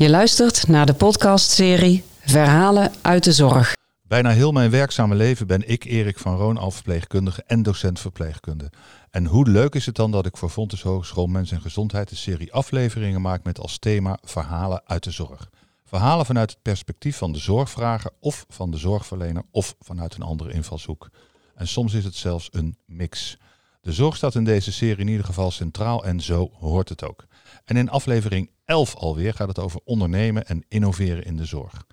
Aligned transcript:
Je 0.00 0.10
luistert 0.10 0.68
naar 0.68 0.86
de 0.86 0.94
podcastserie 0.94 2.04
Verhalen 2.20 2.92
uit 3.02 3.24
de 3.24 3.32
Zorg. 3.32 3.74
Bijna 4.02 4.30
heel 4.30 4.52
mijn 4.52 4.70
werkzame 4.70 5.14
leven 5.14 5.46
ben 5.46 5.68
ik 5.68 5.84
Erik 5.84 6.18
van 6.18 6.36
Roon 6.36 6.56
al 6.56 6.70
verpleegkundige 6.70 7.42
en 7.46 7.62
docent 7.62 8.00
verpleegkunde. 8.00 8.70
En 9.10 9.26
hoe 9.26 9.48
leuk 9.48 9.74
is 9.74 9.86
het 9.86 9.94
dan 9.94 10.10
dat 10.10 10.26
ik 10.26 10.36
voor 10.36 10.48
Fontes 10.48 10.82
Hogeschool 10.82 11.26
Mens 11.26 11.50
en 11.50 11.60
Gezondheid 11.60 12.10
een 12.10 12.16
serie 12.16 12.52
afleveringen 12.52 13.20
maak 13.20 13.44
met 13.44 13.60
als 13.60 13.78
thema 13.78 14.18
Verhalen 14.22 14.82
uit 14.86 15.04
de 15.04 15.10
Zorg. 15.10 15.50
Verhalen 15.84 16.26
vanuit 16.26 16.50
het 16.50 16.62
perspectief 16.62 17.16
van 17.16 17.32
de 17.32 17.38
zorgvrager 17.38 18.10
of 18.20 18.44
van 18.48 18.70
de 18.70 18.78
zorgverlener 18.78 19.42
of 19.50 19.74
vanuit 19.80 20.14
een 20.14 20.22
andere 20.22 20.52
invalshoek. 20.52 21.10
En 21.54 21.68
soms 21.68 21.94
is 21.94 22.04
het 22.04 22.14
zelfs 22.14 22.48
een 22.50 22.76
mix. 22.86 23.38
De 23.80 23.92
zorg 23.92 24.16
staat 24.16 24.34
in 24.34 24.44
deze 24.44 24.72
serie 24.72 25.04
in 25.04 25.08
ieder 25.08 25.26
geval 25.26 25.50
centraal 25.50 26.04
en 26.04 26.20
zo 26.20 26.50
hoort 26.58 26.88
het 26.88 27.04
ook. 27.04 27.26
En 27.70 27.76
in 27.76 27.88
aflevering 27.88 28.50
11 28.64 28.94
alweer 28.94 29.34
gaat 29.34 29.48
het 29.48 29.58
over 29.58 29.80
ondernemen 29.84 30.46
en 30.46 30.64
innoveren 30.68 31.24
in 31.24 31.36
de 31.36 31.44
zorg. 31.44 31.86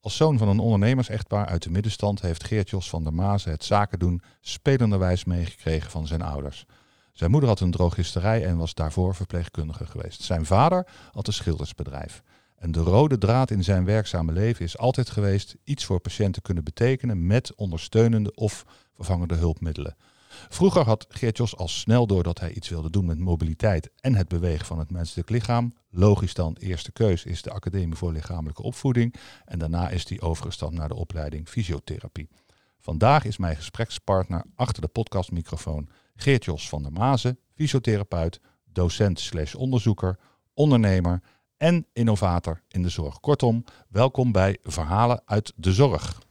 Als 0.00 0.16
zoon 0.16 0.38
van 0.38 0.48
een 0.48 0.58
ondernemersechtpaar 0.58 1.46
uit 1.46 1.62
de 1.62 1.70
middenstand 1.70 2.20
heeft 2.20 2.44
Geert 2.44 2.70
Jos 2.70 2.88
van 2.88 3.04
der 3.04 3.14
Mazen 3.14 3.50
het 3.50 3.64
zaken 3.64 3.98
doen 3.98 4.22
spelenderwijs 4.40 5.24
meegekregen 5.24 5.90
van 5.90 6.06
zijn 6.06 6.22
ouders. 6.22 6.66
Zijn 7.12 7.30
moeder 7.30 7.48
had 7.48 7.60
een 7.60 7.70
drogisterij 7.70 8.44
en 8.44 8.56
was 8.56 8.74
daarvoor 8.74 9.14
verpleegkundige 9.14 9.86
geweest. 9.86 10.22
Zijn 10.22 10.46
vader 10.46 10.86
had 11.12 11.26
een 11.26 11.32
schildersbedrijf. 11.32 12.22
En 12.56 12.72
de 12.72 12.80
rode 12.80 13.18
draad 13.18 13.50
in 13.50 13.64
zijn 13.64 13.84
werkzame 13.84 14.32
leven 14.32 14.64
is 14.64 14.78
altijd 14.78 15.10
geweest 15.10 15.56
iets 15.64 15.84
voor 15.84 16.00
patiënten 16.00 16.42
kunnen 16.42 16.64
betekenen 16.64 17.26
met 17.26 17.54
ondersteunende 17.54 18.34
of 18.34 18.64
vervangende 18.94 19.34
hulpmiddelen. 19.34 19.96
Vroeger 20.48 20.84
had 20.84 21.06
Geert-Jos 21.08 21.56
al 21.56 21.68
snel 21.68 22.06
door 22.06 22.22
dat 22.22 22.40
hij 22.40 22.52
iets 22.52 22.68
wilde 22.68 22.90
doen 22.90 23.06
met 23.06 23.18
mobiliteit 23.18 23.90
en 24.00 24.14
het 24.14 24.28
bewegen 24.28 24.66
van 24.66 24.78
het 24.78 24.90
menselijk 24.90 25.30
lichaam. 25.30 25.74
Logisch 25.90 26.34
dan, 26.34 26.56
eerste 26.60 26.92
keus 26.92 27.24
is 27.24 27.42
de 27.42 27.50
Academie 27.50 27.96
voor 27.96 28.12
Lichamelijke 28.12 28.62
Opvoeding 28.62 29.14
en 29.44 29.58
daarna 29.58 29.88
is 29.88 30.08
hij 30.08 30.20
overgestapt 30.20 30.74
naar 30.74 30.88
de 30.88 30.94
opleiding 30.94 31.48
fysiotherapie. 31.48 32.28
Vandaag 32.80 33.24
is 33.24 33.36
mijn 33.36 33.56
gesprekspartner 33.56 34.44
achter 34.54 34.82
de 34.82 34.88
podcastmicrofoon 34.88 35.88
Geert-Jos 36.14 36.68
van 36.68 36.82
der 36.82 36.92
Mazen, 36.92 37.38
fysiotherapeut, 37.54 38.40
docent 38.64 39.20
slash 39.20 39.54
onderzoeker, 39.54 40.18
ondernemer 40.54 41.22
en 41.56 41.86
innovator 41.92 42.62
in 42.68 42.82
de 42.82 42.88
zorg. 42.88 43.20
Kortom, 43.20 43.64
welkom 43.88 44.32
bij 44.32 44.58
Verhalen 44.62 45.22
uit 45.24 45.52
de 45.56 45.72
Zorg. 45.72 46.23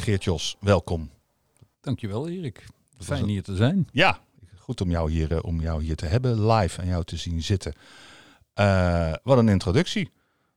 Geert 0.00 0.24
Jos, 0.24 0.56
welkom. 0.60 1.10
Dankjewel 1.80 2.28
Erik. 2.28 2.66
Fijn 2.98 3.24
hier 3.24 3.42
te 3.42 3.56
zijn. 3.56 3.88
Ja, 3.92 4.18
goed 4.58 4.80
om 4.80 4.90
jou 4.90 5.10
hier, 5.10 5.32
eh, 5.32 5.42
om 5.42 5.60
jou 5.60 5.82
hier 5.82 5.96
te 5.96 6.06
hebben, 6.06 6.46
live 6.46 6.80
en 6.80 6.88
jou 6.88 7.04
te 7.04 7.16
zien 7.16 7.42
zitten. 7.42 7.74
Uh, 8.54 9.12
wat 9.22 9.38
een 9.38 9.48
introductie. 9.48 10.10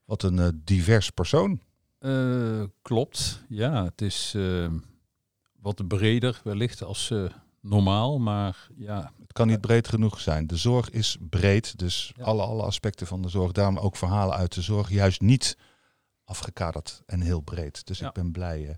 Wat 0.04 0.22
een 0.22 0.36
uh, 0.36 0.48
divers 0.54 1.10
persoon. 1.10 1.60
Uh, 2.00 2.62
klopt. 2.82 3.44
Ja, 3.48 3.84
het 3.84 4.02
is 4.02 4.36
wat 5.60 5.88
breder 5.88 6.40
wellicht 6.44 6.82
als 6.82 7.12
normaal, 7.60 8.18
maar 8.18 8.68
ja. 8.76 9.12
Het 9.20 9.32
kan 9.32 9.46
niet 9.46 9.60
breed 9.60 9.88
genoeg 9.88 10.20
zijn. 10.20 10.46
De 10.46 10.56
zorg 10.56 10.90
is 10.90 11.16
breed, 11.30 11.78
dus 11.78 12.12
ja. 12.16 12.24
alle, 12.24 12.42
alle 12.42 12.62
aspecten 12.62 13.06
van 13.06 13.22
de 13.22 13.28
zorg. 13.28 13.52
Daarom 13.52 13.78
ook 13.78 13.96
verhalen 13.96 14.36
uit 14.36 14.54
de 14.54 14.62
zorg 14.62 14.90
juist 14.90 15.20
niet 15.20 15.58
afgekaderd 16.24 17.02
en 17.06 17.20
heel 17.20 17.40
breed. 17.40 17.86
Dus 17.86 17.98
Ja. 17.98 18.06
ik 18.08 18.12
ben 18.12 18.32
blij 18.32 18.76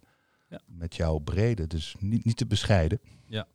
ja. 0.48 0.60
met 0.66 0.96
jouw 0.96 1.18
brede, 1.18 1.66
dus 1.66 1.96
niet, 1.98 2.24
niet 2.24 2.36
te 2.36 2.46
bescheiden. 2.46 3.00
Ja. 3.24 3.46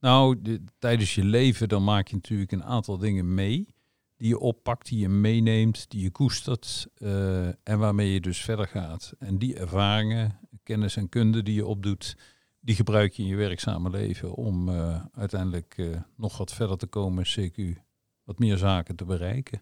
Nou, 0.00 0.42
de- 0.42 0.62
tijdens 0.78 1.14
je 1.14 1.24
leven 1.24 1.68
dan 1.68 1.84
maak 1.84 2.08
je 2.08 2.14
natuurlijk 2.14 2.52
een 2.52 2.64
aantal 2.64 2.98
dingen 2.98 3.34
mee 3.34 3.76
die 4.18 4.28
je 4.28 4.38
oppakt, 4.38 4.88
die 4.88 4.98
je 4.98 5.08
meeneemt, 5.08 5.90
die 5.90 6.02
je 6.02 6.10
koestert 6.10 6.88
eh, 6.94 7.46
en 7.46 7.78
waarmee 7.78 8.12
je 8.12 8.20
dus 8.20 8.38
verder 8.38 8.66
gaat. 8.66 9.12
En 9.18 9.38
die 9.38 9.54
ervaringen, 9.54 10.38
kennis 10.62 10.96
en 10.96 11.08
kunde 11.08 11.42
die 11.42 11.54
je 11.54 11.66
opdoet, 11.66 12.16
die 12.60 12.74
gebruik 12.74 13.12
je 13.12 13.22
in 13.22 13.28
je 13.28 13.36
werkzame 13.36 13.90
leven 13.90 14.34
om 14.34 14.68
eh, 14.68 15.04
uiteindelijk 15.12 15.74
eh, 15.76 15.86
nog 16.16 16.38
wat 16.38 16.52
verder 16.52 16.76
te 16.76 16.86
komen, 16.86 17.24
CQ, 17.24 17.78
wat 18.24 18.38
meer 18.38 18.56
zaken 18.56 18.96
te 18.96 19.04
bereiken. 19.04 19.60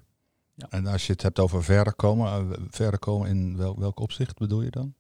En 0.69 0.87
als 0.87 1.07
je 1.07 1.13
het 1.13 1.23
hebt 1.23 1.39
over 1.39 1.65
verder 1.65 1.95
komen, 1.95 2.57
verder 2.71 2.99
komen 2.99 3.29
in 3.29 3.57
wel, 3.57 3.79
welk 3.79 4.01
opzicht 4.01 4.39
bedoel 4.39 4.63
je 4.63 4.71
dan? 4.71 4.95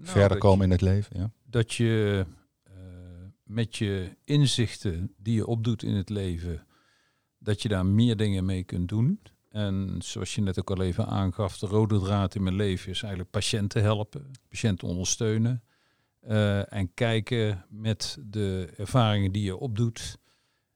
Nou, 0.00 0.12
verder 0.12 0.38
komen 0.38 0.64
in 0.64 0.70
het 0.70 0.80
leven, 0.80 1.18
ja. 1.18 1.30
dat 1.44 1.74
je 1.74 2.26
eh, 2.62 2.72
met 3.42 3.76
je 3.76 4.16
inzichten 4.24 5.14
die 5.16 5.34
je 5.34 5.46
opdoet 5.46 5.82
in 5.82 5.94
het 5.94 6.08
leven, 6.08 6.66
dat 7.38 7.62
je 7.62 7.68
daar 7.68 7.86
meer 7.86 8.16
dingen 8.16 8.44
mee 8.44 8.64
kunt 8.64 8.88
doen. 8.88 9.20
En 9.48 9.96
zoals 9.98 10.34
je 10.34 10.40
net 10.40 10.58
ook 10.58 10.70
al 10.70 10.82
even 10.82 11.06
aangaf, 11.06 11.58
de 11.58 11.66
rode 11.66 11.98
draad 11.98 12.34
in 12.34 12.42
mijn 12.42 12.56
leven 12.56 12.90
is 12.90 13.00
eigenlijk 13.00 13.30
patiënten 13.32 13.82
helpen, 13.82 14.30
patiënten 14.48 14.88
ondersteunen. 14.88 15.62
eh, 16.20 16.72
en 16.72 16.94
kijken 16.94 17.64
met 17.68 18.18
de 18.20 18.72
ervaringen 18.76 19.32
die 19.32 19.42
je 19.42 19.56
opdoet 19.56 20.18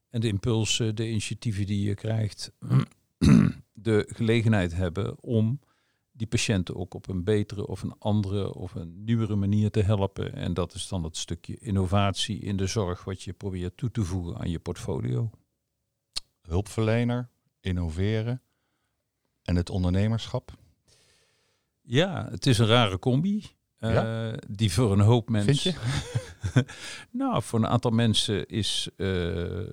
en 0.09 0.21
de 0.21 0.27
impulsen, 0.27 0.95
de 0.95 1.09
initiatieven 1.09 1.65
die 1.65 1.87
je 1.87 1.95
krijgt, 1.95 2.51
de 3.73 4.05
gelegenheid 4.07 4.75
hebben 4.75 5.23
om 5.23 5.59
die 6.17 6.27
patiënten 6.27 6.75
ook 6.75 6.93
op 6.93 7.07
een 7.07 7.23
betere 7.23 7.67
of 7.67 7.81
een 7.83 7.95
andere 7.99 8.53
of 8.53 8.75
een 8.75 9.03
nieuwere 9.03 9.35
manier 9.35 9.71
te 9.71 9.81
helpen. 9.81 10.33
En 10.33 10.53
dat 10.53 10.73
is 10.73 10.87
dan 10.87 11.03
het 11.03 11.17
stukje 11.17 11.57
innovatie 11.57 12.39
in 12.39 12.57
de 12.57 12.67
zorg 12.67 13.03
wat 13.03 13.21
je 13.21 13.33
probeert 13.33 13.77
toe 13.77 13.91
te 13.91 14.03
voegen 14.03 14.37
aan 14.37 14.49
je 14.49 14.59
portfolio. 14.59 15.29
Hulpverlener, 16.41 17.29
innoveren 17.61 18.41
en 19.43 19.55
het 19.55 19.69
ondernemerschap. 19.69 20.53
Ja, 21.81 22.27
het 22.29 22.45
is 22.45 22.57
een 22.57 22.65
rare 22.67 22.99
combi. 22.99 23.45
eh? 24.31 24.37
Die 24.49 24.71
voor 24.73 24.91
een 24.91 24.99
hoop 24.99 25.29
mensen. 25.29 25.75
Nou, 27.11 27.43
voor 27.43 27.59
een 27.59 27.67
aantal 27.67 27.91
mensen 27.91 28.47
is 28.47 28.89
eh, 28.97 29.63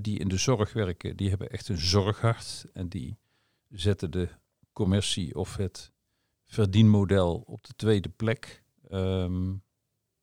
die 0.00 0.18
in 0.18 0.28
de 0.28 0.36
zorg 0.36 0.72
werken, 0.72 1.16
die 1.16 1.28
hebben 1.28 1.50
echt 1.50 1.68
een 1.68 1.78
zorghart. 1.78 2.66
En 2.72 2.88
die 2.88 3.18
zetten 3.68 4.10
de 4.10 4.28
commercie 4.78 5.34
of 5.34 5.56
het 5.56 5.92
verdienmodel 6.46 7.42
op 7.46 7.66
de 7.66 7.74
tweede 7.76 8.08
plek. 8.08 8.64
Ehm, 8.88 9.54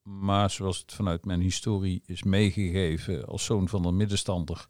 maar 0.02 0.50
zoals 0.50 0.80
het 0.80 0.94
vanuit 0.94 1.26
mijn 1.26 1.42
historie 1.42 2.02
is 2.06 2.24
meegegeven 2.24 3.26
als 3.26 3.46
zoon 3.46 3.68
van 3.70 3.86
een 3.86 3.96
middenstander, 3.96 4.68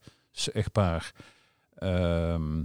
echtpaar, 0.54 1.14
ehm, 1.74 2.64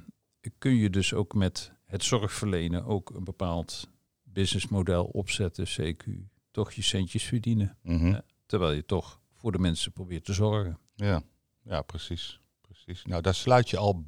kun 0.59 0.75
je 0.75 0.91
dus 0.91 1.15
ook 1.15 1.35
met 1.35 1.73
het 1.85 2.05
zorgverlenen 2.05 2.85
ook 2.85 3.11
een 3.11 3.25
bepaald 3.25 3.89
businessmodel 4.23 5.05
opzetten, 5.05 5.67
CQ, 5.67 6.05
toch 6.51 6.73
je 6.73 6.83
centjes 6.83 7.25
verdienen. 7.25 7.79
Mhm. 7.83 8.07
Ja. 8.07 8.23
Terwijl 8.47 8.73
je 8.73 8.85
toch 8.85 9.21
voor 9.33 9.53
de 9.53 9.59
mensen 9.59 9.93
probeert 9.93 10.25
te 10.25 10.33
zorgen. 10.33 10.79
Ja, 10.95 11.23
ja 11.63 11.83
precies, 11.83 12.41
precies. 12.61 13.05
Nou, 13.05 13.23
daar 13.23 13.35
sluit 13.35 13.71
je 13.71 13.77
al 13.77 14.05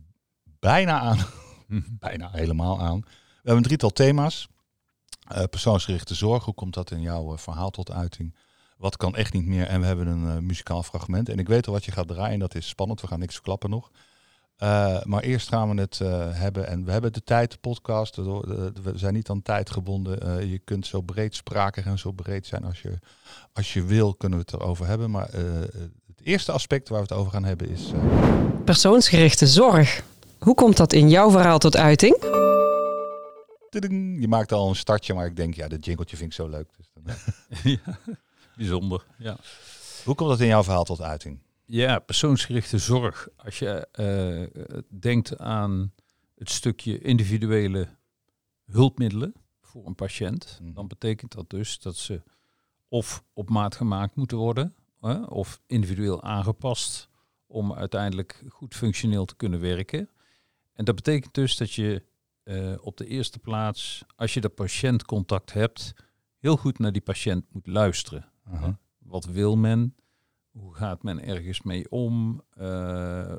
bijna 0.58 1.00
aan, 1.00 1.18
bijna 2.08 2.28
helemaal 2.32 2.80
aan. 2.80 3.00
We 3.00 3.08
hebben 3.48 3.56
een 3.56 3.62
drietal 3.62 3.90
thema's. 3.90 4.48
Eh, 5.28 5.42
persoonsgerichte 5.50 6.14
zorg, 6.14 6.44
hoe 6.44 6.54
komt 6.54 6.74
dat 6.74 6.90
in 6.90 7.00
jouw 7.00 7.32
eh, 7.32 7.38
verhaal 7.38 7.70
tot 7.70 7.90
uiting? 7.90 8.34
Wat 8.76 8.96
kan 8.96 9.16
echt 9.16 9.32
niet 9.32 9.46
meer? 9.46 9.66
En 9.66 9.80
we 9.80 9.86
hebben 9.86 10.06
een 10.06 10.36
eh, 10.36 10.38
muzikaal 10.38 10.82
fragment. 10.82 11.28
En 11.28 11.38
ik 11.38 11.48
weet 11.48 11.66
al 11.66 11.72
wat 11.72 11.84
je 11.84 11.92
gaat 11.92 12.08
draaien, 12.08 12.38
dat 12.38 12.54
is 12.54 12.68
spannend. 12.68 13.00
We 13.00 13.06
gaan 13.06 13.18
niks 13.18 13.34
verklappen 13.34 13.70
nog. 13.70 13.90
Maar 15.04 15.22
eerst 15.22 15.48
gaan 15.48 15.74
we 15.74 15.80
het 15.80 15.98
hebben. 16.38 16.66
En 16.66 16.84
we 16.84 16.92
hebben 16.92 17.12
de 17.12 17.24
tijd, 17.24 17.50
de 17.50 17.56
podcast. 17.56 18.16
We 18.16 18.92
zijn 18.94 19.14
niet 19.14 19.30
aan 19.30 19.42
tijd 19.42 19.70
gebonden. 19.70 20.48
Je 20.48 20.58
kunt 20.58 20.86
zo 20.86 21.00
breedsprakig 21.00 21.84
en 21.84 21.98
zo 21.98 22.12
breed 22.12 22.46
zijn 22.46 22.64
als 22.64 22.82
je, 22.82 22.98
als 23.52 23.72
je 23.72 23.84
wil, 23.84 24.14
kunnen 24.14 24.38
we 24.38 24.44
het 24.50 24.60
erover 24.60 24.86
hebben. 24.86 25.10
Maar 25.10 25.30
het 26.06 26.20
eerste 26.22 26.52
aspect 26.52 26.88
waar 26.88 27.02
we 27.02 27.06
het 27.08 27.18
over 27.18 27.32
gaan 27.32 27.44
hebben 27.44 27.68
is... 27.68 27.92
Persoonsgerichte 28.64 29.46
zorg. 29.46 30.02
Hoe 30.42 30.54
komt 30.54 30.76
dat 30.76 30.92
in 30.92 31.08
jouw 31.08 31.30
verhaal 31.30 31.58
tot 31.58 31.76
uiting? 31.76 32.16
je 34.20 34.26
maakt 34.28 34.52
al 34.52 34.68
een 34.68 34.76
startje, 34.76 35.14
maar 35.14 35.26
ik 35.26 35.36
denk, 35.36 35.54
ja, 35.54 35.68
dat 35.68 35.84
jingletje 35.84 36.16
vind 36.16 36.28
ik 36.30 36.36
zo 36.36 36.48
leuk. 36.48 36.68
Dus 36.76 36.90
dan, 36.94 37.14
ja, 37.84 37.98
bijzonder. 38.56 39.06
Ja. 39.18 39.36
Hoe 40.04 40.14
komt 40.14 40.28
dat 40.30 40.40
in 40.40 40.46
jouw 40.46 40.62
verhaal 40.62 40.84
tot 40.84 41.00
uiting? 41.00 41.38
ja, 41.64 41.98
persoonsgerichte 41.98 42.78
zorg. 42.78 43.28
Als 43.36 43.58
je 43.58 43.88
eh, 43.92 44.62
denkt 44.88 45.38
aan 45.38 45.92
het 46.38 46.50
stukje 46.50 46.98
individuele 46.98 47.88
hulpmiddelen 48.70 49.34
voor 49.60 49.86
een 49.86 49.94
patiënt, 49.94 50.58
Mhm. 50.62 50.72
dan 50.72 50.86
betekent 50.86 51.32
dat 51.34 51.50
dus 51.50 51.78
dat 51.78 51.96
ze 51.96 52.22
of 52.88 53.22
op 53.32 53.48
maat 53.50 53.74
gemaakt 53.74 54.14
moeten 54.16 54.36
worden, 54.36 54.74
hè, 55.00 55.22
of 55.22 55.60
individueel 55.66 56.22
aangepast 56.22 57.08
om 57.46 57.72
uiteindelijk 57.74 58.44
goed 58.48 58.74
functioneel 58.74 59.24
te 59.24 59.36
kunnen 59.36 59.60
werken. 59.60 60.08
En 60.72 60.84
dat 60.84 60.94
betekent 60.94 61.34
dus 61.34 61.56
dat 61.56 61.72
je 61.72 62.02
eh, 62.42 62.74
op 62.80 62.96
de 62.96 63.06
eerste 63.06 63.38
plaats, 63.38 64.04
als 64.16 64.34
je 64.34 64.40
de 64.40 64.48
patiëntcontact 64.48 65.52
hebt, 65.52 65.94
heel 66.38 66.56
goed 66.56 66.78
naar 66.78 66.92
die 66.92 67.02
patiënt 67.02 67.44
moet 67.52 67.66
luisteren. 67.66 68.30
Wat 68.98 69.24
wil 69.24 69.56
men? 69.56 69.96
Hoe 70.50 70.74
gaat 70.74 71.02
men 71.02 71.24
ergens 71.24 71.62
mee 71.62 71.90
om? 71.90 72.42
Eh, 72.50 73.36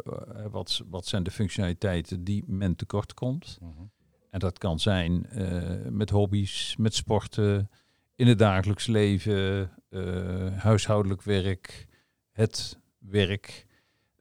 wat, 0.51 0.83
wat 0.89 1.05
zijn 1.05 1.23
de 1.23 1.31
functionaliteiten 1.31 2.23
die 2.23 2.43
men 2.47 2.75
tekort 2.75 3.13
komt? 3.13 3.57
Mhm. 3.61 3.83
En 4.29 4.39
dat 4.39 4.57
kan 4.57 4.79
zijn 4.79 5.25
eh, 5.25 5.89
met 5.89 6.09
hobby's, 6.09 6.75
met 6.77 6.95
sporten, 6.95 7.69
in 8.15 8.27
het 8.27 8.39
dagelijks 8.39 8.87
leven, 8.87 9.71
eh, 9.89 10.57
huishoudelijk 10.57 11.21
werk, 11.21 11.87
het 12.31 12.79
werk. 12.97 13.65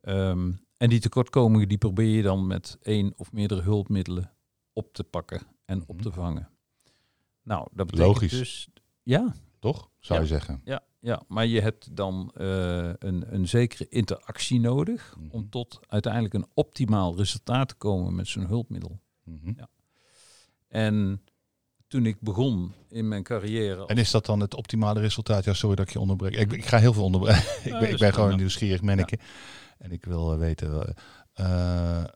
Ehm, 0.01 0.53
en 0.83 0.89
die 0.89 1.01
tekortkomingen 1.01 1.69
die 1.69 1.79
probeer 1.79 2.17
je 2.17 2.23
dan 2.23 2.47
met 2.47 2.79
één 2.83 3.13
of 3.17 3.33
meerdere 3.33 3.63
hulpmiddelen 3.63 4.33
op 4.73 4.93
te 4.95 5.05
pakken 5.05 5.43
en 5.65 5.83
op 5.87 5.95
Mhm. 5.95 6.03
te 6.03 6.13
vangen. 6.13 6.49
Nou, 7.43 7.67
dat 7.73 7.87
betekent 7.87 8.07
Logisch. 8.15 8.31
dus... 8.39 8.69
Ja, 9.03 9.35
Toch, 9.59 9.91
zou 9.99 10.19
Ja. 10.19 10.25
je 10.25 10.31
zeggen? 10.33 10.61
ja, 10.65 10.81
ja, 11.01 11.23
maar 11.29 11.47
je 11.47 11.61
hebt 11.61 11.97
dan 11.97 12.31
eh, 12.35 12.89
een, 12.99 13.35
een 13.35 13.49
zekere 13.49 13.87
interactie 13.89 14.61
nodig 14.61 15.15
Mhm. 15.19 15.29
om 15.31 15.51
tot 15.51 15.81
uiteindelijk 15.87 16.35
een 16.35 16.47
optimaal 16.55 17.17
resultaat 17.17 17.69
te 17.69 17.75
komen 17.75 18.15
met 18.15 18.29
zo'n 18.29 18.47
hulpmiddel. 18.47 19.01
Mhm. 19.25 19.53
En 20.69 21.23
toen 21.89 22.07
ik 22.07 22.21
begon 22.21 22.73
in 22.89 23.09
mijn 23.09 23.23
carrière. 23.23 23.87
En 23.87 23.97
is 23.97 24.11
dat 24.11 24.27
dan 24.27 24.41
het 24.41 24.55
optimale 24.55 25.01
resultaat? 25.01 25.45
Ja, 25.45 25.53
sorry 25.55 25.77
dat 25.77 25.87
ik 25.87 25.93
je 25.93 26.01
onderbreek. 26.01 26.37
Ik, 26.37 26.53
ik 26.53 26.65
ga 26.65 26.79
heel 26.79 26.93
veel 26.93 27.05
onderbreken. 27.05 27.43
ik 27.65 27.73
Ja, 27.73 27.79
ben, 27.79 27.91
ik 27.91 27.99
ben 27.99 28.13
gewoon 28.15 28.31
een 28.31 28.37
nieuwsgierig 28.37 28.83
manneke. 28.83 29.19
En 29.83 29.93
ik 29.93 30.05
wil 30.05 30.33
eh, 30.33 30.39
weten... 30.39 30.95
eh, 31.33 31.99
eh, 31.99 32.09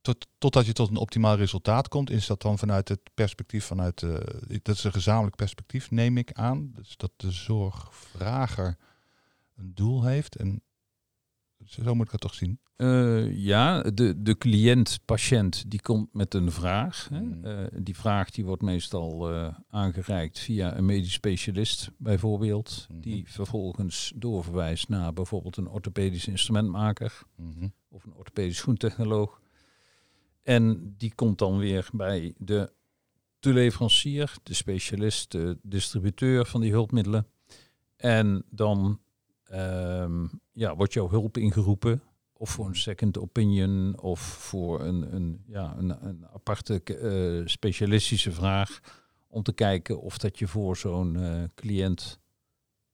tot, 0.00 0.26
totdat 0.38 0.66
je 0.66 0.72
tot 0.72 0.88
een 0.88 0.96
optimaal 0.96 1.36
resultaat 1.36 1.88
komt, 1.88 2.10
is 2.10 2.26
dat 2.26 2.42
dan 2.42 2.58
vanuit 2.58 2.88
het 2.88 3.00
perspectief 3.14 3.64
vanuit... 3.64 4.00
dat 4.62 4.74
is 4.74 4.84
een 4.84 4.92
gezamenlijk 4.92 5.36
perspectief, 5.36 5.90
neem 5.90 6.16
ik 6.16 6.32
aan. 6.32 6.72
Dus 6.74 6.96
dat 6.96 7.10
de 7.16 7.30
zorgvrager 7.30 8.76
een 9.56 9.74
doel 9.74 10.04
heeft. 10.04 10.36
En 10.36 10.62
zo 11.64 11.94
moet 11.94 12.06
ik 12.06 12.12
het 12.12 12.20
toch 12.20 12.34
zien. 12.34 12.58
Eh, 12.76 13.36
ja, 13.36 13.82
de, 13.82 14.22
de 14.22 14.38
cliënt-patiënt 14.38 15.70
die 15.70 15.80
komt 15.80 16.14
met 16.14 16.34
een 16.34 16.50
vraag. 16.52 17.08
Hè. 17.10 17.20
Mm. 17.20 17.44
Eh, 17.44 17.64
die 17.78 17.96
vraag 17.96 18.30
die 18.30 18.44
wordt 18.44 18.62
meestal 18.62 19.30
eh, 19.32 19.54
aangereikt 19.68 20.38
via 20.38 20.76
een 20.76 20.84
medisch 20.84 21.12
specialist 21.12 21.90
bijvoorbeeld. 21.96 22.86
Mhm. 22.90 23.00
Die 23.00 23.24
vervolgens 23.30 24.12
doorverwijst 24.16 24.88
naar 24.88 25.12
bijvoorbeeld 25.12 25.56
een 25.56 25.68
orthopedisch 25.68 26.26
instrumentmaker 26.26 27.22
Mhm. 27.36 27.68
of 27.88 28.04
een 28.04 28.14
orthopedisch 28.14 28.56
schoentechnoloog. 28.56 29.40
En 30.42 30.94
die 30.98 31.14
komt 31.14 31.38
dan 31.38 31.58
weer 31.58 31.88
bij 31.92 32.34
de 32.38 32.72
toeleverancier, 33.38 34.34
de 34.42 34.54
specialist, 34.54 35.30
de 35.30 35.58
distributeur 35.62 36.46
van 36.46 36.60
die 36.60 36.70
hulpmiddelen. 36.70 37.26
En 37.96 38.44
dan 38.50 39.00
ehm, 39.44 40.26
ja, 40.52 40.76
wordt 40.76 40.92
jouw 40.92 41.08
hulp 41.08 41.36
ingeroepen. 41.36 42.02
Of 42.32 42.50
voor 42.50 42.66
een 42.66 42.76
second 42.76 43.18
opinion, 43.18 44.00
of 44.00 44.20
voor 44.20 44.80
een, 44.80 45.14
een, 45.14 45.42
ja, 45.46 45.74
een, 45.78 46.06
een 46.06 46.26
aparte 46.32 46.82
eh, 46.82 47.46
specialistische 47.46 48.32
vraag. 48.32 48.80
Om 49.28 49.42
te 49.42 49.52
kijken 49.52 50.00
of 50.00 50.18
dat 50.18 50.38
je 50.38 50.48
voor 50.48 50.76
zo'n 50.76 51.16
eh, 51.16 51.42
cliënt 51.54 52.20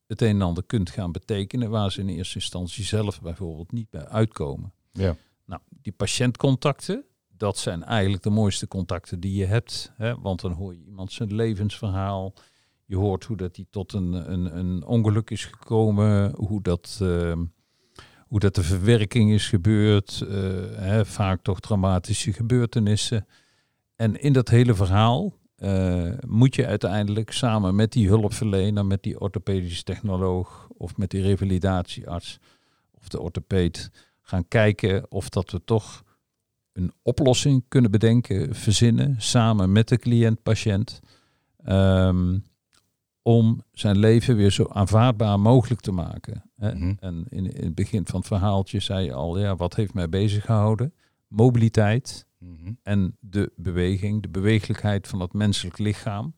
het 0.06 0.22
een 0.22 0.28
en 0.28 0.42
ander 0.42 0.64
kunt 0.64 0.90
gaan 0.90 1.12
betekenen. 1.12 1.70
Waar 1.70 1.92
ze 1.92 2.00
in 2.00 2.08
eerste 2.08 2.34
instantie 2.34 2.84
zelf 2.84 3.20
bijvoorbeeld 3.20 3.72
niet 3.72 3.90
bij 3.90 4.06
uitkomen. 4.06 4.72
Ja. 4.92 5.16
Nou, 5.44 5.60
die 5.68 5.92
patiëntcontacten, 5.92 7.04
dat 7.36 7.58
zijn 7.58 7.84
eigenlijk 7.84 8.22
de 8.22 8.30
mooiste 8.30 8.68
contacten 8.68 9.20
die 9.20 9.34
je 9.34 9.44
hebt. 9.44 9.92
Hè? 9.96 10.20
Want 10.20 10.40
dan 10.40 10.52
hoor 10.52 10.74
je 10.74 10.84
iemand 10.84 11.12
zijn 11.12 11.34
levensverhaal. 11.34 12.34
Je 12.88 12.96
hoort 12.96 13.24
hoe 13.24 13.36
dat 13.36 13.56
hij 13.56 13.64
tot 13.70 13.92
een, 13.92 14.32
een, 14.32 14.58
een 14.58 14.84
ongeluk 14.84 15.30
is 15.30 15.44
gekomen. 15.44 16.34
Hoe 16.36 16.62
dat, 16.62 16.98
ehm, 17.02 17.44
hoe 18.26 18.40
dat 18.40 18.54
de 18.54 18.62
verwerking 18.62 19.30
is 19.30 19.48
gebeurd. 19.48 20.20
eh, 20.20 20.36
hè? 20.76 21.04
Vaak 21.06 21.42
toch 21.42 21.60
traumatische 21.60 22.32
gebeurtenissen. 22.32 23.26
En 23.96 24.20
in 24.20 24.32
dat 24.32 24.48
hele 24.48 24.74
verhaal 24.74 25.32
eh, 25.56 26.12
moet 26.26 26.54
je 26.54 26.66
uiteindelijk 26.66 27.32
samen 27.32 27.74
met 27.74 27.92
die 27.92 28.08
hulpverlener, 28.08 28.86
met 28.86 29.02
die 29.02 29.20
orthopedische 29.20 29.82
technoloog 29.82 30.68
of 30.76 30.96
met 30.96 31.10
die 31.10 31.22
revalidatiearts 31.22 32.38
of 32.92 33.08
de 33.08 33.20
orthopeed 33.20 33.90
gaan 34.22 34.48
kijken 34.48 35.10
of 35.10 35.28
dat 35.28 35.50
we 35.50 35.64
toch 35.64 36.04
een 36.72 36.92
oplossing 37.02 37.64
kunnen 37.68 37.90
bedenken, 37.90 38.54
verzinnen, 38.54 39.14
samen 39.18 39.72
met 39.72 39.88
de 39.88 39.98
cliënt-patiënt, 39.98 41.00
ehm, 41.64 42.38
om 43.22 43.62
zijn 43.72 43.98
leven 43.98 44.36
weer 44.36 44.50
zo 44.50 44.66
aanvaardbaar 44.68 45.40
mogelijk 45.40 45.80
te 45.80 45.92
maken. 45.92 46.42
Mhm. 46.56 46.92
En 47.00 47.24
in, 47.28 47.52
in 47.52 47.64
het 47.64 47.74
begin 47.74 48.06
van 48.06 48.18
het 48.18 48.28
verhaaltje 48.28 48.80
zei 48.80 49.04
je 49.04 49.12
al, 49.12 49.38
ja, 49.38 49.56
wat 49.56 49.74
heeft 49.74 49.94
mij 49.94 50.08
bezig 50.08 50.44
gehouden? 50.44 50.94
Mobiliteit 51.28 52.26
Mhm. 52.38 52.72
en 52.82 53.16
de 53.20 53.52
beweging, 53.56 54.22
de 54.22 54.28
beweeglijkheid 54.28 55.08
van 55.08 55.20
het 55.20 55.32
menselijk 55.32 55.78
lichaam, 55.78 56.34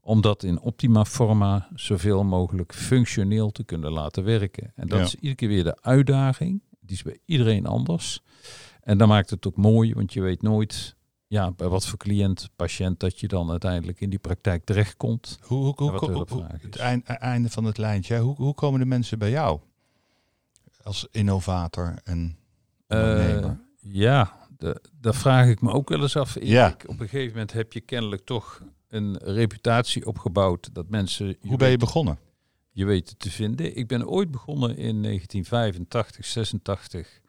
om 0.00 0.20
dat 0.20 0.42
in 0.42 0.60
optima 0.60 1.04
forma 1.04 1.68
zoveel 1.74 2.24
mogelijk 2.24 2.74
functioneel 2.74 3.50
te 3.50 3.64
kunnen 3.64 3.92
laten 3.92 4.24
werken. 4.24 4.72
En 4.74 4.88
dat 4.88 4.98
Ja. 4.98 5.04
is 5.04 5.14
iedere 5.14 5.34
keer 5.34 5.48
weer 5.48 5.64
de 5.64 5.82
uitdaging. 5.82 6.62
Die 6.80 6.96
is 6.96 7.02
bij 7.02 7.18
iedereen 7.24 7.66
anders. 7.66 8.22
En 8.80 8.98
dan 8.98 9.08
maakt 9.08 9.30
het 9.30 9.46
ook 9.46 9.56
mooi, 9.56 9.94
want 9.94 10.12
je 10.12 10.20
weet 10.20 10.42
nooit 10.42 10.93
ja, 11.34 11.50
bij 11.50 11.68
wat 11.68 11.86
voor 11.86 11.98
cliënt, 11.98 12.50
patiënt 12.56 13.00
dat 13.00 13.20
je 13.20 13.28
dan 13.28 13.50
uiteindelijk 13.50 14.00
in 14.00 14.10
die 14.10 14.18
praktijk 14.18 14.64
terechtkomt. 14.64 15.38
Hoe, 15.40 15.74
hoe, 15.76 15.90
hoe, 15.90 16.26
hoe- 16.28 16.46
het 16.60 16.76
eind- 16.76 17.06
einde 17.06 17.50
van 17.50 17.64
het 17.64 17.78
lijntje. 17.78 18.18
Hoe, 18.18 18.36
hoe 18.36 18.54
komen 18.54 18.80
de 18.80 18.86
mensen 18.86 19.18
bij 19.18 19.30
jou? 19.30 19.60
Als 20.82 21.06
innovator 21.10 21.94
en 22.04 22.36
ondernemer. 22.88 23.44
Eh, 23.44 23.92
ja, 23.92 24.48
dat 25.00 25.16
vraag 25.16 25.48
ik 25.48 25.60
me 25.60 25.72
ook 25.72 25.88
wel 25.88 26.00
eens 26.00 26.16
af. 26.16 26.36
Ja. 26.40 26.76
Op 26.86 27.00
een 27.00 27.08
gegeven 27.08 27.32
moment 27.32 27.52
heb 27.52 27.72
je 27.72 27.80
kennelijk 27.80 28.24
toch 28.24 28.62
een 28.88 29.16
reputatie 29.16 30.06
opgebouwd 30.06 30.74
dat 30.74 30.88
mensen 30.88 31.36
hoe 31.40 31.56
ben 31.56 31.70
je 31.70 31.76
begonnen? 31.76 32.18
je 32.70 32.84
weten 32.84 33.16
te 33.16 33.30
vinden. 33.30 33.76
Ik 33.76 33.86
ben 33.86 34.08
ooit 34.08 34.30
begonnen 34.30 34.76
in 34.76 35.02
1985, 35.02 36.26
86 36.26 37.20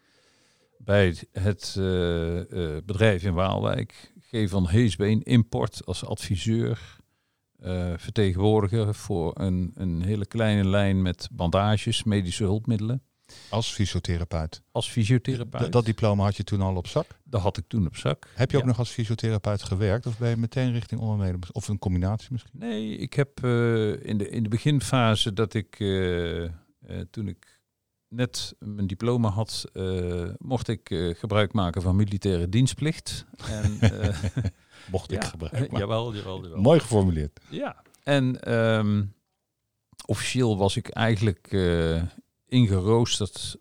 bij 0.86 1.16
het 1.32 1.76
eh, 1.78 2.40
eh, 2.76 2.84
bedrijf 2.86 3.24
in 3.24 3.34
Waalwijk. 3.34 4.14
G 4.20 4.50
van 4.50 4.68
Heesbeen 4.68 5.24
Import 5.24 5.86
als 5.86 6.06
adviseur, 6.06 6.98
eh, 7.60 7.94
vertegenwoordiger 7.98 8.96
voor 8.96 9.40
een, 9.40 9.72
een 9.76 10.02
hele 10.02 10.26
kleine 10.26 10.68
lijn 10.70 11.02
met 11.02 11.28
bandages, 11.32 12.04
medische 12.04 12.44
hulpmiddelen. 12.44 13.02
Als 13.50 13.74
fysiotherapeut. 13.74 14.62
Als 14.72 14.90
fysiotherapeut. 14.90 15.70
D- 15.70 15.72
dat 15.72 15.86
diploma 15.86 16.24
had 16.24 16.36
je 16.38 16.44
toen 16.44 16.62
al 16.62 16.76
op 16.76 16.88
zak. 16.88 17.20
dat 17.24 17.42
had 17.42 17.58
ik 17.58 17.64
toen 17.68 17.86
op 17.86 17.96
zak. 17.96 18.28
Heb 18.36 18.52
je 18.52 18.58
ook 18.58 18.64
Ja. 18.64 18.70
nog 18.70 18.80
als 18.80 18.90
fysiotherapeut 18.90 19.64
gewerkt? 19.64 20.06
Of 20.06 20.18
ben 20.18 20.30
je 20.30 20.38
meteen 20.38 20.72
richting 20.72 21.02
ondernemer? 21.02 21.40
Of 21.52 21.68
een 21.68 21.80
combinatie 21.80 22.28
misschien? 22.32 22.60
Nee, 22.60 22.98
ik 22.98 23.14
heb 23.14 23.40
in, 24.04 24.18
de, 24.18 24.30
in 24.30 24.44
de 24.44 24.50
beginfase 24.50 25.34
dat 25.34 25.54
ik, 25.54 25.76
toen 27.10 27.28
ik 27.28 27.55
net 28.16 28.56
mijn 28.60 28.88
diploma 28.88 29.30
had, 29.30 29.66
eh, 29.74 30.30
mocht 30.38 30.68
ik 30.68 30.90
eh, 30.90 31.16
gebruik 31.16 31.54
maken 31.54 31.82
van 31.82 31.96
militaire 31.96 32.50
dienstplicht. 32.50 33.26
En, 33.50 33.80
eh, 33.80 34.18
Mocht 34.92 35.12
ik 35.12 35.22
ja, 35.24 35.30
gebruiken. 35.30 35.70
eh, 35.70 35.80
jawel, 35.80 36.16
jawel, 36.16 36.44
jawel. 36.44 36.62
Mooi 36.62 36.80
geformuleerd. 36.80 37.40
Ja, 37.50 37.82
en 38.04 38.42
ehm, 38.42 39.04
officieel 40.06 40.58
was 40.58 40.76
ik 40.76 40.90
eigenlijk 40.90 41.52
ingeroosterd 42.48 43.56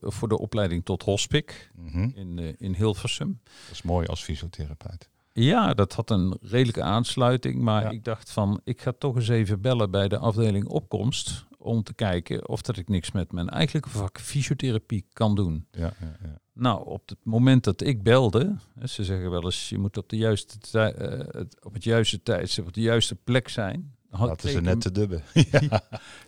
voor 0.00 0.28
de 0.28 0.38
opleiding 0.38 0.84
tot 0.84 1.02
hospic 1.02 1.70
Mhm. 1.74 2.10
in, 2.14 2.56
in 2.58 2.74
Hilversum. 2.74 3.40
Dat 3.44 3.72
is 3.72 3.82
mooi 3.82 4.06
als 4.06 4.22
fysiotherapeut. 4.22 5.08
Ja, 5.32 5.74
dat 5.74 5.92
had 5.92 6.10
een 6.10 6.36
redelijke 6.40 6.82
aansluiting. 6.82 7.60
Maar 7.60 7.82
Ja. 7.82 7.90
ik 7.90 8.04
dacht 8.04 8.30
van, 8.30 8.60
ik 8.64 8.80
ga 8.80 8.92
toch 8.98 9.16
eens 9.16 9.28
even 9.28 9.60
bellen 9.60 9.90
bij 9.90 10.08
de 10.08 10.18
afdeling 10.18 10.66
opkomst. 10.66 11.44
Om 11.62 11.82
te 11.82 11.94
kijken 11.94 12.48
of 12.48 12.62
dat 12.62 12.76
ik 12.76 12.88
niks 12.88 13.12
met 13.12 13.32
mijn 13.32 13.48
eigenlijke 13.48 13.90
vak 13.90 14.20
fysiotherapie 14.20 15.06
kan 15.12 15.34
doen. 15.34 15.66
Ja, 15.70 15.92
ja, 16.00 16.16
ja. 16.22 16.38
Nou, 16.52 16.86
op 16.86 17.08
het 17.08 17.18
moment 17.24 17.64
dat 17.64 17.80
ik 17.82 18.02
belde, 18.02 18.56
ze 18.84 19.04
zeggen 19.04 19.30
wel 19.30 19.44
eens, 19.44 19.68
je 19.68 19.78
moet 19.78 19.96
op, 19.96 20.08
de 20.08 20.16
juiste 20.16 20.58
tij- 20.58 20.94
eh, 20.94 21.40
op 21.62 21.74
het 21.74 21.84
juiste 21.84 22.22
tijdstip, 22.22 22.66
op 22.66 22.72
de 22.72 22.80
juiste 22.80 23.14
plek 23.14 23.48
zijn. 23.48 23.94
Had, 24.10 24.28
Dat 24.28 24.44
is 24.44 24.54
er 24.54 24.62
net 24.62 24.80
te 24.80 24.92
dubben. 24.92 25.22
ja. 25.50 25.82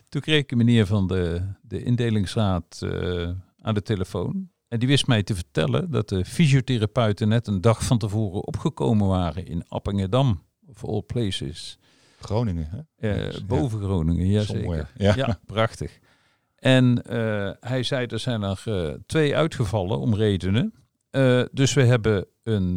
Toen 0.09 0.21
kreeg 0.21 0.39
ik 0.39 0.51
een 0.51 0.57
meneer 0.57 0.85
van 0.85 1.07
de, 1.07 1.41
de 1.61 1.83
indelingsraad 1.83 2.81
eh, 2.83 3.29
aan 3.61 3.73
de 3.73 3.81
telefoon. 3.81 4.49
En 4.67 4.79
die 4.79 4.87
wist 4.87 5.07
mij 5.07 5.23
te 5.23 5.35
vertellen 5.35 5.91
dat 5.91 6.09
de 6.09 6.25
fysiotherapeuten 6.25 7.27
net 7.27 7.47
een 7.47 7.61
dag 7.61 7.83
van 7.83 7.97
tevoren 7.97 8.47
opgekomen 8.47 9.07
waren 9.07 9.45
in 9.45 9.67
Appingedam, 9.67 10.43
of 10.67 10.85
all 10.85 11.01
places. 11.01 11.77
Groningen, 12.23 12.67
hè? 12.69 13.09
Eh, 13.09 13.31
Ja. 13.31 13.39
boven 13.45 13.81
Groningen, 13.81 14.27
jazeker. 14.27 14.89
Ja. 14.97 15.15
Ja, 15.15 15.39
prachtig. 15.45 15.99
En 16.55 17.01
eh, 17.03 17.51
hij 17.59 17.83
zei, 17.83 18.05
er 18.05 18.19
zijn 18.19 18.43
er 18.43 18.61
eh, 18.65 18.93
twee 19.05 19.35
uitgevallen 19.35 19.99
om 19.99 20.15
redenen. 20.15 20.73
Dus 21.51 21.73
we 21.73 21.83
hebben 21.83 22.25
een, 22.43 22.75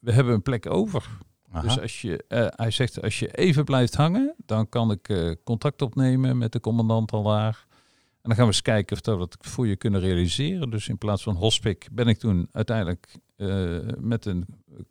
we 0.00 0.12
hebben 0.12 0.34
een 0.34 0.42
plek 0.42 0.70
over. 0.70 1.08
Aha. 1.50 1.62
Dus 1.62 1.80
als 1.80 2.00
je, 2.00 2.24
hij 2.56 2.70
zegt, 2.70 3.02
als 3.02 3.18
je 3.18 3.30
even 3.30 3.64
blijft 3.64 3.94
hangen, 3.94 4.34
dan 4.46 4.68
kan 4.68 4.90
ik 4.90 5.36
contact 5.44 5.82
opnemen 5.82 6.38
met 6.38 6.52
de 6.52 6.60
commandant 6.60 7.12
al 7.12 7.22
daar. 7.22 7.66
En 8.22 8.28
dan 8.28 8.34
gaan 8.34 8.46
we 8.46 8.52
eens 8.52 8.62
kijken 8.62 8.96
of 8.96 9.02
dat 9.02 9.16
we 9.16 9.22
het 9.22 9.36
voor 9.40 9.66
je 9.66 9.76
kunnen 9.76 10.00
realiseren. 10.00 10.70
Dus 10.70 10.88
in 10.88 10.98
plaats 10.98 11.22
van 11.22 11.34
hospic 11.34 11.88
ben 11.92 12.08
ik 12.08 12.18
toen 12.18 12.48
uiteindelijk 12.52 13.18
eh, 13.36 13.78
met 13.98 14.24
een 14.24 14.46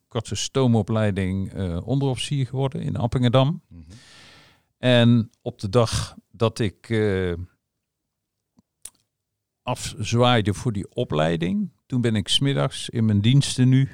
korte 0.08 0.36
stoomopleiding 0.36 1.54
eh 1.54 1.88
onderofficier 1.88 2.46
geworden 2.46 2.82
in 2.82 2.96
Appingedam. 2.96 3.62
Mhm. 3.68 3.82
En 4.78 5.30
op 5.42 5.60
de 5.60 5.70
dag 5.70 6.16
dat 6.32 6.60
ik 6.60 6.90
eh, 6.90 7.34
afzwaaide 9.62 10.54
voor 10.54 10.72
die 10.72 10.90
opleiding, 10.94 11.72
toen 11.86 12.02
ben 12.02 12.16
ik 12.16 12.28
smiddags 12.28 12.90
in 12.90 13.06
mijn 13.06 13.22
diensten 13.22 13.70
nu 13.70 13.90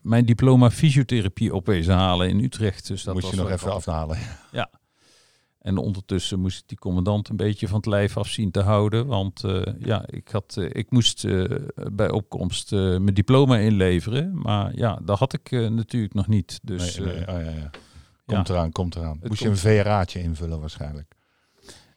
mijn 0.00 0.24
diploma 0.24 0.70
fysiotherapie 0.70 1.54
opwezen 1.54 1.94
halen 1.94 2.28
in 2.28 2.44
Utrecht. 2.44 2.86
Dus 2.86 3.02
dat 3.02 3.14
Moest 3.14 3.26
was 3.26 3.34
je 3.34 3.40
nog 3.40 3.50
even 3.50 3.72
afhalen. 3.72 4.18
En 5.60 5.76
ondertussen 5.76 6.40
moest 6.40 6.58
ik 6.58 6.68
die 6.68 6.78
commandant 6.78 7.28
een 7.28 7.36
beetje 7.36 7.68
van 7.68 7.76
het 7.76 7.86
lijf 7.86 8.16
af 8.16 8.28
zien 8.28 8.50
te 8.50 8.60
houden. 8.60 9.06
Want 9.06 9.44
eh, 9.44 9.62
ja, 9.78 10.02
ik, 10.06 10.28
had, 10.28 10.56
eh, 10.58 10.68
ik 10.72 10.90
moest 10.90 11.24
eh, 11.24 11.44
bij 11.92 12.10
opkomst 12.10 12.70
mijn 12.70 13.14
diploma 13.14 13.56
inleveren. 13.56 14.40
Maar 14.42 14.76
ja, 14.76 14.98
dat 15.02 15.18
had 15.18 15.32
ik 15.32 15.50
natuurlijk 15.50 16.14
nog 16.14 16.28
niet. 16.28 16.60
Dus 16.62 16.98
Nee, 16.98 17.06
nee, 17.06 17.20
oh, 17.20 17.26
ja, 17.26 17.50
ja. 17.50 17.70
Komt 18.26 18.48
eraan, 18.48 18.72
komt 18.72 18.94
eraan. 18.96 19.18
Het 19.20 19.28
Moest 19.28 19.42
je 19.42 19.48
een 19.48 19.56
VRA'tje 19.56 20.22
invullen 20.22 20.60
waarschijnlijk. 20.60 21.14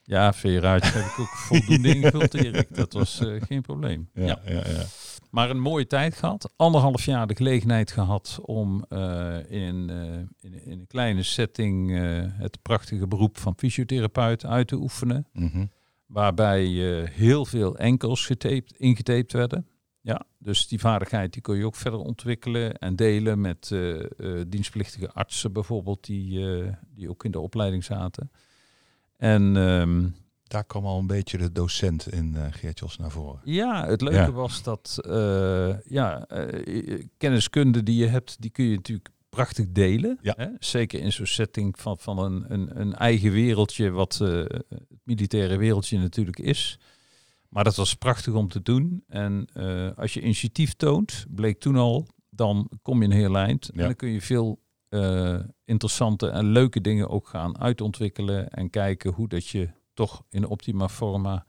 ja, 0.04 0.34
VRA'tje 0.34 0.92
heb 0.92 1.06
ik 1.06 1.20
ook 1.20 1.36
voldoende 1.48 1.96
ingevuld, 1.96 2.34
Erik. 2.34 2.76
Dat 2.76 2.94
was 2.94 3.22
geen 3.40 3.62
probleem. 3.62 4.10
Ja. 4.14 4.40
ja, 4.46 4.68
ja. 4.68 4.84
Maar 5.34 5.50
een 5.50 5.60
mooie 5.60 5.88
tijd 5.88 6.16
gehad. 6.16 6.54
Anderhalf 6.56 7.06
jaar 7.06 7.28
de 7.28 7.36
gelegenheid 7.36 7.92
gehad 7.92 8.40
om 8.42 8.86
eh, 8.90 9.38
in, 9.48 9.90
eh, 9.90 10.52
in, 10.52 10.66
in 10.66 10.80
een 10.80 10.88
kleine 10.88 11.24
setting 11.24 11.92
eh, 11.92 12.24
het 12.28 12.62
prachtige 12.62 13.08
beroep 13.08 13.38
van 13.38 13.54
fysiotherapeut 13.58 14.46
uit 14.46 14.68
te 14.68 14.76
oefenen. 14.76 15.28
Mhm. 15.32 15.66
Waarbij 16.06 16.64
eh, 16.66 17.10
heel 17.10 17.46
veel 17.46 17.78
enkels 17.78 18.26
getaped, 18.26 18.74
ingetaped 18.78 19.32
werden. 19.32 19.68
Ja, 20.02 20.26
dus 20.38 20.68
die 20.68 20.80
vaardigheid 20.80 21.34
die 21.34 21.42
kun 21.42 21.58
je 21.58 21.66
ook 21.66 21.76
verder 21.76 22.00
ontwikkelen 22.00 22.78
en 22.78 22.96
delen 22.96 23.42
met 23.42 23.76
dienstplichtige 24.48 25.12
artsen 25.12 25.54
bijvoorbeeld, 25.54 26.06
die, 26.06 26.46
die 26.96 27.10
ook 27.10 27.26
in 27.26 27.32
de 27.32 27.40
opleiding 27.40 27.84
zaten. 27.84 28.32
En 29.18 29.58
ehm, 29.58 30.08
Daar 30.54 30.64
kwam 30.66 30.86
al 30.86 31.00
een 31.00 31.08
beetje 31.08 31.38
de 31.38 31.52
docent 31.52 32.12
in 32.12 32.36
Geertjos 32.52 32.98
naar 32.98 33.12
voren. 33.12 33.42
Ja, 33.44 33.86
het 33.88 34.02
leuke 34.02 34.18
Ja. 34.18 34.32
was 34.32 34.64
dat 34.64 35.00
eh, 35.06 35.80
ja, 35.86 36.26
eh, 36.28 37.04
kenniskunde 37.18 37.84
die 37.84 37.96
je 37.96 38.08
hebt, 38.08 38.42
die 38.42 38.50
kun 38.52 38.66
je 38.66 38.76
natuurlijk 38.76 39.10
prachtig 39.30 39.66
delen. 39.72 40.20
Ja. 40.22 40.34
Hè? 40.38 40.48
Zeker 40.60 41.00
in 41.00 41.12
zo'n 41.12 41.26
setting 41.26 41.80
van, 41.80 41.98
van 41.98 42.20
een, 42.20 42.46
een, 42.48 42.80
een 42.80 42.94
eigen 42.94 43.32
wereldje, 43.32 43.90
wat 43.90 44.18
het 44.18 44.66
militaire 45.04 45.58
wereldje 45.58 46.00
natuurlijk 46.00 46.40
is. 46.40 46.80
Maar 47.50 47.64
dat 47.64 47.76
was 47.76 47.94
prachtig 47.96 48.34
om 48.34 48.48
te 48.48 48.62
doen. 48.62 49.04
En 49.08 49.46
als 49.96 50.14
je 50.14 50.22
initiatief 50.22 50.74
toont, 50.74 51.26
bleek 51.30 51.60
toen 51.60 51.76
al, 51.76 52.08
dan 52.30 52.70
kom 52.82 53.00
je 53.00 53.06
een 53.06 53.12
heel 53.16 53.38
eind. 53.38 53.70
Ja. 53.74 53.80
En 53.80 53.86
dan 53.86 53.96
kun 53.96 54.10
je 54.10 54.22
veel 54.22 54.62
interessante 55.66 56.30
en 56.30 56.46
leuke 56.46 56.82
dingen 56.82 57.10
ook 57.10 57.28
gaan 57.28 57.60
uitontwikkelen. 57.60 58.50
En 58.50 58.70
kijken 58.70 59.12
hoe 59.12 59.28
dat 59.28 59.48
je 59.48 59.70
toch 59.94 60.24
in 60.30 60.48
optima 60.48 60.90
forma 60.90 61.46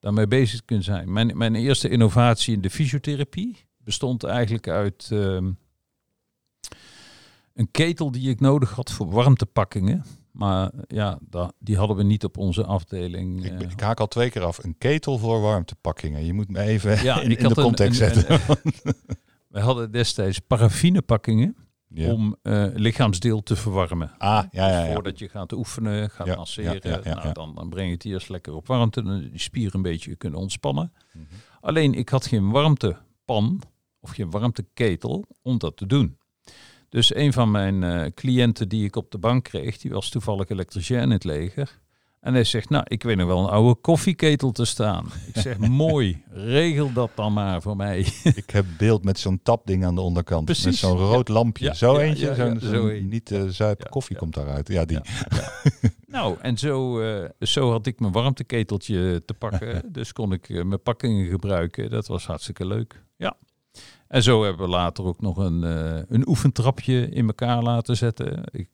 daarmee 0.00 0.26
bezig 0.26 0.64
kunt 0.64 0.84
zijn. 0.84 1.12
Mijn, 1.12 1.36
mijn 1.36 1.54
eerste 1.54 1.88
innovatie 1.88 2.54
in 2.54 2.60
de 2.60 2.70
fysiotherapie 2.70 3.66
bestond 3.78 4.24
eigenlijk 4.24 4.68
uit 4.68 5.08
ehm, 5.12 5.50
een 7.54 7.70
ketel 7.70 8.10
die 8.10 8.30
ik 8.30 8.40
nodig 8.40 8.70
had 8.70 8.90
voor 8.92 9.10
warmtepakkingen. 9.10 10.04
Maar 10.32 10.70
ja, 10.86 11.18
die 11.58 11.76
hadden 11.76 11.96
we 11.96 12.02
niet 12.02 12.24
op 12.24 12.36
onze 12.36 12.64
afdeling. 12.64 13.44
Ik, 13.44 13.60
eh, 13.60 13.70
ik 13.70 13.80
haak 13.80 14.00
al 14.00 14.06
twee 14.08 14.30
keer 14.30 14.42
af. 14.42 14.64
Een 14.64 14.78
ketel 14.78 15.18
voor 15.18 15.40
warmtepakkingen. 15.40 16.24
Je 16.24 16.32
moet 16.32 16.48
me 16.50 16.60
even 16.60 17.02
Ja, 17.02 17.20
in, 17.22 17.28
de 17.28 17.54
context 17.54 18.00
een- 18.00 18.14
zetten. 18.14 18.40
een- 18.62 18.94
wij 19.48 19.62
hadden 19.62 19.90
destijds 19.92 20.38
paraffinepakkingen 20.38 21.56
ja. 21.88 22.12
om 22.12 22.36
eh, 22.42 22.66
lichaamsdeel 22.74 23.42
te 23.42 23.56
verwarmen. 23.56 24.14
Ah, 24.18 24.44
ja, 24.50 24.68
ja, 24.68 24.78
Dus 24.78 24.86
ja. 24.86 24.92
voordat 24.92 25.18
je 25.18 25.28
gaat 25.28 25.52
oefenen, 25.52 26.10
gaat 26.10 26.36
masseren, 26.36 27.04
nou. 27.04 27.32
Dan, 27.32 27.54
dan 27.54 27.68
breng 27.68 27.86
je 27.86 27.94
het 27.94 28.04
eerst 28.04 28.28
lekker 28.28 28.54
op 28.54 28.66
warmte, 28.66 29.02
dan 29.02 29.20
die 29.20 29.40
spieren 29.40 29.74
een 29.74 29.82
beetje 29.82 30.16
kunnen 30.16 30.38
ontspannen. 30.38 30.92
Mhm. 31.12 31.24
Alleen 31.60 31.94
ik 31.94 32.08
had 32.08 32.26
geen 32.26 32.50
warmtepan 32.50 33.62
of 34.00 34.10
geen 34.10 34.30
warmteketel 34.30 35.24
om 35.42 35.58
dat 35.58 35.76
te 35.76 35.86
doen. 35.86 36.18
Dus 36.88 37.14
een 37.14 37.32
van 37.32 37.50
mijn 37.50 37.82
eh, 37.82 38.12
cliënten 38.14 38.68
die 38.68 38.84
ik 38.84 38.96
op 38.96 39.10
de 39.10 39.18
bank 39.18 39.44
kreeg, 39.44 39.78
die 39.78 39.90
was 39.90 40.08
toevallig 40.08 40.48
elektricien 40.48 41.00
in 41.00 41.10
het 41.10 41.24
leger. 41.24 41.80
En 42.26 42.34
hij 42.34 42.44
zegt, 42.44 42.68
nou, 42.68 42.84
ik 42.88 43.02
weet 43.02 43.16
nog 43.16 43.26
wel 43.26 43.38
een 43.38 43.50
oude 43.50 43.80
koffieketel 43.80 44.52
te 44.52 44.64
staan. 44.64 45.06
Ik 45.26 45.40
zeg, 45.40 45.58
mooi, 45.84 46.22
regel 46.30 46.92
dat 46.92 47.10
dan 47.14 47.32
maar 47.32 47.62
voor 47.62 47.76
mij. 47.76 47.98
Ik 48.42 48.50
heb 48.50 48.66
beeld 48.78 49.04
met 49.04 49.18
zo'n 49.18 49.40
tapding 49.42 49.84
aan 49.84 49.94
de 49.94 50.00
onderkant. 50.00 50.48
Met 50.48 50.60
Precies, 50.60 50.80
zo'n 50.80 50.96
rood 50.96 51.28
lampje. 51.28 51.64
Ja, 51.64 51.74
zo 51.74 51.92
ja, 51.92 52.00
eentje. 52.00 52.26
ja, 52.26 52.34
zo'n, 52.34 52.60
zo 52.60 52.88
een. 52.88 53.08
niet 53.08 53.30
eh 53.32 53.42
zuip 53.48 53.86
koffie 53.90 54.16
komt 54.16 54.34
daaruit. 54.34 54.68
Ja, 54.68 54.84
die. 54.84 54.98
Nou, 56.06 56.36
en 56.40 56.58
zo, 56.58 57.00
eh, 57.00 57.28
zo 57.40 57.70
had 57.70 57.86
ik 57.86 58.00
mijn 58.00 58.12
warmteketeltje 58.12 59.22
te 59.24 59.34
pakken. 59.34 59.92
dus 59.92 60.12
kon 60.12 60.32
ik 60.32 60.48
eh, 60.48 60.64
mijn 60.64 60.82
pakkingen 60.82 61.26
gebruiken. 61.26 61.90
Dat 61.90 62.06
was 62.06 62.26
hartstikke 62.26 62.66
leuk. 62.66 63.02
Ja. 63.16 63.36
En 64.08 64.22
zo 64.22 64.44
hebben 64.44 64.66
we 64.66 64.72
later 64.72 65.04
ook 65.04 65.20
nog 65.20 65.36
een, 65.36 65.64
eh, 65.64 66.02
een 66.08 66.28
oefentrapje 66.28 67.08
in 67.08 67.26
elkaar 67.26 67.62
laten 67.62 67.96
zetten. 67.96 68.42
Ik 68.50 68.68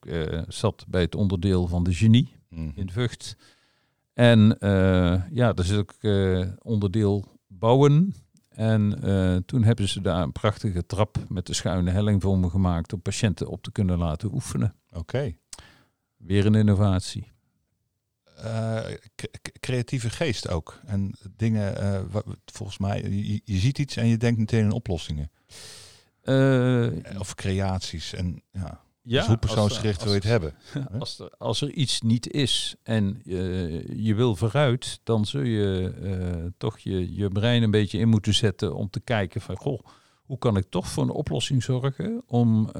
zat 0.48 0.84
bij 0.88 1.00
het 1.00 1.14
onderdeel 1.14 1.66
van 1.66 1.84
de 1.84 1.94
genie 1.94 2.40
Mhm. 2.52 2.70
in 2.74 2.90
Vught. 2.90 3.36
En 4.12 4.58
eh, 4.58 5.22
ja, 5.30 5.52
dat 5.52 5.64
is 5.64 5.72
ook 5.72 5.94
eh, 6.00 6.48
onderdeel 6.58 7.24
bouwen. 7.46 8.14
En 8.48 9.02
eh, 9.02 9.36
toen 9.36 9.64
hebben 9.64 9.88
ze 9.88 10.00
daar 10.00 10.22
een 10.22 10.32
prachtige 10.32 10.86
trap 10.86 11.24
met 11.28 11.46
de 11.46 11.54
schuine 11.54 11.90
helling 11.90 12.22
voor 12.22 12.38
me 12.38 12.50
gemaakt 12.50 12.92
om 12.92 13.02
patiënten 13.02 13.48
op 13.48 13.62
te 13.62 13.72
kunnen 13.72 13.98
laten 13.98 14.32
oefenen. 14.32 14.74
Oké. 14.90 15.34
Weer 16.16 16.46
een 16.46 16.54
innovatie. 16.54 17.30
Creatieve 19.60 20.10
geest 20.10 20.48
ook. 20.48 20.80
En 20.86 21.14
dingen, 21.36 22.08
volgens 22.44 22.78
mij, 22.78 23.02
je, 23.02 23.40
je 23.44 23.56
ziet 23.56 23.78
iets 23.78 23.96
en 23.96 24.06
je 24.06 24.16
denkt 24.16 24.38
meteen 24.38 24.64
in 24.64 24.72
oplossingen. 24.72 25.30
Of 27.18 27.34
creaties. 27.34 28.12
En 28.12 28.42
ja, 28.50 28.80
ja, 29.02 29.16
dus 29.18 29.26
hoe 29.26 29.36
als- 29.36 29.46
persoonsgericht 29.46 30.02
wil 30.02 30.12
je 30.12 30.18
het 30.18 30.28
hebben? 30.28 30.54
Als 30.98 31.18
er, 31.18 31.30
als 31.38 31.60
er 31.60 31.70
iets 31.70 32.00
niet 32.00 32.30
is 32.32 32.74
en 32.82 33.20
eh, 33.26 34.04
je 34.04 34.14
wil 34.14 34.36
vooruit, 34.36 35.00
dan 35.02 35.24
zul 35.26 35.42
je 35.42 35.92
eh, 36.02 36.50
toch 36.58 36.78
je, 36.78 37.14
je 37.14 37.28
brein 37.28 37.62
een 37.62 37.70
beetje 37.70 37.98
in 37.98 38.08
moeten 38.08 38.34
zetten 38.34 38.74
om 38.74 38.90
te 38.90 39.00
kijken 39.00 39.40
van, 39.40 39.56
goh, 39.56 39.80
hoe 40.24 40.38
kan 40.38 40.56
ik 40.56 40.64
toch 40.68 40.88
voor 40.88 41.02
een 41.02 41.10
oplossing 41.10 41.62
zorgen 41.62 42.22
om 42.26 42.66
eh, 42.68 42.72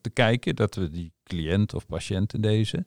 te 0.00 0.10
kijken 0.12 0.56
dat 0.56 0.74
we 0.74 0.90
die 0.90 1.12
cliënt 1.24 1.74
of 1.74 1.86
patiënt 1.86 2.34
in 2.34 2.40
deze, 2.40 2.86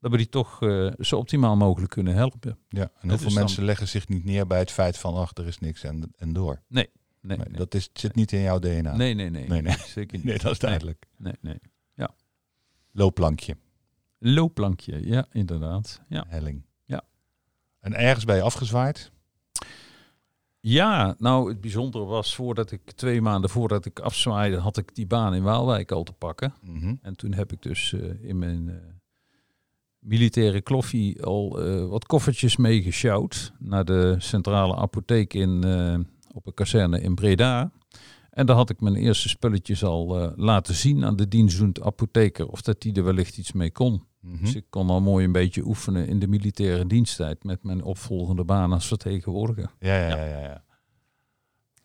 dat 0.00 0.10
we 0.10 0.16
die 0.16 0.28
toch 0.28 0.62
eh, 0.62 0.90
zo 0.98 1.16
optimaal 1.16 1.56
mogelijk 1.56 1.90
kunnen 1.92 2.14
helpen. 2.14 2.58
Ja, 2.68 2.90
en 3.00 3.08
hoeveel 3.08 3.28
dan- 3.28 3.38
mensen 3.38 3.64
leggen 3.64 3.88
zich 3.88 4.08
niet 4.08 4.24
neer 4.24 4.46
bij 4.46 4.58
het 4.58 4.70
feit 4.70 4.98
van, 4.98 5.14
ach, 5.14 5.30
er 5.34 5.46
is 5.46 5.58
niks 5.58 5.82
en, 5.82 6.12
en 6.16 6.32
door. 6.32 6.62
Nee, 6.68 6.88
Nee, 7.20 7.36
nee, 7.36 7.46
Dat 7.52 7.74
is, 7.74 7.88
zit 7.92 8.14
niet 8.14 8.32
in 8.32 8.40
jouw 8.40 8.58
DNA. 8.58 8.96
nee, 8.96 9.14
nee, 9.14 9.30
nee, 9.30 9.48
Nee, 9.48 9.62
nee. 9.62 9.76
zeker 9.86 10.16
niet. 10.18 10.26
Nee, 10.26 10.38
dat 10.38 10.52
is 10.52 10.58
duidelijk. 10.58 11.04
Nee, 11.16 11.32
nee. 11.40 11.58
Loopplankje, 12.96 13.56
Loopplankje, 14.18 15.06
ja, 15.06 15.26
inderdaad. 15.30 16.00
Ja. 16.08 16.24
helling. 16.28 16.62
Ja. 16.84 17.02
En 17.80 17.94
ergens 17.94 18.24
bij 18.24 18.36
je 18.36 18.42
afgezwaaid? 18.42 19.12
Ja, 20.60 21.14
nou 21.18 21.48
het 21.48 21.60
bijzondere 21.60 22.04
was 22.04 22.34
voordat 22.34 22.70
ik 22.70 22.90
twee 22.90 23.20
maanden 23.20 23.50
voordat 23.50 23.84
ik 23.84 23.98
afzwaaide, 23.98 24.56
had 24.56 24.76
ik 24.76 24.94
die 24.94 25.06
baan 25.06 25.34
in 25.34 25.42
Waalwijk 25.42 25.92
al 25.92 26.02
te 26.02 26.12
pakken. 26.12 26.54
Mhm. 26.62 26.94
En 27.02 27.16
toen 27.16 27.32
heb 27.32 27.52
ik 27.52 27.62
dus 27.62 27.92
eh, 27.92 28.28
in 28.28 28.38
mijn 28.38 28.68
eh, 28.68 28.76
militaire 29.98 30.60
kloffie 30.60 31.22
al 31.22 31.62
eh, 31.62 31.86
wat 31.86 32.06
koffertjes 32.06 32.56
meegesjouwd 32.56 33.52
naar 33.58 33.84
de 33.84 34.14
centrale 34.18 34.76
apotheek 34.76 35.34
in, 35.34 35.64
op 36.32 36.46
een 36.46 36.54
kazerne 36.54 37.00
in 37.00 37.14
Breda. 37.14 37.70
En 38.34 38.46
daar 38.46 38.56
had 38.56 38.70
ik 38.70 38.80
mijn 38.80 38.94
eerste 38.96 39.28
spulletjes 39.28 39.84
al 39.84 40.20
eh, 40.20 40.32
laten 40.36 40.74
zien 40.74 41.04
aan 41.04 41.16
de 41.16 41.28
dienstdoend 41.28 41.80
apotheker 41.80 42.48
of 42.48 42.62
dat 42.62 42.80
die 42.82 42.92
er 42.94 43.04
wellicht 43.04 43.38
iets 43.38 43.52
mee 43.52 43.70
kon. 43.70 44.04
Mhm. 44.20 44.44
Dus 44.44 44.54
ik 44.54 44.64
kon 44.70 44.90
al 44.90 45.00
mooi 45.00 45.24
een 45.24 45.32
beetje 45.32 45.66
oefenen 45.66 46.06
in 46.08 46.18
de 46.18 46.26
militaire 46.28 46.86
diensttijd 46.86 47.44
met 47.44 47.62
mijn 47.64 47.82
opvolgende 47.82 48.44
baan 48.44 48.72
als 48.72 48.86
vertegenwoordiger. 48.86 49.70
Ja, 49.78 49.96
ja, 49.98 50.08
Ja. 50.08 50.16
ja, 50.16 50.24
ja, 50.24 50.40
ja. 50.40 50.64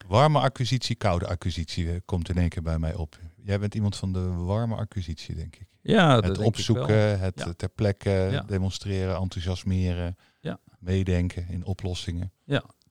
Warme 0.07 0.39
acquisitie, 0.39 0.95
koude 0.95 1.27
acquisitie 1.27 1.89
eh, 1.91 1.95
komt 2.05 2.29
in 2.29 2.37
één 2.37 2.49
keer 2.49 2.63
bij 2.63 2.79
mij 2.79 2.95
op. 2.95 3.19
Jij 3.43 3.59
bent 3.59 3.75
iemand 3.75 3.95
van 3.95 4.13
de 4.13 4.27
warme 4.33 4.75
acquisitie, 4.75 5.35
denk 5.35 5.55
ik. 5.55 5.67
Ja, 5.81 6.05
dat 6.07 6.13
het 6.15 6.23
denk 6.23 6.35
ik 6.35 6.37
wel. 6.37 6.47
opzoeken, 6.47 7.19
het 7.19 7.39
Ja. 7.39 7.45
eh, 7.45 7.51
ter 7.51 7.69
plekke 7.69 8.09
Ja. 8.31 8.41
demonstreren, 8.41 9.15
enthousiasmeren, 9.15 10.15
Ja. 10.41 10.59
meedenken 10.79 11.47
in 11.49 11.65
oplossingen. 11.65 12.31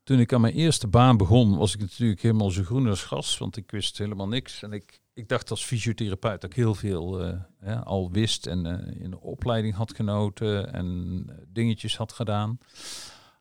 Toen 0.08 0.20
ik 0.20 0.32
aan 0.32 0.40
mijn 0.40 0.54
eerste 0.54 0.86
baan 0.86 1.16
begon, 1.16 1.56
was 1.56 1.74
ik 1.74 1.80
natuurlijk 1.80 2.22
helemaal 2.22 2.50
zo 2.50 2.62
groen 2.62 2.88
als 2.88 3.02
gas, 3.04 3.38
want 3.38 3.56
ik 3.56 3.70
wist 3.70 3.98
helemaal 3.98 4.28
niks. 4.28 4.62
En 4.62 4.72
ik, 4.72 5.00
ik 5.12 5.28
dacht 5.28 5.50
als 5.50 5.64
fysiotherapeut 5.64 6.40
dat 6.40 6.50
ik 6.50 6.56
heel 6.56 6.74
veel 6.74 7.24
uh, 7.24 7.82
al 7.82 8.10
wist 8.10 8.46
en 8.46 8.66
uh, 8.66 9.02
in 9.02 9.10
de 9.10 9.20
opleiding 9.20 9.74
had 9.74 9.94
genoten 9.94 10.72
en 10.72 11.26
dingetjes 11.48 11.96
had 11.96 12.12
gedaan. 12.12 12.58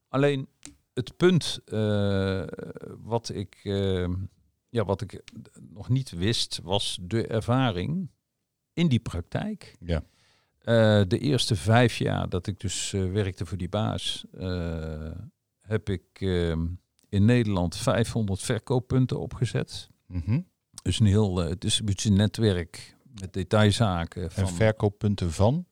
Alleen 0.07 0.47
het 0.93 1.17
punt 1.17 1.59
uh, 1.65 2.43
wat, 2.97 3.29
ik, 3.29 3.59
ja, 4.69 4.85
wat 4.85 5.01
ik 5.01 5.21
nog 5.69 5.89
niet 5.89 6.11
wist, 6.11 6.59
was 6.63 6.97
de 7.01 7.27
ervaring 7.27 8.09
in 8.73 8.87
die 8.87 8.99
praktijk. 8.99 9.77
Ja. 9.79 10.03
de 11.03 11.19
eerste 11.19 11.55
vijf 11.55 11.97
jaar 11.97 12.29
dat 12.29 12.47
ik 12.47 12.59
dus 12.59 12.91
werkte 12.91 13.45
voor 13.45 13.57
die 13.57 13.69
baas, 13.69 14.25
heb 15.67 15.89
ik 15.89 16.03
ehm, 16.13 16.65
in 17.09 17.25
Nederland 17.25 17.75
500 17.75 18.41
verkooppunten 18.41 19.19
opgezet. 19.19 19.89
Mm 20.07 20.45
Dus 20.81 20.99
een 20.99 21.05
heel 21.05 21.45
uh, 21.45 21.51
distributienetwerk 21.59 22.95
met 23.19 23.33
detailzaken. 23.33 24.31
Van 24.31 24.43
en 24.43 24.49
verkooppunten 24.49 25.31
van? 25.31 25.65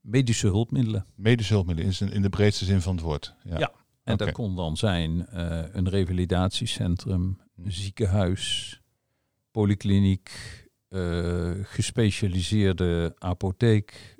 Medische 0.00 0.46
hulpmiddelen. 0.46 1.06
Medische 1.14 1.52
hulpmiddelen 1.52 2.12
in 2.12 2.22
de 2.22 2.28
breedste 2.28 2.64
zin 2.64 2.80
van 2.80 2.94
het 2.94 3.04
woord. 3.04 3.34
Ja, 3.44 3.58
ja. 3.58 3.72
en 4.02 4.16
dat 4.16 4.32
kon 4.32 4.56
dan 4.56 4.76
zijn 4.76 5.26
uh, 5.34 5.62
een 5.72 5.88
revalidatiecentrum, 5.88 7.38
een 7.56 7.72
ziekenhuis, 7.72 8.80
polykliniek, 9.50 10.30
uh, 10.88 11.52
gespecialiseerde 11.62 13.14
apotheek, 13.18 14.18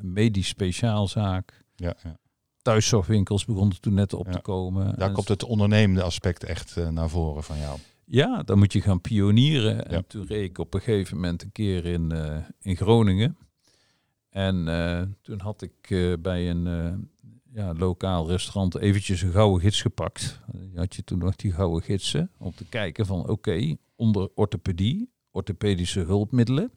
medisch 0.00 0.48
speciaalzaak. 0.48 1.64
Ja, 1.74 1.96
ja 2.02 2.19
thuiszorgwinkels 2.62 3.44
begonnen 3.44 3.80
toen 3.80 3.94
net 3.94 4.12
op 4.12 4.32
te 4.32 4.40
komen. 4.40 4.98
Daar 4.98 5.12
komt 5.12 5.28
het 5.28 5.44
ondernemende 5.44 6.02
aspect 6.02 6.44
echt 6.44 6.76
uh, 6.76 6.88
naar 6.88 7.08
voren 7.08 7.42
van 7.42 7.58
jou. 7.58 7.78
Ja, 8.04 8.42
dan 8.42 8.58
moet 8.58 8.72
je 8.72 8.80
gaan 8.80 9.00
pionieren. 9.00 9.86
En 9.86 10.06
toen 10.06 10.26
reed 10.26 10.50
ik 10.50 10.58
op 10.58 10.74
een 10.74 10.80
gegeven 10.80 11.14
moment 11.16 11.42
een 11.42 11.52
keer 11.52 11.86
in, 11.86 12.12
uh, 12.12 12.36
in 12.60 12.76
Groningen. 12.76 13.36
En 14.28 14.66
uh, 14.66 15.02
toen 15.22 15.40
had 15.40 15.62
ik 15.62 16.16
bij 16.22 16.50
een 16.50 16.64
ja, 17.52 17.74
lokaal 17.74 18.28
restaurant 18.28 18.76
eventjes 18.76 19.22
een 19.22 19.32
gouden 19.32 19.60
gids 19.60 19.82
gepakt. 19.82 20.40
had 20.74 20.94
je 20.94 21.04
toen 21.04 21.18
nog 21.18 21.36
die 21.36 21.52
gouden 21.52 21.82
gidsen 21.82 22.30
om 22.38 22.54
te 22.54 22.64
kijken 22.64 23.06
van 23.06 23.28
oké, 23.28 23.76
onder 23.96 24.28
orthopedie, 24.34 25.10
orthopedische 25.30 26.00
hulpmiddelen. 26.00 26.72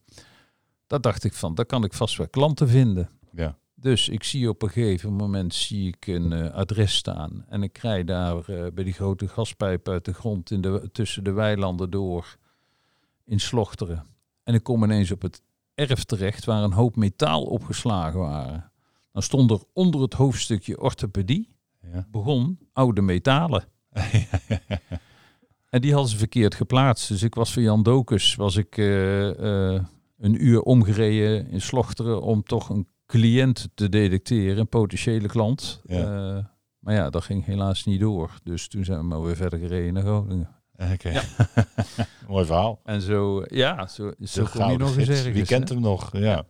Daar 0.87 1.01
dacht 1.01 1.23
ik 1.23 1.33
van, 1.33 1.55
daar 1.55 1.65
kan 1.65 1.83
ik 1.83 1.93
vast 1.93 2.17
wel 2.17 2.27
klanten 2.27 2.69
vinden. 2.69 3.09
Ja. 3.31 3.57
Dus 3.83 4.09
ik 4.09 4.23
zie 4.23 4.49
op 4.49 4.61
een 4.61 4.69
gegeven 4.69 5.13
moment 5.13 5.53
zie 5.53 5.87
ik 5.87 6.07
een 6.07 6.31
uh, 6.31 6.51
adres 6.51 6.95
staan. 6.95 7.45
En 7.47 7.63
ik 7.63 7.73
krijg 7.73 8.05
daar 8.05 8.49
uh, 8.49 8.67
bij 8.73 8.83
die 8.83 8.93
grote 8.93 9.27
gaspijp 9.27 9.89
uit 9.89 10.05
de 10.05 10.13
grond 10.13 10.51
in 10.51 10.61
de, 10.61 10.89
tussen 10.91 11.23
de 11.23 11.31
weilanden 11.31 11.89
door 11.89 12.37
in 13.25 13.39
Slochteren. 13.39 14.05
En 14.43 14.53
ik 14.53 14.63
kom 14.63 14.83
ineens 14.83 15.11
op 15.11 15.21
het 15.21 15.41
erf 15.75 16.03
terecht 16.03 16.45
waar 16.45 16.63
een 16.63 16.73
hoop 16.73 16.95
metaal 16.95 17.43
opgeslagen 17.43 18.19
waren. 18.19 18.71
Dan 19.11 19.21
stond 19.21 19.51
er 19.51 19.63
onder 19.73 20.01
het 20.01 20.13
hoofdstukje 20.13 20.81
orthopedie, 20.81 21.55
ja. 21.93 22.07
begon 22.11 22.59
oude 22.73 23.01
metalen. 23.01 23.63
en 25.69 25.81
die 25.81 25.91
hadden 25.91 26.11
ze 26.11 26.17
verkeerd 26.17 26.55
geplaatst. 26.55 27.07
Dus 27.07 27.23
ik 27.23 27.35
was 27.35 27.53
voor 27.53 27.61
Jan 27.61 27.83
Dokus, 27.83 28.35
was 28.35 28.55
ik 28.55 28.77
uh, 28.77 29.71
een 30.17 30.45
uur 30.45 30.61
omgereden 30.61 31.47
in 31.47 31.61
Slochteren 31.61 32.21
om 32.21 32.43
toch 32.43 32.69
een 32.69 32.87
cliënt 33.05 33.69
te 33.73 33.89
detecteren, 33.89 34.57
een 34.57 34.67
potentiële 34.67 35.27
klant. 35.27 35.81
Ja. 35.85 36.35
Uh, 36.35 36.43
maar 36.79 36.93
ja, 36.93 37.09
dat 37.09 37.23
ging 37.23 37.45
helaas 37.45 37.83
niet 37.83 37.99
door. 37.99 38.31
Dus 38.43 38.67
toen 38.67 38.85
zijn 38.85 38.97
we 38.99 39.03
maar 39.03 39.21
weer 39.21 39.35
verder 39.35 39.59
gereden 39.59 39.93
naar 39.93 40.03
Groningen. 40.03 40.49
Oké, 40.91 41.09
ja. 41.09 41.23
mooi 42.27 42.45
verhaal. 42.45 42.79
En 42.83 43.01
zo, 43.01 43.43
ja, 43.47 43.87
zo, 43.87 44.11
zo 44.21 44.45
kom 44.51 44.71
je 44.71 44.77
nog 44.77 44.97
eens 44.97 45.07
ergens. 45.07 45.33
Wie 45.33 45.45
kent 45.45 45.69
hem 45.69 45.81
nog? 45.81 46.09
Ja. 46.11 46.19
ja. 46.19 46.45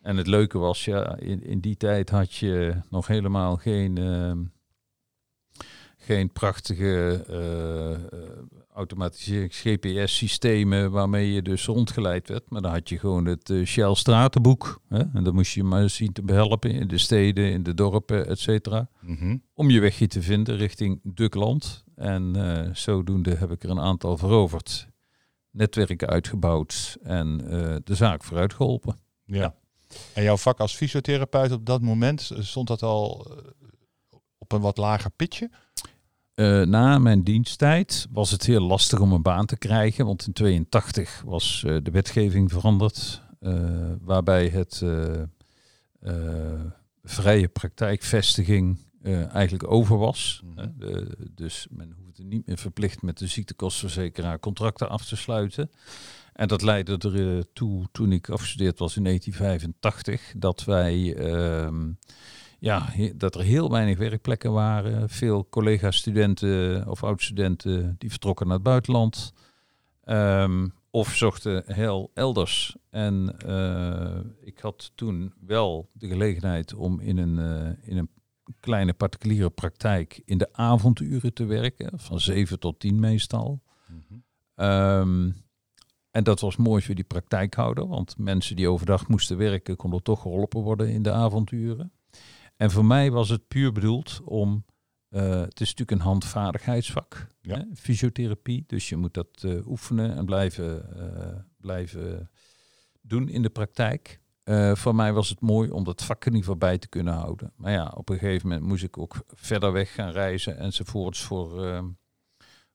En 0.00 0.16
het 0.16 0.26
leuke 0.26 0.58
was, 0.58 0.84
ja, 0.84 1.16
in, 1.16 1.44
in 1.44 1.60
die 1.60 1.76
tijd 1.76 2.10
had 2.10 2.34
je 2.34 2.74
nog 2.90 3.06
helemaal 3.06 3.56
geen, 3.56 3.98
uh, 3.98 4.32
geen 5.96 6.32
prachtige 6.32 7.24
uh, 7.30 8.18
automatiserings 8.74 9.60
GPS-systemen 9.60 10.90
waarmee 10.90 11.32
je 11.32 11.42
dus 11.42 11.64
rondgeleid 11.64 12.28
werd. 12.28 12.50
Maar 12.50 12.62
dan 12.62 12.72
had 12.72 12.88
je 12.88 12.98
gewoon 12.98 13.24
het 13.24 13.50
uh, 13.50 13.66
Shell 13.66 13.94
Stratenboek. 13.94 14.80
Hè? 14.88 14.98
En 14.98 15.24
dan 15.24 15.34
moest 15.34 15.54
je 15.54 15.64
maar 15.64 15.90
zien 15.90 16.12
te 16.12 16.22
behelpen 16.22 16.70
in 16.70 16.88
de 16.88 16.98
steden, 16.98 17.50
in 17.50 17.62
de 17.62 17.74
dorpen, 17.74 18.26
et 18.26 18.38
cetera. 18.38 18.88
Mm 19.00 19.16
-hmm. 19.16 19.42
Om 19.54 19.70
je 19.70 19.80
wegje 19.80 20.06
te 20.06 20.22
vinden 20.22 20.56
richting 20.56 21.00
Dukland. 21.02 21.84
En 21.94 22.32
uh, 22.36 22.74
zodoende 22.74 23.34
heb 23.34 23.50
ik 23.50 23.62
er 23.62 23.70
een 23.70 23.80
aantal 23.80 24.16
veroverd. 24.16 24.88
Netwerken 25.50 26.08
uitgebouwd 26.08 26.96
en 27.02 27.40
uh, 27.44 27.76
de 27.84 27.94
zaak 27.94 28.24
vooruit 28.24 28.54
geholpen. 28.54 29.00
Ja. 29.24 29.40
ja. 29.40 29.54
En 30.14 30.22
jouw 30.22 30.36
vak 30.36 30.60
als 30.60 30.74
fysiotherapeut 30.74 31.52
op 31.52 31.66
dat 31.66 31.80
moment, 31.80 32.30
stond 32.38 32.68
dat 32.68 32.82
al 32.82 33.26
op 34.38 34.52
een 34.52 34.60
wat 34.60 34.76
lager 34.76 35.10
pitje? 35.10 35.50
Uh, 36.34 36.62
na 36.62 36.98
mijn 36.98 37.22
diensttijd 37.22 38.06
was 38.10 38.30
het 38.30 38.46
heel 38.46 38.60
lastig 38.60 39.00
om 39.00 39.12
een 39.12 39.22
baan 39.22 39.46
te 39.46 39.56
krijgen, 39.56 40.06
want 40.06 40.26
in 40.26 40.32
82 40.32 41.22
was 41.24 41.62
uh, 41.66 41.76
de 41.82 41.90
wetgeving 41.90 42.52
veranderd, 42.52 43.22
uh, 43.40 43.92
waarbij 44.00 44.48
het 44.48 44.82
vrije 47.04 47.48
praktijkvestiging 47.48 48.78
eigenlijk 49.32 49.70
over 49.70 49.98
was. 49.98 50.42
Mhm. 50.44 50.68
De, 50.78 51.16
dus 51.34 51.66
men 51.70 51.94
hoefde 52.02 52.24
niet 52.24 52.46
meer 52.46 52.58
verplicht 52.58 53.02
met 53.02 53.18
de 53.18 53.26
ziektekostenverzekeraar 53.26 54.38
contracten 54.38 54.88
af 54.88 55.04
te 55.04 55.16
sluiten. 55.16 55.70
En 56.32 56.48
dat 56.48 56.62
leidde 56.62 56.98
er 56.98 57.52
toe, 57.52 57.84
toen 57.92 58.12
ik 58.12 58.28
afgestudeerd 58.28 58.78
was 58.78 58.96
in 58.96 59.04
1985, 59.04 60.32
dat 60.36 60.64
wij 60.64 61.14
ehm, 61.16 61.90
ja, 62.58 62.88
dat 63.14 63.34
er 63.34 63.42
heel 63.42 63.70
weinig 63.70 63.98
werkplekken 63.98 64.52
waren. 64.52 65.08
Veel 65.08 65.46
collega-studenten 65.48 66.88
of 66.88 67.04
oud-studenten 67.04 67.94
die 67.98 68.10
vertrokken 68.10 68.46
naar 68.46 68.54
het 68.54 68.64
buitenland. 68.64 69.32
Um, 70.04 70.72
of 70.90 71.14
zochten 71.14 71.62
heel 71.66 72.10
elders. 72.14 72.76
En 72.90 73.36
uh, 73.46 74.46
ik 74.46 74.58
had 74.58 74.92
toen 74.94 75.32
wel 75.40 75.90
de 75.92 76.08
gelegenheid 76.08 76.74
om 76.74 77.00
in 77.00 77.18
een, 77.18 77.38
uh, 77.38 77.88
in 77.88 77.96
een 77.96 78.08
kleine 78.60 78.92
particuliere 78.92 79.50
praktijk 79.50 80.22
in 80.24 80.38
de 80.38 80.52
avonduren 80.52 81.34
te 81.34 81.44
werken. 81.44 81.98
Van 81.98 82.20
7 82.20 82.58
tot 82.58 82.80
10 82.80 83.00
meestal. 83.00 83.62
Mm 83.88 84.04
-hmm. 84.08 84.66
um, 84.66 85.34
en 86.10 86.24
dat 86.24 86.40
was 86.40 86.56
mooi 86.56 86.82
voor 86.82 86.94
die 86.94 87.04
praktijkhouder. 87.04 87.86
Want 87.86 88.18
mensen 88.18 88.56
die 88.56 88.68
overdag 88.68 89.08
moesten 89.08 89.36
werken 89.36 89.76
konden 89.76 90.02
toch 90.02 90.20
geholpen 90.22 90.60
worden 90.60 90.88
in 90.88 91.02
de 91.02 91.12
avonduren. 91.12 91.92
En 92.56 92.70
voor 92.70 92.84
mij 92.84 93.10
was 93.10 93.28
het 93.28 93.48
puur 93.48 93.72
bedoeld 93.72 94.20
om. 94.24 94.64
Uh, 95.10 95.40
het 95.40 95.60
is 95.60 95.68
natuurlijk 95.68 95.90
een 95.90 96.06
handvaardigheidsvak, 96.06 97.26
ja. 97.40 97.56
hè, 97.56 97.64
fysiotherapie. 97.74 98.64
Dus 98.66 98.88
je 98.88 98.96
moet 98.96 99.14
dat 99.14 99.42
uh, 99.44 99.66
oefenen 99.66 100.16
en 100.16 100.24
blijven, 100.24 100.88
uh, 100.96 101.40
blijven 101.56 102.30
doen 103.00 103.28
in 103.28 103.42
de 103.42 103.50
praktijk. 103.50 104.20
voor 104.72 104.94
mij 104.94 105.12
was 105.12 105.28
het 105.28 105.40
mooi 105.40 105.70
om 105.70 105.84
dat 105.84 106.04
vak 106.04 106.24
in 106.24 106.32
ieder 106.32 106.40
geval 106.40 106.68
bij 106.68 106.78
te 106.78 106.88
kunnen 106.88 107.14
houden. 107.14 107.52
Maar 107.56 107.72
ja, 107.72 107.92
op 107.96 108.08
een 108.08 108.18
gegeven 108.18 108.48
moment 108.48 108.66
moest 108.66 108.82
ik 108.82 108.98
ook 108.98 109.16
verder 109.26 109.72
weg 109.72 109.94
gaan 109.94 110.10
reizen 110.10 110.58
enzovoorts 110.58 111.22
voor, 111.22 111.64
ehm, 111.64 111.88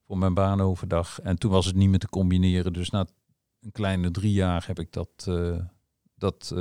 voor 0.06 0.18
mijn 0.18 0.34
baan 0.34 0.62
overdag. 0.62 1.20
En 1.20 1.38
toen 1.38 1.52
was 1.52 1.66
het 1.66 1.76
niet 1.76 1.90
meer 1.90 2.00
te 2.00 2.10
combineren. 2.10 2.74
Dus 2.74 2.90
na 2.90 3.08
een 3.60 3.72
kleine 3.72 4.12
drie 4.12 4.34
jaar 4.34 4.68
heb 4.68 4.80
ik 4.80 4.92
dat, 4.92 5.30
dat 6.16 6.54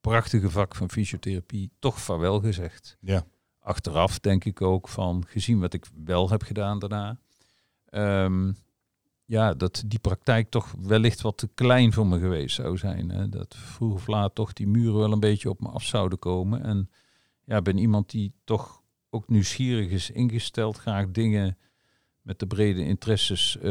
prachtige 0.00 0.50
vak 0.50 0.74
van 0.74 0.90
fysiotherapie 0.90 1.70
toch 1.78 2.00
vaarwel 2.00 2.40
gezegd. 2.40 2.96
Ja. 3.00 3.24
Achteraf 3.58 4.18
denk 4.18 4.44
ik 4.44 4.62
ook 4.62 4.88
van, 4.88 5.24
gezien 5.26 5.60
wat 5.60 5.74
ik 5.74 5.86
wel 6.04 6.30
heb 6.30 6.42
gedaan 6.42 6.78
daarna, 6.78 7.18
um, 7.90 8.56
ja, 9.24 9.54
dat 9.54 9.82
die 9.86 9.98
praktijk 9.98 10.50
toch 10.50 10.74
wellicht 10.82 11.20
wat 11.20 11.38
te 11.38 11.48
klein 11.54 11.92
voor 11.92 12.06
me 12.06 12.18
geweest 12.18 12.54
zou 12.54 12.76
zijn. 12.76 13.08
Hè? 13.08 13.28
Dat 13.28 13.54
vroeg 13.56 13.94
of 13.94 14.06
laat 14.06 14.34
toch 14.34 14.52
die 14.52 14.66
muren 14.66 14.98
wel 14.98 15.12
een 15.12 15.20
beetje 15.20 15.50
op 15.50 15.60
me 15.60 15.68
af 15.68 15.82
zouden 15.82 16.18
komen. 16.18 16.62
En 16.62 16.90
ja, 17.44 17.62
ben 17.62 17.78
iemand 17.78 18.10
die 18.10 18.32
toch 18.44 18.82
ook 19.10 19.28
nieuwsgierig 19.28 19.90
is 19.90 20.10
ingesteld, 20.10 20.76
graag 20.76 21.10
dingen 21.10 21.58
met 22.22 22.38
de 22.38 22.46
brede 22.46 22.84
interesses 22.84 23.56
uh, 23.56 23.62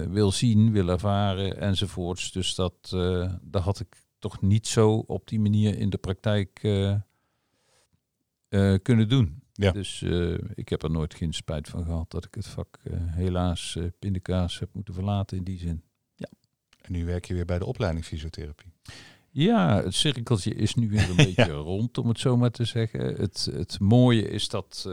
wil 0.00 0.32
zien, 0.32 0.72
wil 0.72 0.88
ervaren 0.88 1.60
enzovoorts. 1.60 2.32
Dus 2.32 2.54
dat, 2.54 2.90
uh, 2.94 3.32
daar 3.42 3.62
had 3.62 3.80
ik 3.80 3.96
toch 4.22 4.40
niet 4.40 4.66
zo 4.66 4.92
op 4.92 5.28
die 5.28 5.40
manier 5.40 5.78
in 5.78 5.90
de 5.90 5.98
praktijk 5.98 6.62
uh, 6.62 6.94
uh, 8.48 8.74
kunnen 8.82 9.08
doen. 9.08 9.42
Ja. 9.52 9.72
Dus 9.72 10.00
uh, 10.00 10.38
ik 10.54 10.68
heb 10.68 10.82
er 10.82 10.90
nooit 10.90 11.14
geen 11.14 11.32
spijt 11.32 11.68
van 11.68 11.84
gehad 11.84 12.10
dat 12.10 12.24
ik 12.24 12.34
het 12.34 12.46
vak 12.46 12.78
helaas 13.06 13.78
pindakaas 13.98 14.58
heb 14.58 14.68
moeten 14.74 14.94
verlaten 14.94 15.36
in 15.36 15.44
die 15.44 15.58
zin. 15.58 15.82
Ja. 16.14 16.28
En 16.82 16.92
nu 16.92 17.04
werk 17.04 17.24
je 17.24 17.34
weer 17.34 17.44
bij 17.44 17.58
de 17.58 17.66
opleiding 17.66 18.04
fysiotherapie. 18.04 18.72
Ja, 19.30 19.82
het 19.82 19.94
cirkeltje 19.94 20.54
is 20.54 20.74
nu 20.74 20.88
weer 20.88 21.10
een 21.10 21.16
beetje 21.34 21.52
rond, 21.52 21.98
om 21.98 22.08
het 22.08 22.18
zo 22.18 22.36
maar 22.36 22.50
te 22.50 22.64
zeggen. 22.64 23.00
Het, 23.00 23.48
het 23.52 23.80
mooie 23.80 24.28
is 24.28 24.48
dat 24.48 24.86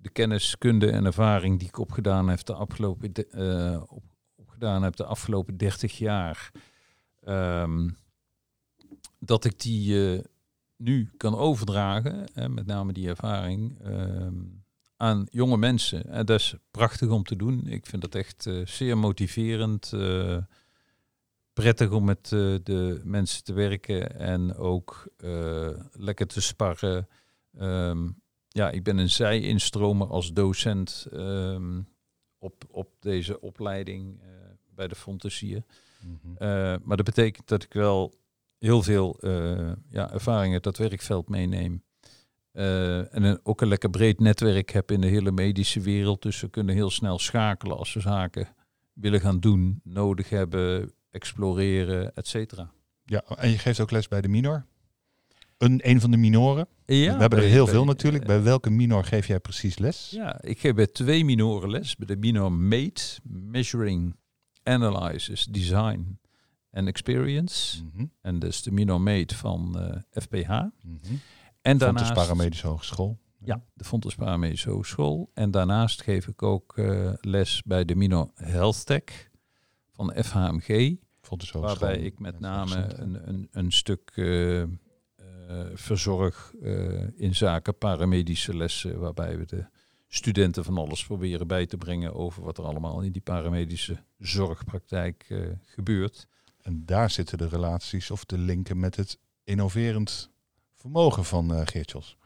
de 0.00 0.08
kennis, 0.08 0.58
kunde 0.58 0.90
en 0.90 1.04
ervaring 1.04 1.58
die 1.58 1.68
ik 1.68 1.78
opgedaan 1.78 2.28
heb 2.28 2.44
de 2.44 2.54
afgelopen, 2.54 3.12
de, 3.12 3.26
eh, 3.26 3.96
opgedaan 4.36 4.82
heb 4.82 4.96
de 4.96 5.04
afgelopen 5.04 5.56
30 5.56 5.98
jaar, 5.98 6.50
ehm, 7.24 7.88
dat 9.18 9.44
ik 9.44 9.60
die 9.60 10.12
eh, 10.14 10.24
nu 10.76 11.10
kan 11.16 11.36
overdragen, 11.36 12.26
hè, 12.32 12.48
met 12.48 12.66
name 12.66 12.92
die 12.92 13.08
ervaring, 13.08 13.78
ehm, 13.82 14.34
aan 14.96 15.26
jonge 15.30 15.56
mensen. 15.56 16.06
En 16.06 16.26
dat 16.26 16.40
is 16.40 16.54
prachtig 16.70 17.08
om 17.08 17.22
te 17.22 17.36
doen. 17.36 17.66
Ik 17.66 17.86
vind 17.86 18.02
dat 18.02 18.14
echt 18.14 18.46
eh, 18.46 18.66
zeer 18.66 18.98
motiverend. 18.98 19.92
eh, 19.92 20.38
prettig 21.52 21.90
om 21.90 22.04
met 22.04 22.28
de 22.28 23.00
mensen 23.04 23.44
te 23.44 23.52
werken 23.52 24.18
en 24.18 24.54
ook 24.54 25.12
lekker 25.92 26.26
te 26.26 26.40
sparren. 26.40 27.08
Ehm, 27.56 28.08
ja, 28.48 28.70
ik 28.70 28.82
ben 28.82 28.98
een 28.98 29.10
zij-instromer 29.10 30.06
als 30.06 30.32
docent 30.32 31.06
ehm, 31.12 31.80
op, 32.38 32.64
op 32.70 32.90
deze 33.00 33.40
opleiding 33.40 34.20
bij 34.74 34.88
de 34.88 34.94
Fontesier. 34.94 35.62
Mhm. 36.00 36.78
Maar 36.82 36.96
dat 36.96 37.06
betekent 37.06 37.48
dat 37.48 37.62
ik 37.62 37.72
wel 37.72 38.14
heel 38.58 38.82
veel 38.82 39.18
eh, 39.20 39.72
ja, 39.90 40.12
ervaring 40.12 40.54
uit 40.54 40.62
dat 40.62 40.76
werkveld 40.76 41.28
meeneem. 41.28 41.82
Eh, 42.52 43.14
en 43.14 43.22
een, 43.22 43.40
ook 43.42 43.60
een 43.60 43.68
lekker 43.68 43.90
breed 43.90 44.20
netwerk 44.20 44.70
heb 44.70 44.90
in 44.90 45.00
de 45.00 45.06
hele 45.06 45.32
medische 45.32 45.80
wereld. 45.80 46.22
Dus 46.22 46.40
we 46.40 46.48
kunnen 46.50 46.74
heel 46.74 46.90
snel 46.90 47.18
schakelen 47.18 47.76
als 47.76 47.92
we 47.94 48.00
zaken 48.00 48.48
willen 48.92 49.20
gaan 49.20 49.40
doen, 49.40 49.80
nodig 49.84 50.28
hebben, 50.28 50.92
exploreren, 51.10 52.14
et 52.14 52.26
cetera. 52.26 52.70
Ja, 53.04 53.22
en 53.36 53.50
je 53.50 53.58
geeft 53.58 53.80
ook 53.80 53.90
les 53.90 54.08
bij 54.08 54.20
de 54.20 54.28
minor. 54.28 54.66
Een, 55.58 55.80
een 55.88 56.00
van 56.00 56.10
de 56.10 56.16
minoren. 56.16 56.68
Ja, 56.86 57.14
We 57.14 57.20
hebben 57.20 57.38
er 57.38 57.44
heel 57.44 57.64
bij- 57.64 57.72
veel 57.74 57.84
natuurlijk. 57.84 58.26
Bij 58.26 58.42
welke 58.42 58.70
minor 58.70 59.04
geef 59.04 59.26
jij 59.26 59.40
precies 59.40 59.78
les? 59.78 60.10
Ja, 60.10 60.42
ik 60.42 60.58
geef 60.60 60.74
bij 60.74 60.86
twee 60.86 61.24
minoren 61.24 61.70
les. 61.70 61.96
Bij 61.96 62.06
de 62.06 62.16
minor 62.16 62.52
MATE, 62.52 63.02
Measuring, 63.22 64.16
Analysis, 64.62 65.44
Design 65.44 66.18
en 66.70 66.86
Experience. 66.86 67.84
Mhm, 67.84 68.06
En 68.20 68.38
dus 68.38 68.62
de 68.62 68.72
minor 68.72 69.00
MATE 69.00 69.34
van 69.34 69.78
eh, 69.78 70.22
FPH. 70.22 70.48
mhm. 70.48 70.66
En 71.62 71.78
Fontes 71.78 71.78
daarnaast... 71.78 72.12
Paramedische 72.12 72.66
Hogeschool. 72.66 73.18
Ja, 73.44 73.64
de 73.74 73.84
Fontes 73.84 74.14
Paramedische 74.14 74.70
Hogeschool. 74.70 75.30
En 75.34 75.50
daarnaast 75.50 76.02
geef 76.02 76.26
ik 76.26 76.42
ook 76.42 76.78
eh, 76.78 77.12
les 77.20 77.62
bij 77.64 77.84
de 77.84 77.94
minor 77.96 78.30
Health 78.34 78.86
Tech 78.86 79.30
van 79.92 80.12
FHMG. 80.24 80.96
Fontes 81.20 81.50
Hogeschool. 81.50 81.60
Waarbij 81.60 81.98
ik 81.98 82.18
met 82.18 82.40
name 82.40 82.94
een, 82.94 83.28
een, 83.28 83.48
een 83.50 83.72
stuk 83.72 84.10
eh, 84.14 84.62
verzorg 85.74 86.52
in 87.16 87.34
zaken 87.34 87.78
paramedische 87.78 88.56
lessen, 88.56 88.98
waarbij 88.98 89.38
we 89.38 89.44
de 89.44 89.66
studenten 90.08 90.64
van 90.64 90.78
alles 90.78 91.04
proberen 91.04 91.46
bij 91.46 91.66
te 91.66 91.76
brengen 91.76 92.14
over 92.14 92.42
wat 92.42 92.58
er 92.58 92.64
allemaal 92.64 93.00
in 93.00 93.12
die 93.12 93.22
paramedische 93.22 94.02
zorgpraktijk 94.18 95.34
gebeurt. 95.64 96.28
En 96.68 96.82
daar 96.84 97.10
zitten 97.10 97.38
de 97.38 97.48
relaties 97.48 98.10
of 98.10 98.24
de 98.24 98.38
linken 98.38 98.80
met 98.80 98.96
het 98.96 99.18
innoverend 99.44 100.30
vermogen 100.74 101.24
van 101.24 101.54
eh 101.54 101.60
Geertjels. 101.64 102.16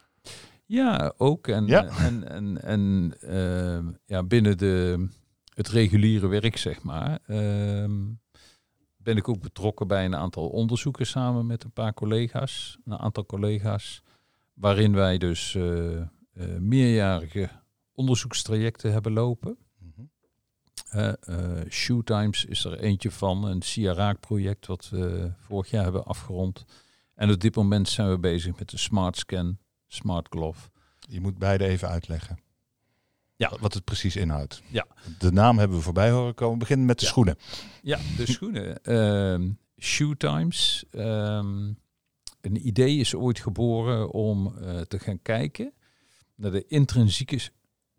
Ja, 0.66 1.14
ook. 1.16 1.48
En, 1.48 1.66
Ja. 1.66 1.84
en, 1.84 2.28
en, 2.28 2.62
en 2.62 3.14
eh, 3.20 3.92
ja, 4.06 4.22
binnen 4.22 4.58
de, 4.58 5.08
het 5.54 5.68
reguliere 5.68 6.26
werk, 6.26 6.56
zeg 6.56 6.82
maar, 6.82 7.18
ehm, 7.26 8.00
ben 8.96 9.16
ik 9.16 9.28
ook 9.28 9.40
betrokken 9.40 9.86
bij 9.86 10.04
een 10.04 10.16
aantal 10.16 10.48
onderzoeken 10.48 11.06
samen 11.06 11.46
met 11.46 11.64
een 11.64 11.72
paar 11.72 11.94
collega's, 11.94 12.78
een 12.84 12.98
aantal 12.98 13.26
collega's, 13.26 14.02
waarin 14.54 14.94
wij 14.94 15.18
dus 15.18 15.54
eh, 15.54 16.00
eh, 16.00 16.06
meerjarige 16.58 17.50
onderzoekstrajecten 17.92 18.92
hebben 18.92 19.12
lopen. 19.12 19.56
Uh, 20.94 21.12
Shoe 21.70 22.04
Times 22.04 22.44
is 22.44 22.64
er 22.64 22.78
eentje 22.78 23.10
van, 23.10 23.44
een 23.44 23.62
SIA-raak-project 23.62 24.66
wat 24.66 24.88
we 24.88 25.32
vorig 25.38 25.70
jaar 25.70 25.82
hebben 25.82 26.04
afgerond. 26.04 26.64
En 27.14 27.30
op 27.30 27.40
dit 27.40 27.54
moment 27.56 27.88
zijn 27.88 28.10
we 28.10 28.18
bezig 28.18 28.58
met 28.58 28.70
de 28.70 28.76
Smart 28.76 29.16
Scan, 29.16 29.58
Smart 29.86 30.26
Glove. 30.30 30.68
Je 30.98 31.20
moet 31.20 31.38
beide 31.38 31.64
even 31.64 31.88
uitleggen. 31.88 32.38
Ja. 33.36 33.52
Wat- 33.60 33.74
het 33.74 33.84
precies 33.84 34.16
inhoudt. 34.16 34.62
Ja. 34.68 34.86
De 35.18 35.32
naam 35.32 35.58
hebben 35.58 35.76
we 35.76 35.82
voorbij 35.82 36.10
horen 36.10 36.34
komen. 36.34 36.52
We 36.52 36.58
beginnen 36.58 36.86
met 36.86 36.98
de 36.98 37.04
Ja. 37.04 37.10
schoenen. 37.10 37.36
Ja, 37.82 37.98
de 38.16 38.26
schoenen. 38.32 38.82
Ehm 38.84 39.50
Shoe 39.80 40.16
Times. 40.16 40.84
ehm, 40.90 41.72
een 42.40 42.66
idee 42.66 42.96
is 42.96 43.14
ooit 43.14 43.38
geboren 43.40 44.10
om 44.10 44.56
eh, 44.58 44.80
te 44.80 44.98
gaan 44.98 45.22
kijken 45.22 45.72
naar 46.34 46.50
de 46.50 46.66
intrinsieke 46.66 47.40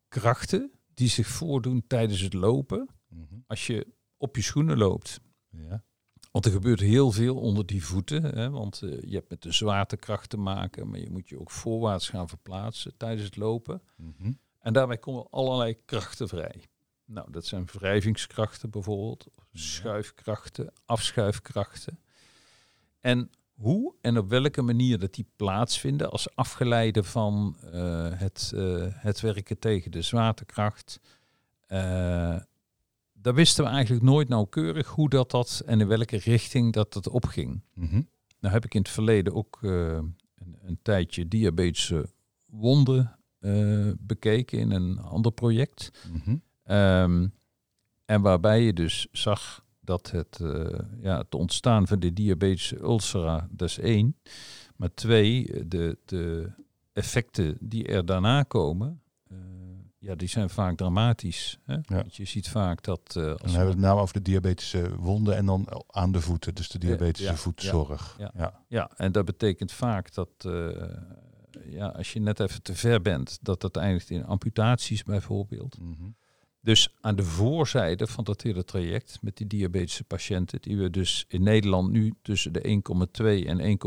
krachten 0.07 0.71
die 0.93 1.09
zich 1.09 1.27
voordoen 1.27 1.83
tijdens 1.87 2.21
het 2.21 2.33
lopen. 2.33 2.89
Mhm. 3.07 3.35
Als 3.47 3.67
je 3.67 3.87
op 4.17 4.35
je 4.35 4.41
schoenen 4.41 4.77
loopt. 4.77 5.19
Ja. 5.49 5.83
Want 6.31 6.45
er 6.45 6.51
gebeurt 6.51 6.79
heel 6.79 7.11
veel 7.11 7.35
onder 7.35 7.65
die 7.65 7.83
voeten. 7.85 8.23
Hè, 8.23 8.49
want 8.49 8.81
eh, 8.81 9.01
je 9.01 9.15
hebt 9.15 9.29
met 9.29 9.41
de 9.41 9.51
zwaartekracht 9.51 10.29
te 10.29 10.37
maken, 10.37 10.89
maar 10.89 10.99
je 10.99 11.09
moet 11.09 11.29
je 11.29 11.39
ook 11.39 11.51
voorwaarts 11.51 12.09
gaan 12.09 12.27
verplaatsen 12.27 12.97
tijdens 12.97 13.23
het 13.23 13.35
lopen. 13.35 13.81
Mhm. 13.95 14.31
En 14.59 14.73
daarbij 14.73 14.97
komen 14.97 15.27
allerlei 15.29 15.77
krachten 15.85 16.27
vrij. 16.27 16.63
Nou, 17.05 17.31
dat 17.31 17.45
zijn 17.45 17.65
wrijvingskrachten 17.65 18.69
bijvoorbeeld, 18.69 19.27
schuifkrachten, 19.53 20.73
afschuifkrachten. 20.85 21.99
En 22.99 23.29
hoe 23.53 23.93
en 24.01 24.17
op 24.17 24.29
welke 24.29 24.61
manier 24.61 24.99
dat 24.99 25.13
die 25.13 25.25
plaatsvinden 25.35 26.11
als 26.11 26.35
afgeleide 26.35 27.03
van 27.03 27.57
eh, 27.71 28.09
het, 28.13 28.51
eh, 28.55 28.85
het 28.89 29.19
werken 29.19 29.59
tegen 29.59 29.91
de 29.91 30.01
zwaartekracht. 30.01 30.99
eh, 31.67 32.37
daar 33.13 33.33
wisten 33.33 33.63
we 33.63 33.69
eigenlijk 33.69 34.03
nooit 34.05 34.29
nauwkeurig 34.29 34.87
hoe 34.87 35.09
dat, 35.09 35.31
dat 35.31 35.61
en 35.65 35.81
in 35.81 35.87
welke 35.87 36.17
richting 36.17 36.73
dat 36.73 36.93
het 36.93 37.07
opging. 37.07 37.61
Mhm. 37.73 38.01
Nou 38.39 38.53
heb 38.53 38.65
ik 38.65 38.73
in 38.73 38.81
het 38.81 38.89
verleden 38.89 39.33
ook 39.33 39.59
een, 39.61 40.15
een 40.61 40.79
tijdje 40.81 41.27
diabetische 41.27 42.09
wonden 42.45 43.19
bekeken 43.99 44.59
in 44.59 44.71
een 44.71 44.99
ander 44.99 45.31
project. 45.31 45.91
Mhm. 46.13 46.35
Ehm, 46.63 47.27
en 48.05 48.21
waarbij 48.21 48.61
je 48.61 48.73
dus 48.73 49.07
zag 49.11 49.63
dat 49.83 50.11
het, 50.11 50.39
eh, 50.41 50.79
ja, 51.01 51.17
het 51.17 51.35
ontstaan 51.35 51.87
van 51.87 51.99
de 51.99 52.13
diabetische 52.13 52.79
ulcera, 52.79 53.47
dat 53.51 53.69
is 53.69 53.79
één. 53.79 54.15
Maar 54.75 54.93
twee, 54.93 55.67
de, 55.67 55.97
de 56.05 56.51
effecten 56.93 57.57
die 57.59 57.87
er 57.87 58.05
daarna 58.05 58.43
komen, 58.43 59.01
eh, 59.29 59.37
ja, 59.97 60.15
die 60.15 60.27
zijn 60.27 60.49
vaak 60.49 60.77
dramatisch. 60.77 61.59
Hè? 61.63 61.77
Want 61.85 62.15
je 62.15 62.25
ziet 62.25 62.49
vaak 62.49 62.83
dat... 62.83 63.01
Dan 63.13 63.37
als 63.37 63.51
hebben 63.51 63.65
we 63.65 63.71
het 63.71 63.85
nou 63.85 63.99
over 63.99 64.13
de 64.13 64.21
diabetische 64.21 64.95
wonden 64.97 65.35
en 65.35 65.45
dan 65.45 65.67
aan 65.87 66.11
de 66.11 66.21
voeten. 66.21 66.55
Dus 66.55 66.69
de 66.69 66.79
diabetische 66.79 67.31
ja, 67.31 67.37
voetzorg. 67.37 68.15
ja. 68.17 68.31
ja. 68.35 68.61
Ja, 68.67 68.91
en 68.95 69.11
dat 69.11 69.25
betekent 69.25 69.71
vaak 69.71 70.13
dat 70.13 70.45
ja, 71.65 71.87
als 71.87 72.13
je 72.13 72.19
net 72.19 72.39
even 72.39 72.61
te 72.61 72.75
ver 72.75 73.01
bent, 73.01 73.39
dat 73.41 73.61
dat 73.61 73.77
eindigt 73.77 74.09
in 74.09 74.25
amputaties 74.25 75.03
bijvoorbeeld. 75.03 75.79
Mhm. 75.79 76.09
Dus 76.63 76.89
aan 77.01 77.15
de 77.15 77.23
voorzijde 77.23 78.07
van 78.07 78.23
dat 78.23 78.41
hele 78.41 78.63
traject 78.63 79.17
met 79.21 79.37
die 79.37 79.47
diabetische 79.47 80.03
patiënten, 80.03 80.61
die 80.61 80.77
we 80.77 80.89
dus 80.89 81.25
in 81.27 81.43
Nederland 81.43 81.91
nu 81.91 82.13
tussen 82.21 82.53
de 82.53 82.81
1,2 83.21 83.47
en 83.47 83.79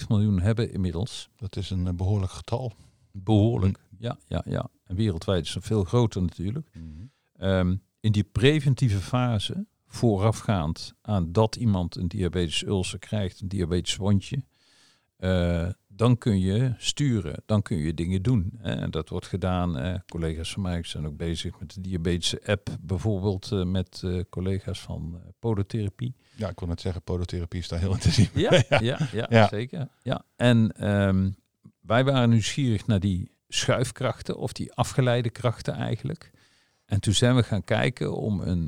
1,5 0.00 0.06
miljoen 0.08 0.40
hebben 0.40 0.72
inmiddels. 0.72 1.28
Dat 1.36 1.56
is 1.56 1.70
een 1.70 1.86
eh, 1.86 1.92
behoorlijk 1.94 2.32
getal. 2.32 2.72
Behoorlijk. 3.12 3.78
Ja, 3.98 4.18
ja, 4.26 4.42
ja. 4.46 4.70
En 4.84 4.96
wereldwijd 4.96 5.44
is 5.44 5.54
het 5.54 5.64
veel 5.64 5.84
groter 5.84 6.22
natuurlijk. 6.22 6.68
Mhm. 6.72 6.84
Ehm, 7.36 7.76
in 8.00 8.12
die 8.12 8.24
preventieve 8.24 8.98
fase, 8.98 9.66
voorafgaand 9.86 10.94
aan 11.00 11.32
dat 11.32 11.56
iemand 11.56 11.96
een 11.96 12.08
diabetische 12.08 12.66
ulcer 12.66 12.98
krijgt, 12.98 13.40
een 13.40 13.48
diabetisch 13.48 13.96
wondje, 13.96 14.42
eh, 15.18 15.68
dan 15.88 16.18
kun 16.18 16.40
je 16.40 16.74
sturen, 16.76 17.42
dan 17.46 17.62
kun 17.62 17.76
je 17.76 17.94
dingen 17.94 18.22
doen. 18.22 18.52
Hè. 18.58 18.72
En 18.74 18.90
dat 18.90 19.08
wordt 19.08 19.26
gedaan. 19.26 19.78
eh, 19.78 19.94
collega's 20.06 20.52
van 20.52 20.62
mij 20.62 20.82
zijn 20.82 21.06
ook 21.06 21.16
bezig 21.16 21.60
met 21.60 21.74
de 21.74 21.80
diabetische 21.80 22.40
app, 22.46 22.68
bijvoorbeeld 22.80 23.52
eh, 23.52 23.64
met 23.64 24.00
eh, 24.04 24.20
collega's 24.30 24.80
van 24.80 25.20
podotherapie. 25.38 26.14
Ja, 26.36 26.48
ik 26.48 26.54
kon 26.56 26.68
net 26.68 26.80
zeggen, 26.80 27.02
podotherapie 27.02 27.60
is 27.60 27.68
daar 27.68 27.78
heel 27.78 27.92
intensief. 27.92 28.34
Ja, 28.48 28.62
ja, 28.68 28.98
ja, 29.12 29.26
Ja. 29.30 29.48
zeker. 29.48 29.88
Ja. 30.02 30.24
En 30.36 30.72
ehm, 30.76 31.30
wij 31.80 32.04
waren 32.04 32.30
nieuwsgierig 32.30 32.86
naar 32.86 33.00
die 33.00 33.30
schuifkrachten 33.48 34.36
of 34.36 34.52
die 34.52 34.72
afgeleide 34.72 35.30
krachten 35.30 35.74
eigenlijk. 35.74 36.30
En 36.84 37.00
toen 37.00 37.14
zijn 37.14 37.36
we 37.36 37.42
gaan 37.42 37.64
kijken 37.64 38.16
om 38.16 38.40
een, 38.40 38.66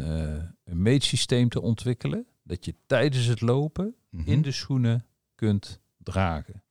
een 0.64 0.82
meetsysteem 0.82 1.48
te 1.48 1.60
ontwikkelen 1.60 2.26
dat 2.42 2.64
je 2.64 2.74
tijdens 2.86 3.26
het 3.26 3.40
lopen 3.40 3.94
Mhm. 4.10 4.30
in 4.30 4.42
de 4.42 4.52
schoenen 4.52 5.06
kunt 5.34 5.80
dragen. 6.02 6.62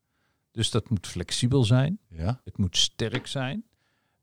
Dus 0.52 0.72
dat 0.72 0.90
moet 0.90 1.08
flexibel 1.08 1.64
zijn, 1.64 2.00
Ja, 2.08 2.42
het 2.44 2.58
moet 2.58 2.78
sterk 2.78 3.28
zijn, 3.28 3.64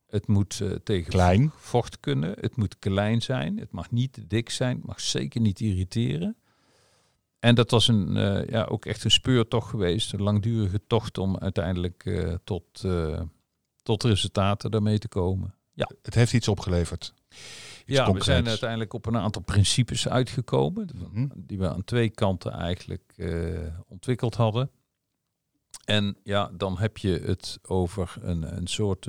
het 0.06 0.26
moet 0.26 0.60
eh, 0.60 0.70
tegen 0.70 1.10
klein. 1.10 1.52
vocht 1.56 2.00
kunnen, 2.00 2.36
het 2.40 2.56
moet 2.56 2.78
klein 2.78 3.22
zijn, 3.22 3.58
het 3.58 3.72
mag 3.72 3.90
niet 3.90 4.12
te 4.12 4.26
dik 4.26 4.50
zijn, 4.50 4.76
het 4.76 4.86
mag 4.86 5.00
zeker 5.00 5.40
niet 5.40 5.60
irriteren. 5.60 6.36
En 7.38 7.54
dat 7.54 7.70
was 7.70 7.88
een, 7.88 8.16
eh, 8.16 8.48
ja, 8.48 8.64
ook 8.64 8.84
echt 8.84 9.04
een 9.04 9.10
speurtocht 9.10 9.70
geweest, 9.70 10.12
een 10.12 10.22
langdurige 10.22 10.80
tocht 10.86 11.18
om 11.18 11.38
uiteindelijk 11.38 12.04
eh, 12.04 12.34
tot, 12.44 12.84
tot 13.82 14.02
resultaten 14.02 14.70
daarmee 14.70 14.98
te 14.98 15.08
komen. 15.08 15.54
Ja. 15.72 15.90
Het 16.02 16.14
heeft 16.14 16.32
iets 16.32 16.48
opgeleverd. 16.48 17.14
Iets 17.30 17.98
ja, 17.98 18.12
we 18.12 18.24
zijn 18.24 18.48
uiteindelijk 18.48 18.92
op 18.92 19.06
een 19.06 19.16
aantal 19.16 19.42
principes 19.42 20.08
uitgekomen. 20.08 20.88
Mhm. 20.94 21.26
Die 21.36 21.58
we 21.58 21.68
aan 21.68 21.84
twee 21.84 22.10
kanten 22.10 22.52
eigenlijk 22.52 23.14
ontwikkeld 23.88 24.34
hadden. 24.34 24.70
En 25.86 26.16
ja, 26.22 26.50
dan 26.56 26.78
heb 26.78 26.98
je 26.98 27.18
het 27.18 27.58
over 27.62 28.16
een, 28.20 28.56
een 28.56 28.66
soort 28.66 29.06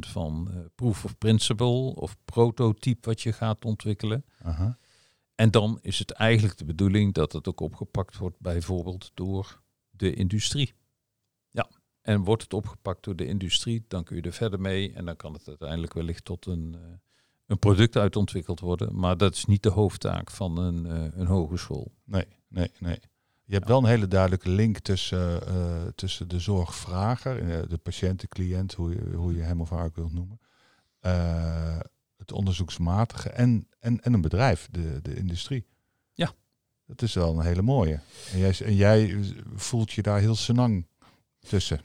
van 0.00 0.50
eh, 0.50 0.58
proof 0.74 1.04
of 1.04 1.18
principle 1.18 1.94
of 1.94 2.16
prototype 2.24 3.08
wat 3.08 3.22
je 3.22 3.32
gaat 3.32 3.64
ontwikkelen. 3.64 4.24
En 5.34 5.50
dan 5.50 5.78
is 5.82 5.98
het 5.98 6.10
eigenlijk 6.10 6.58
de 6.58 6.64
bedoeling 6.64 7.14
dat 7.14 7.32
het 7.32 7.48
ook 7.48 7.60
opgepakt 7.60 8.16
wordt, 8.16 8.40
bijvoorbeeld 8.40 9.10
door 9.14 9.62
de 9.90 10.14
industrie. 10.14 10.74
Ja, 11.50 11.68
en 12.00 12.24
wordt 12.24 12.42
het 12.42 12.54
opgepakt 12.54 13.04
door 13.04 13.16
de 13.16 13.26
industrie, 13.26 13.84
dan 13.88 14.04
kun 14.04 14.16
je 14.16 14.22
er 14.22 14.32
verder 14.32 14.60
mee 14.60 14.92
en 14.92 15.04
dan 15.04 15.16
kan 15.16 15.32
het 15.32 15.48
uiteindelijk 15.48 15.92
wellicht 15.92 16.24
tot 16.24 16.46
een, 16.46 16.74
eh, 16.74 16.80
een 17.46 17.58
product 17.58 17.96
uitontwikkeld 17.96 18.60
worden. 18.60 18.98
Maar 18.98 19.16
dat 19.16 19.34
is 19.34 19.44
niet 19.44 19.62
de 19.62 19.70
hoofdtaak 19.70 20.30
van 20.30 20.58
een, 20.58 20.86
eh, 20.86 21.18
een 21.18 21.26
hogeschool. 21.26 21.92
Nee, 22.04 22.26
nee, 22.48 22.70
nee. 22.78 22.98
Je 23.48 23.54
hebt 23.54 23.68
wel 23.68 23.78
een 23.78 23.84
hele 23.88 24.08
duidelijke 24.08 24.50
link 24.50 24.78
tussen, 24.78 25.46
eh, 25.46 25.86
tussen 25.94 26.28
de 26.28 26.40
zorgvrager, 26.40 27.50
eh, 27.50 27.68
de 27.68 27.76
patiënt, 27.78 28.20
de 28.20 28.28
cliënt, 28.28 28.74
hoe 28.74 28.90
je, 28.90 29.16
hoe 29.16 29.34
je 29.34 29.42
hem 29.42 29.60
of 29.60 29.70
haar 29.70 29.84
ook 29.84 29.96
wilt 29.96 30.12
noemen. 30.12 30.40
eh, 31.00 31.78
het 32.16 32.32
onderzoeksmatige 32.32 33.28
en, 33.30 33.68
en, 33.78 34.00
en 34.00 34.12
een 34.12 34.20
bedrijf, 34.20 34.68
de, 34.70 34.98
de 35.02 35.14
industrie. 35.16 35.66
Ja. 36.14 36.32
Dat 36.86 37.02
is 37.02 37.14
wel 37.14 37.34
een 37.38 37.44
hele 37.44 37.62
mooie. 37.62 38.00
En 38.32 38.38
jij, 38.38 38.54
en 38.64 38.74
jij 38.74 39.16
voelt 39.54 39.92
je 39.92 40.02
daar 40.02 40.20
heel 40.20 40.34
senang 40.34 40.86
tussen. 41.38 41.80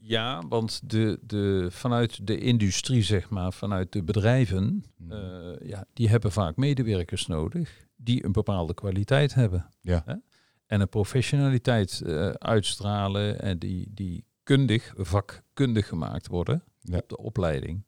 Ja, 0.00 0.42
want 0.48 0.90
de, 0.90 1.18
de, 1.22 1.66
vanuit 1.70 2.26
de 2.26 2.38
industrie, 2.38 3.02
zeg 3.02 3.30
maar, 3.30 3.52
vanuit 3.52 3.92
de 3.92 4.02
bedrijven, 4.02 4.84
eh, 5.08 5.68
ja, 5.68 5.84
die 5.92 6.08
hebben 6.08 6.32
vaak 6.32 6.56
medewerkers 6.56 7.26
nodig 7.26 7.86
die 7.96 8.24
een 8.24 8.32
bepaalde 8.32 8.74
kwaliteit 8.74 9.34
hebben. 9.34 9.68
Ja. 9.80 10.02
Hè? 10.04 10.14
En 10.68 10.80
een 10.80 10.88
professionaliteit 10.88 12.00
eh, 12.00 12.28
uitstralen 12.30 13.40
en 13.40 13.58
die, 13.58 13.88
die 13.94 14.24
kundig, 14.42 14.92
vakkundig 14.96 15.86
gemaakt 15.88 16.26
worden 16.26 16.62
Ja. 16.80 16.96
op 16.96 17.08
de 17.08 17.16
opleiding. 17.16 17.82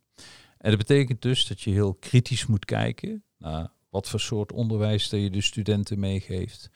En 0.59 0.71
dat 0.71 0.79
betekent 0.79 1.23
dus 1.23 1.47
dat 1.47 1.61
je 1.61 1.71
heel 1.71 1.95
kritisch 1.95 2.47
moet 2.47 2.64
kijken 2.64 3.25
naar 3.38 3.69
wat 3.90 4.09
voor 4.09 4.21
soort 4.21 4.53
onderwijs 4.53 5.09
dat 5.09 5.21
je 5.21 5.31
de 5.31 5.40
studenten 5.40 5.99
meegeeft. 5.99 6.71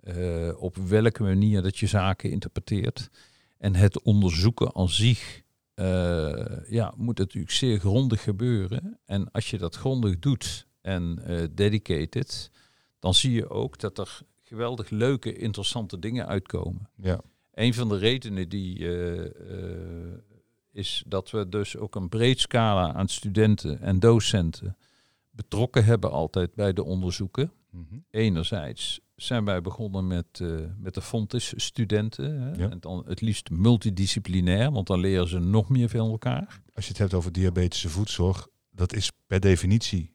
eh, 0.00 0.50
op 0.62 0.76
welke 0.76 1.22
manier 1.22 1.62
dat 1.62 1.78
je 1.78 1.86
zaken 1.86 2.30
interpreteert. 2.30 3.10
En 3.58 3.74
het 3.74 4.02
onderzoeken 4.02 4.74
aan 4.74 4.88
zich 4.88 5.42
eh, 5.74 6.46
ja, 6.68 6.94
moet 6.96 7.18
natuurlijk 7.18 7.52
zeer 7.52 7.78
grondig 7.78 8.22
gebeuren. 8.22 8.98
En 9.04 9.30
als 9.30 9.50
je 9.50 9.58
dat 9.58 9.74
grondig 9.76 10.18
doet 10.18 10.66
en 10.80 11.22
dedicated, 11.54 12.50
dan 12.98 13.14
zie 13.14 13.32
je 13.32 13.48
ook 13.50 13.78
dat 13.80 13.98
er 13.98 14.20
geweldig 14.54 14.90
leuke, 14.90 15.36
interessante 15.36 15.98
dingen 15.98 16.26
uitkomen. 16.26 16.88
Ja. 16.96 17.20
Een 17.52 17.74
van 17.74 17.88
de 17.88 17.96
redenen 17.96 18.48
die 18.48 18.78
eh, 18.78 19.24
eh, 19.24 20.18
is 20.72 21.04
dat 21.06 21.30
we 21.30 21.48
dus 21.48 21.76
ook 21.76 21.94
een 21.94 22.08
breed 22.08 22.40
scala 22.40 22.92
aan 22.92 23.08
studenten 23.08 23.80
en 23.80 23.98
docenten 23.98 24.76
betrokken 25.30 25.84
hebben 25.84 26.10
altijd 26.10 26.54
bij 26.54 26.72
de 26.72 26.84
onderzoeken. 26.84 27.52
Mhm. 27.70 27.98
Enerzijds 28.10 29.00
zijn 29.16 29.44
wij 29.44 29.60
begonnen 29.60 30.06
met, 30.06 30.40
eh, 30.40 30.48
met 30.78 30.94
de 30.94 31.02
Fontis-studenten. 31.02 32.54
Ja. 32.58 32.70
En 32.70 32.80
dan 32.80 33.02
het 33.06 33.20
liefst 33.20 33.50
multidisciplinair, 33.50 34.72
want 34.72 34.86
dan 34.86 35.00
leren 35.00 35.28
ze 35.28 35.38
nog 35.38 35.68
meer 35.68 35.88
van 35.88 36.10
elkaar. 36.10 36.62
Als 36.74 36.84
je 36.84 36.90
het 36.90 37.00
hebt 37.00 37.14
over 37.14 37.32
diabetische 37.32 37.88
voedzorg, 37.88 38.48
dat 38.70 38.92
is 38.92 39.12
per 39.26 39.40
definitie 39.40 40.13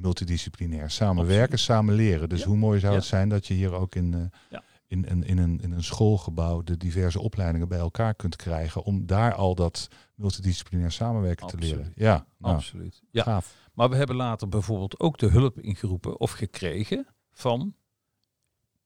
multidisciplinair. 0.00 0.90
Samenwerken, 0.90 1.42
Absoluut. 1.42 1.60
samen 1.60 1.94
leren. 1.94 2.28
Dus 2.28 2.40
Ja. 2.40 2.46
hoe 2.46 2.56
mooi 2.56 2.78
zou 2.80 2.92
Ja. 2.92 2.98
het 2.98 3.08
zijn 3.08 3.28
dat 3.28 3.46
je 3.46 3.54
hier 3.54 3.72
ook 3.72 3.94
in, 3.94 4.14
eh, 4.14 4.20
Ja. 4.50 4.62
in, 4.86 5.04
in, 5.04 5.22
in, 5.24 5.38
een, 5.38 5.60
in 5.62 5.72
een 5.72 5.84
schoolgebouw 5.84 6.62
de 6.62 6.76
diverse 6.76 7.20
opleidingen 7.20 7.68
bij 7.68 7.78
elkaar 7.78 8.14
kunt 8.14 8.36
krijgen. 8.36 8.82
Om 8.82 9.06
daar 9.06 9.34
al 9.34 9.54
dat 9.54 9.88
multidisciplinair 10.14 10.92
samenwerken 10.92 11.46
te 11.46 11.56
leren. 11.58 11.92
Ja, 11.94 12.26
nou, 12.38 12.54
Absoluut. 12.56 13.02
Ja. 13.10 13.22
gaaf. 13.22 13.54
Maar 13.72 13.90
we 13.90 13.96
hebben 13.96 14.16
later 14.16 14.48
bijvoorbeeld 14.48 15.00
ook 15.00 15.18
de 15.18 15.26
hulp 15.28 15.60
ingeroepen 15.60 16.20
of 16.20 16.30
gekregen 16.30 17.06
van 17.32 17.74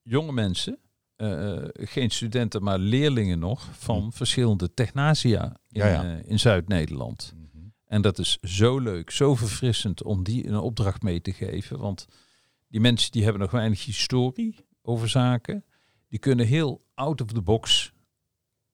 jonge 0.02 0.32
mensen, 0.32 0.78
eh, 1.16 1.56
geen 1.72 2.10
studenten, 2.10 2.62
maar 2.62 2.78
leerlingen 2.78 3.38
nog, 3.38 3.68
van 3.72 4.02
Hm. 4.02 4.10
verschillende 4.10 4.74
technasia 4.74 5.44
in, 5.44 5.80
Ja, 5.80 5.86
ja. 5.86 6.04
eh, 6.18 6.30
in 6.30 6.38
Zuid-Nederland. 6.38 7.34
En 7.88 8.02
dat 8.02 8.18
is 8.18 8.38
zo 8.42 8.78
leuk, 8.78 9.10
zo 9.10 9.34
verfrissend 9.34 10.02
om 10.02 10.22
die 10.22 10.46
een 10.46 10.56
opdracht 10.56 11.02
mee 11.02 11.20
te 11.20 11.32
geven. 11.32 11.78
Want 11.78 12.06
die 12.68 12.80
mensen 12.80 13.12
die 13.12 13.22
hebben 13.22 13.40
nog 13.40 13.50
weinig 13.50 13.84
historie 13.84 14.54
over 14.82 15.08
zaken. 15.08 15.64
Die 16.08 16.18
kunnen 16.18 16.46
heel 16.46 16.84
out 16.94 17.20
of 17.20 17.32
the 17.32 17.42
box 17.42 17.92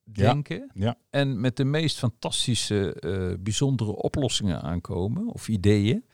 denken. 0.04 0.70
ja. 0.74 0.98
En 1.10 1.40
met 1.40 1.56
de 1.56 1.64
meest 1.64 1.98
fantastische, 1.98 2.94
eh, 2.94 3.32
bijzondere 3.40 3.96
oplossingen 3.96 4.62
aankomen 4.62 5.26
of 5.26 5.48
ideeën. 5.48 6.04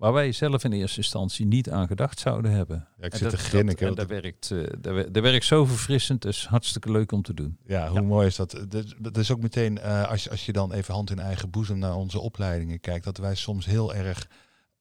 Waar 0.00 0.12
wij 0.12 0.32
zelf 0.32 0.64
in 0.64 0.72
eerste 0.72 0.96
instantie 0.96 1.46
niet 1.46 1.70
aan 1.70 1.86
gedacht 1.86 2.18
zouden 2.18 2.50
hebben. 2.50 2.88
Ja, 2.98 3.04
ik 3.04 3.12
En 3.12 3.18
zit 3.18 3.30
dat- 3.30 3.40
te 3.40 3.46
grinnen. 3.46 3.76
dat- 3.76 3.88
En 3.88 3.94
dat 3.94 4.06
werkt, 4.06 4.50
eh, 4.50 4.58
dat, 4.78 4.94
wer- 4.94 5.12
dat 5.12 5.22
werkt 5.22 5.44
zo 5.44 5.64
verfrissend. 5.64 6.24
Is 6.24 6.44
hartstikke 6.46 6.90
leuk 6.90 7.12
om 7.12 7.22
te 7.22 7.34
doen. 7.34 7.58
Ja, 7.66 7.88
hoe 7.88 8.00
Ja. 8.00 8.06
mooi 8.06 8.26
is 8.26 8.36
dat? 8.36 8.64
Dat, 8.68 8.94
dat 8.98 9.16
is 9.16 9.30
ook 9.30 9.40
meteen, 9.40 9.78
eh, 9.78 10.08
als, 10.10 10.24
je, 10.24 10.30
als 10.30 10.46
je 10.46 10.52
dan 10.52 10.72
even 10.72 10.94
hand 10.94 11.10
in 11.10 11.18
eigen 11.18 11.50
boezem 11.50 11.78
naar 11.78 11.94
onze 11.94 12.20
opleidingen 12.20 12.80
kijkt, 12.80 13.04
dat 13.04 13.16
wij 13.18 13.34
soms 13.34 13.66
heel 13.66 13.94
erg 13.94 14.28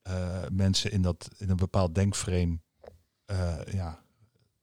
eh, 0.01 0.39
mensen 0.51 0.91
in, 0.91 1.01
dat, 1.01 1.29
in 1.37 1.49
een 1.49 1.55
bepaald 1.55 1.95
denkframe 1.95 2.59
eh, 3.25 3.55
ja, 3.71 3.99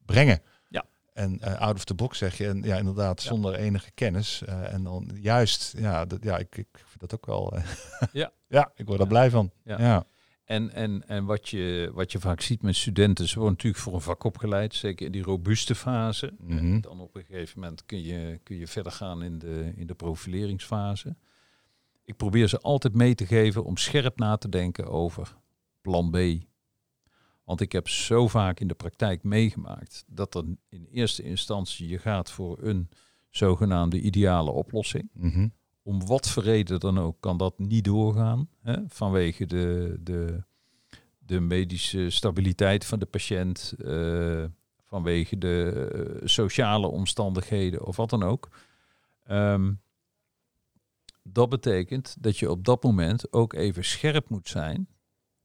brengen. 0.04 0.40
Ja. 0.68 0.84
En 1.12 1.40
eh, 1.40 1.60
out 1.60 1.74
of 1.76 1.84
the 1.84 1.94
box 1.94 2.18
zeg 2.18 2.38
je, 2.38 2.48
en 2.48 2.62
ja, 2.62 2.76
inderdaad, 2.76 3.22
Ja. 3.22 3.28
zonder 3.28 3.54
enige 3.54 3.90
kennis. 3.90 4.42
eh, 4.42 4.72
en 4.72 4.82
dan 4.82 5.10
juist, 5.20 5.74
ja, 5.78 6.04
dat, 6.04 6.22
ja 6.22 6.38
ik, 6.38 6.56
ik 6.56 6.66
vind 6.72 7.00
dat 7.00 7.14
ook 7.14 7.26
wel. 7.26 7.52
eh, 7.56 7.62
Ja. 8.12 8.30
ja, 8.48 8.70
ik 8.74 8.86
word 8.86 9.00
er 9.00 9.06
blij 9.06 9.30
van. 9.30 9.50
Ja. 9.64 10.04
En, 10.46 10.72
en, 10.72 11.08
en 11.08 11.24
wat, 11.24 11.48
je, 11.48 11.90
wat 11.94 12.12
je 12.12 12.18
vaak 12.18 12.40
ziet 12.40 12.62
met 12.62 12.76
studenten, 12.76 13.28
ze 13.28 13.34
worden 13.34 13.52
natuurlijk 13.54 13.82
voor 13.82 13.94
een 13.94 14.00
vak 14.00 14.24
opgeleid, 14.24 14.74
zeker 14.74 15.06
in 15.06 15.12
die 15.12 15.22
robuuste 15.22 15.74
fase. 15.74 16.32
Mhm. 16.38 16.58
En 16.58 16.80
dan 16.80 17.00
op 17.00 17.16
een 17.16 17.24
gegeven 17.24 17.60
moment 17.60 17.86
kun 17.86 18.02
je, 18.02 18.40
kun 18.42 18.56
je 18.56 18.66
verder 18.66 18.92
gaan 18.92 19.22
in 19.22 19.38
de, 19.38 19.72
in 19.76 19.86
de 19.86 19.94
profileringsfase. 19.94 21.16
Ik 22.04 22.16
probeer 22.16 22.48
ze 22.48 22.60
altijd 22.60 22.94
mee 22.94 23.14
te 23.14 23.26
geven 23.26 23.64
om 23.64 23.76
scherp 23.76 24.18
na 24.18 24.36
te 24.36 24.48
denken 24.48 24.86
over 24.86 25.36
plan 25.80 26.10
B. 26.10 26.16
Want 27.44 27.60
ik 27.60 27.72
heb 27.72 27.88
zo 27.88 28.28
vaak 28.28 28.60
in 28.60 28.68
de 28.68 28.74
praktijk 28.74 29.22
meegemaakt 29.22 30.04
dat 30.06 30.34
er 30.34 30.44
in 30.68 30.86
eerste 30.90 31.22
instantie 31.22 31.88
je 31.88 31.98
gaat 31.98 32.30
voor 32.30 32.58
een 32.62 32.88
zogenaamde 33.30 34.00
ideale 34.00 34.50
oplossing 34.50 35.08
Mhm. 35.12 35.48
Om 35.86 36.06
wat 36.06 36.28
voor 36.28 36.42
reden 36.42 36.80
dan 36.80 36.98
ook 36.98 37.16
kan 37.20 37.36
dat 37.36 37.58
niet 37.58 37.84
doorgaan. 37.84 38.48
Hè? 38.60 38.76
Vanwege 38.88 39.46
de, 39.46 39.96
de, 40.00 40.42
de 41.18 41.40
medische 41.40 42.10
stabiliteit 42.10 42.84
van 42.84 42.98
de 42.98 43.06
patiënt, 43.06 43.74
eh, 43.78 44.44
vanwege 44.84 45.38
de 45.38 45.88
eh, 46.20 46.26
sociale 46.26 46.86
omstandigheden 46.86 47.86
of 47.86 47.96
wat 47.96 48.10
dan 48.10 48.22
ook. 48.22 48.48
Ehm, 49.22 49.72
dat 51.22 51.48
betekent 51.48 52.16
dat 52.20 52.38
je 52.38 52.50
op 52.50 52.64
dat 52.64 52.82
moment 52.82 53.32
ook 53.32 53.52
even 53.52 53.84
scherp 53.84 54.28
moet 54.28 54.48
zijn 54.48 54.88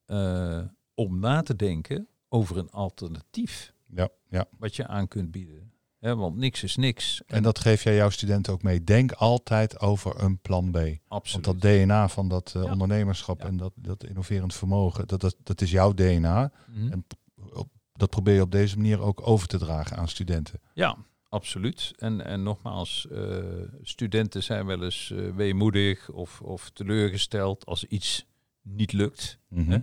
eh, 0.05 0.63
om 0.93 1.19
na 1.19 1.41
te 1.41 1.55
denken 1.55 2.07
over 2.29 2.57
een 2.57 2.71
alternatief 2.71 3.73
ja, 3.85 4.09
ja. 4.29 4.45
wat 4.57 4.75
je 4.75 4.87
aan 4.87 5.07
kunt 5.07 5.31
bieden. 5.31 5.70
Hè, 6.01 6.15
want 6.15 6.35
niks 6.37 6.63
is 6.63 6.75
niks. 6.75 7.21
En 7.27 7.43
dat 7.43 7.59
geef 7.59 7.83
jij 7.83 7.95
jouw 7.95 8.09
studenten 8.09 8.53
ook 8.53 8.63
mee. 8.63 8.83
Denk 8.83 9.11
altijd 9.11 9.79
over 9.79 10.23
een 10.23 10.39
plan 10.39 10.71
B. 10.71 10.77
absoluut. 11.07 11.45
Want 11.45 11.61
dat 11.61 11.71
DNA 11.71 12.07
van 12.09 12.27
dat 12.27 12.53
eh, 12.55 12.63
Ja. 12.63 12.71
ondernemerschap 12.71 13.39
Ja. 13.41 13.47
en 13.47 13.57
dat, 13.57 13.73
dat 13.75 14.03
innoverend 14.03 14.53
vermogen, 14.53 15.07
dat, 15.07 15.21
dat, 15.21 15.35
dat 15.43 15.61
is 15.61 15.71
jouw 15.71 15.93
DNA. 15.93 16.51
Mhm. 16.67 16.91
En 16.91 17.05
op- 17.53 17.69
dat 17.93 18.09
probeer 18.09 18.33
je 18.33 18.41
op 18.41 18.51
deze 18.51 18.77
manier 18.77 18.99
ook 19.01 19.27
over 19.27 19.47
te 19.47 19.57
dragen 19.57 19.97
aan 19.97 20.07
studenten. 20.07 20.59
Ja, 20.73 20.97
absoluut. 21.29 21.93
En, 21.97 22.25
en 22.25 22.43
nogmaals, 22.43 23.07
eh, 23.07 23.37
studenten 23.81 24.43
zijn 24.43 24.65
wel 24.65 24.83
eens 24.83 25.11
eh, 25.11 25.29
weemoedig 25.35 26.09
of, 26.09 26.41
of 26.41 26.69
teleurgesteld 26.69 27.65
als 27.65 27.85
iets 27.85 28.25
niet 28.61 28.93
lukt. 28.93 29.37
Mhm. 29.47 29.79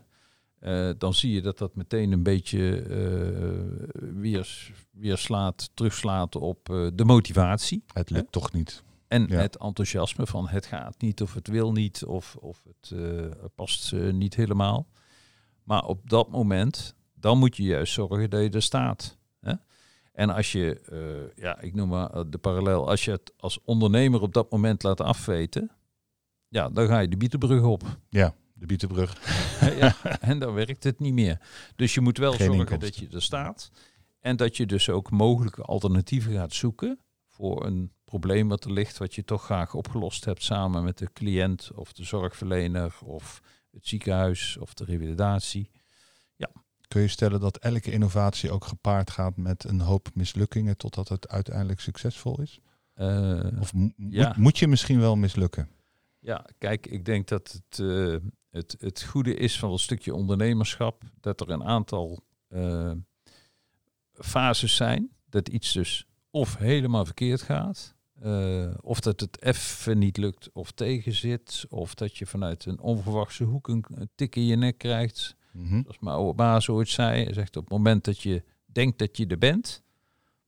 Eh, 0.59 0.90
dan 0.99 1.14
zie 1.14 1.33
je 1.33 1.42
dat 1.42 1.59
dat 1.59 1.75
meteen 1.75 2.12
een 2.12 2.23
beetje 2.23 2.83
eh, 2.83 4.09
weer, 4.14 4.71
weer 4.90 5.18
slaat, 5.18 5.71
terugslaat 5.75 6.37
op 6.37 6.71
eh, 6.71 6.87
de 6.94 7.05
motivatie. 7.05 7.85
Het 7.92 8.11
lukt 8.11 8.33
toch 8.33 8.53
niet. 8.53 8.83
En 9.09 9.27
Ja. 9.29 9.40
het 9.40 9.57
enthousiasme 9.57 10.27
van 10.27 10.49
het 10.49 10.66
gaat 10.66 11.01
niet 11.01 11.23
of 11.23 11.35
het 11.35 11.49
wil 11.49 11.73
niet 11.73 12.05
of, 12.05 12.37
of 12.40 12.62
het 12.64 12.94
past 13.55 13.92
niet 13.92 14.35
helemaal. 14.35 14.87
Maar 15.62 15.85
op 15.85 16.11
dat 16.11 16.31
moment, 16.31 16.94
dan 17.14 17.38
moet 17.38 17.57
je 17.57 17.62
juist 17.62 17.92
zorgen 17.92 18.31
dat 18.31 18.42
je 18.42 18.51
er 18.51 18.62
staat. 18.62 19.18
Hè? 19.40 19.53
En 20.12 20.31
als 20.31 20.53
je, 20.53 20.81
ja, 21.37 21.61
ik 21.61 21.75
noem 21.75 21.88
maar 21.88 22.31
de 22.31 22.38
parallel, 22.38 22.88
als 22.88 23.05
je 23.05 23.11
het 23.11 23.33
als 23.37 23.59
ondernemer 23.64 24.21
op 24.23 24.33
dat 24.35 24.51
moment 24.51 24.83
laat 24.83 25.01
afweten, 25.01 25.71
ja, 26.49 26.68
dan 26.68 26.87
ga 26.87 26.99
je 26.99 27.09
de 27.09 27.16
Bietenbrug 27.16 27.62
op. 27.62 27.83
Ja, 28.09 28.35
de 28.59 28.66
Bietenbrug. 28.66 29.16
ja, 29.79 29.97
en 30.21 30.38
dan 30.38 30.53
werkt 30.55 30.85
het 30.85 30.99
niet 30.99 31.12
meer. 31.14 31.40
Dus 31.77 31.94
je 31.94 32.01
moet 32.01 32.18
wel 32.18 32.31
Geen 32.33 32.38
zorgen 32.47 32.61
inkomsten. 32.61 32.90
dat 33.01 33.11
je 33.11 33.16
er 33.16 33.23
staat. 33.23 33.71
En 34.21 34.37
dat 34.37 34.57
je 34.57 34.66
dus 34.66 34.88
ook 34.88 35.11
mogelijke 35.11 35.62
alternatieven 35.62 36.33
gaat 36.33 36.53
zoeken 36.53 36.99
voor 37.27 37.66
een 37.66 37.92
probleem 38.05 38.49
wat 38.49 38.64
er 38.64 38.73
ligt, 38.73 38.99
wat 38.99 39.14
je 39.14 39.25
toch 39.25 39.44
graag 39.44 39.75
opgelost 39.75 40.25
hebt 40.25 40.42
samen 40.42 40.85
met 40.85 40.99
de 40.99 41.09
cliënt 41.12 41.71
of 41.75 41.92
de 41.92 42.05
zorgverlener 42.05 42.94
of 43.05 43.40
het 43.71 43.87
ziekenhuis 43.88 44.57
of 44.57 44.75
de 44.75 44.85
revalidatie. 44.85 45.71
Kun 46.88 47.01
je 47.03 47.09
stellen 47.09 47.40
dat 47.40 47.57
elke 47.59 47.90
innovatie 47.90 48.51
ook 48.51 48.64
gepaard 48.64 49.11
gaat 49.11 49.37
met 49.37 49.64
een 49.64 49.81
hoop 49.81 50.09
mislukkingen 50.14 50.77
totdat 50.77 51.09
het 51.09 51.29
uiteindelijk 51.29 51.81
succesvol 51.81 52.40
is? 52.40 52.61
Eh, 52.94 53.47
Of 53.61 53.73
mo- 53.75 53.90
Ja. 53.97 54.27
moet, 54.29 54.37
moet 54.37 54.59
je 54.59 54.68
misschien 54.68 55.01
wel 55.01 55.16
mislukken? 55.16 55.68
Ja, 56.18 56.47
kijk, 56.59 56.87
ik 56.87 57.05
denk 57.05 57.29
dat 57.29 57.53
het, 57.68 57.79
eh, 57.79 58.16
het, 58.50 58.76
het 58.78 59.02
goede 59.02 59.34
is 59.34 59.58
van 59.58 59.72
een 59.72 59.78
stukje 59.78 60.14
ondernemerschap 60.14 61.02
dat 61.20 61.40
er 61.40 61.50
een 61.50 61.64
aantal 61.64 62.20
eh, 62.48 62.92
fases 64.12 64.76
zijn. 64.76 65.11
Dat 65.30 65.48
iets 65.48 65.72
dus 65.72 66.06
of 66.30 66.56
helemaal 66.56 67.04
verkeerd 67.04 67.42
gaat, 67.42 67.94
eh, 68.20 68.74
of 68.80 69.00
dat 69.00 69.20
het 69.20 69.42
even 69.42 69.98
niet 69.98 70.16
lukt 70.16 70.50
of 70.52 70.70
tegenzit, 70.70 71.64
of 71.68 71.94
dat 71.94 72.16
je 72.16 72.26
vanuit 72.26 72.64
een 72.64 72.80
onverwachte 72.80 73.44
hoek 73.44 73.68
een, 73.68 73.84
een 73.88 74.11
tik 74.14 74.37
in 74.37 74.46
je 74.46 74.56
nek 74.56 74.78
krijgt. 74.78 75.37
Mhm. 75.52 75.80
Zoals 75.82 75.98
mijn 75.98 76.16
oude 76.16 76.34
baas 76.34 76.68
ooit 76.68 76.88
zei, 76.88 77.24
hij 77.24 77.32
zegt 77.32 77.56
op 77.56 77.62
het 77.62 77.72
moment 77.72 78.04
dat 78.04 78.20
je 78.20 78.42
denkt 78.66 78.98
dat 78.98 79.16
je 79.16 79.26
er 79.26 79.38
bent, 79.38 79.82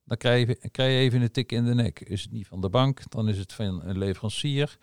dan 0.03 0.17
krijg 0.17 0.47
je, 0.47 0.69
krijg 0.69 0.91
je 0.91 0.99
even 0.99 1.21
een 1.21 1.31
tik 1.31 1.51
in 1.51 1.65
de 1.65 1.73
nek. 1.73 1.99
Is 1.99 2.21
het 2.21 2.31
niet 2.31 2.47
van 2.47 2.61
de 2.61 2.69
bank, 2.69 3.11
dan 3.11 3.29
is 3.29 3.37
het 3.37 3.53
van 3.53 3.83
een 3.83 3.97
leverancier. 3.97 4.77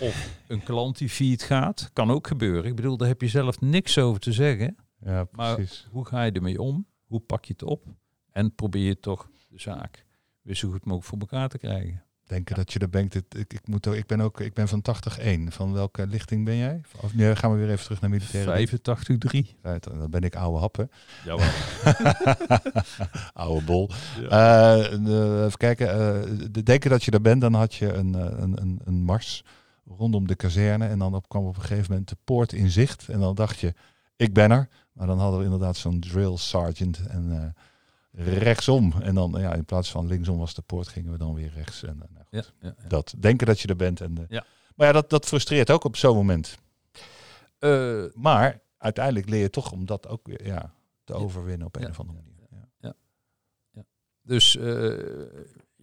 Of 0.00 0.38
een 0.46 0.62
klant 0.62 0.98
die 0.98 1.08
failliet 1.08 1.42
gaat. 1.42 1.90
Kan 1.92 2.10
ook 2.10 2.26
gebeuren. 2.26 2.64
Ik 2.70 2.76
bedoel, 2.76 2.96
daar 2.96 3.08
heb 3.08 3.20
je 3.20 3.28
zelf 3.28 3.60
niks 3.60 3.98
over 3.98 4.20
te 4.20 4.32
zeggen. 4.32 4.76
Ja, 5.04 5.26
Maar 5.32 5.54
precies. 5.54 5.86
hoe 5.90 6.06
ga 6.06 6.22
je 6.22 6.32
ermee 6.32 6.60
om? 6.62 6.86
Hoe 7.06 7.20
pak 7.20 7.44
je 7.44 7.52
het 7.52 7.62
op? 7.62 7.84
En 8.32 8.54
probeer 8.54 8.84
je 8.86 9.00
toch 9.00 9.28
de 9.48 9.60
zaak 9.60 10.04
weer 10.42 10.56
zo 10.56 10.70
goed 10.70 10.84
mogelijk 10.84 11.04
voor 11.08 11.18
elkaar 11.18 11.48
te 11.48 11.58
krijgen. 11.58 12.02
Denken 12.26 12.56
dat 12.56 12.72
je 12.72 12.78
er 12.78 12.90
bent. 12.90 13.14
Ik, 13.14 13.24
ik, 13.34 13.60
moet 13.64 13.86
ook, 13.86 13.94
ik 13.94 14.06
ben 14.06 14.20
ook 14.20 14.40
ik 14.40 14.54
ben 14.54 14.68
van 14.68 14.82
80-1. 15.20 15.24
Van 15.48 15.72
welke 15.72 16.06
lichting 16.06 16.44
ben 16.44 16.56
jij? 16.56 16.80
Of 17.00 17.14
nee, 17.14 17.36
gaan 17.36 17.52
we 17.52 17.58
weer 17.58 17.70
even 17.70 17.84
terug 17.84 18.00
naar 18.00 18.10
militaire. 18.10 18.68
85-3. 18.68 19.60
Ja, 19.62 19.78
Dan 19.78 20.10
ben 20.10 20.20
ik 20.22 20.36
oude 20.36 20.58
happen. 20.58 20.90
Jawel. 21.24 21.48
oude 23.32 23.64
bol. 23.64 23.90
Ja. 24.20 24.76
Eh, 24.76 24.92
even 25.44 25.58
kijken. 25.58 25.90
eh, 25.90 26.30
de, 26.50 26.62
denken 26.62 26.90
dat 26.90 27.04
je 27.04 27.10
er 27.10 27.20
bent, 27.20 27.40
dan 27.40 27.54
had 27.54 27.74
je 27.74 27.92
een, 27.92 28.14
eh, 28.14 28.20
een, 28.38 28.60
een, 28.62 28.80
een 28.84 29.02
mars 29.02 29.44
rondom 29.86 30.26
de 30.26 30.34
kazerne. 30.34 30.86
En 30.86 30.98
dan 30.98 31.14
op, 31.14 31.28
kwam 31.28 31.46
op 31.46 31.56
een 31.56 31.62
gegeven 31.62 31.90
moment 31.90 32.08
de 32.08 32.16
poort 32.24 32.52
in 32.52 32.70
zicht. 32.70 33.08
En 33.08 33.20
dan 33.20 33.34
dacht 33.34 33.58
je, 33.58 33.74
ik 34.16 34.34
ben 34.34 34.50
er. 34.50 34.68
Maar 34.92 35.06
dan 35.06 35.18
hadden 35.18 35.38
we 35.38 35.44
inderdaad 35.44 35.76
zo'n 35.76 36.00
drill 36.00 36.36
sergeant. 36.36 37.06
En 37.06 37.54
eh, 38.10 38.38
rechtsom. 38.38 38.92
En 39.00 39.14
dan 39.14 39.34
ja, 39.38 39.54
in 39.54 39.64
plaats 39.64 39.90
van 39.90 40.06
linksom 40.06 40.38
was 40.38 40.54
de 40.54 40.62
poort, 40.62 40.88
gingen 40.88 41.12
we 41.12 41.18
dan 41.18 41.34
weer 41.34 41.52
rechts. 41.54 41.82
En, 41.82 42.02
eh, 42.02 42.08
nou, 42.12 42.24
goed. 42.24 42.52
Ja, 42.60 42.68
ja, 42.68 42.74
ja. 42.82 42.88
Dat 42.88 43.14
denken 43.18 43.46
dat 43.46 43.60
je 43.60 43.68
er 43.68 43.76
bent. 43.76 44.00
En, 44.00 44.26
Ja. 44.28 44.44
Maar 44.74 44.86
ja, 44.86 44.92
dat, 44.92 45.10
dat 45.10 45.26
frustreert 45.26 45.70
ook 45.70 45.84
op 45.84 45.96
zo'n 45.96 46.16
moment. 46.16 46.58
Maar 48.14 48.60
uiteindelijk 48.78 49.28
leer 49.28 49.40
je 49.40 49.50
toch 49.50 49.72
om 49.72 49.86
dat 49.86 50.08
ook 50.08 50.26
weer 50.26 50.46
ja, 50.46 50.74
te 51.04 51.14
overwinnen 51.14 51.66
op 51.66 51.76
een 51.76 51.88
of 51.88 52.00
andere 52.00 52.18
manier. 52.18 52.68
Ja. 52.80 52.94
Dus 54.22 54.58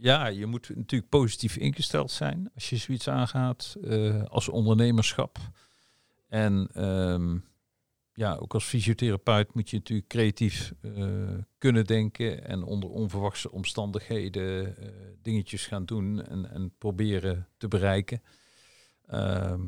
ja, 0.01 0.27
je 0.27 0.45
moet 0.45 0.69
natuurlijk 0.75 1.09
positief 1.09 1.57
ingesteld 1.57 2.11
zijn 2.11 2.51
als 2.53 2.69
je 2.69 2.77
zoiets 2.77 3.07
aangaat 3.07 3.75
eh, 3.83 4.23
als 4.23 4.49
ondernemerschap. 4.49 5.37
En 6.27 6.69
ehm, 6.73 7.37
ja, 8.13 8.35
ook 8.35 8.53
als 8.53 8.65
fysiotherapeut 8.65 9.53
moet 9.53 9.69
je 9.69 9.77
natuurlijk 9.77 10.07
creatief 10.07 10.73
eh, 10.81 11.19
kunnen 11.57 11.85
denken 11.85 12.45
en 12.45 12.63
onder 12.63 12.89
onverwachte 12.89 13.51
omstandigheden 13.51 14.77
eh, 14.77 14.89
dingetjes 15.21 15.67
gaan 15.67 15.85
doen 15.85 16.25
en, 16.25 16.51
en 16.51 16.73
proberen 16.77 17.47
te 17.57 17.67
bereiken. 17.67 18.21
Ehm, 19.07 19.61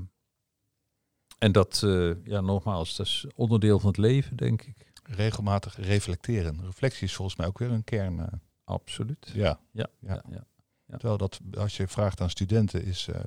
en 1.37 1.51
dat, 1.51 1.85
ja, 2.23 2.41
nogmaals, 2.41 2.95
dat 2.95 3.05
is 3.05 3.25
onderdeel 3.35 3.79
van 3.79 3.89
het 3.89 3.97
leven, 3.97 4.37
denk 4.37 4.61
ik. 4.61 4.91
Regelmatig 5.03 5.77
reflecteren. 5.77 6.65
Reflectie 6.65 7.07
is 7.07 7.15
volgens 7.15 7.37
mij 7.37 7.47
ook 7.47 7.57
weer 7.57 7.71
een 7.71 7.83
kern. 7.83 8.41
Absoluut. 8.63 9.31
ja. 9.33 9.59
Ja, 9.71 9.87
Ja. 9.99 10.13
ja. 10.13 10.23
ja. 10.29 10.43
Ja. 10.85 10.97
Terwijl 10.97 11.17
dat, 11.17 11.39
als 11.57 11.77
je 11.77 11.87
vraagt 11.87 12.21
aan 12.21 12.29
studenten, 12.29 12.83
is 12.85 13.07
eh, 13.07 13.19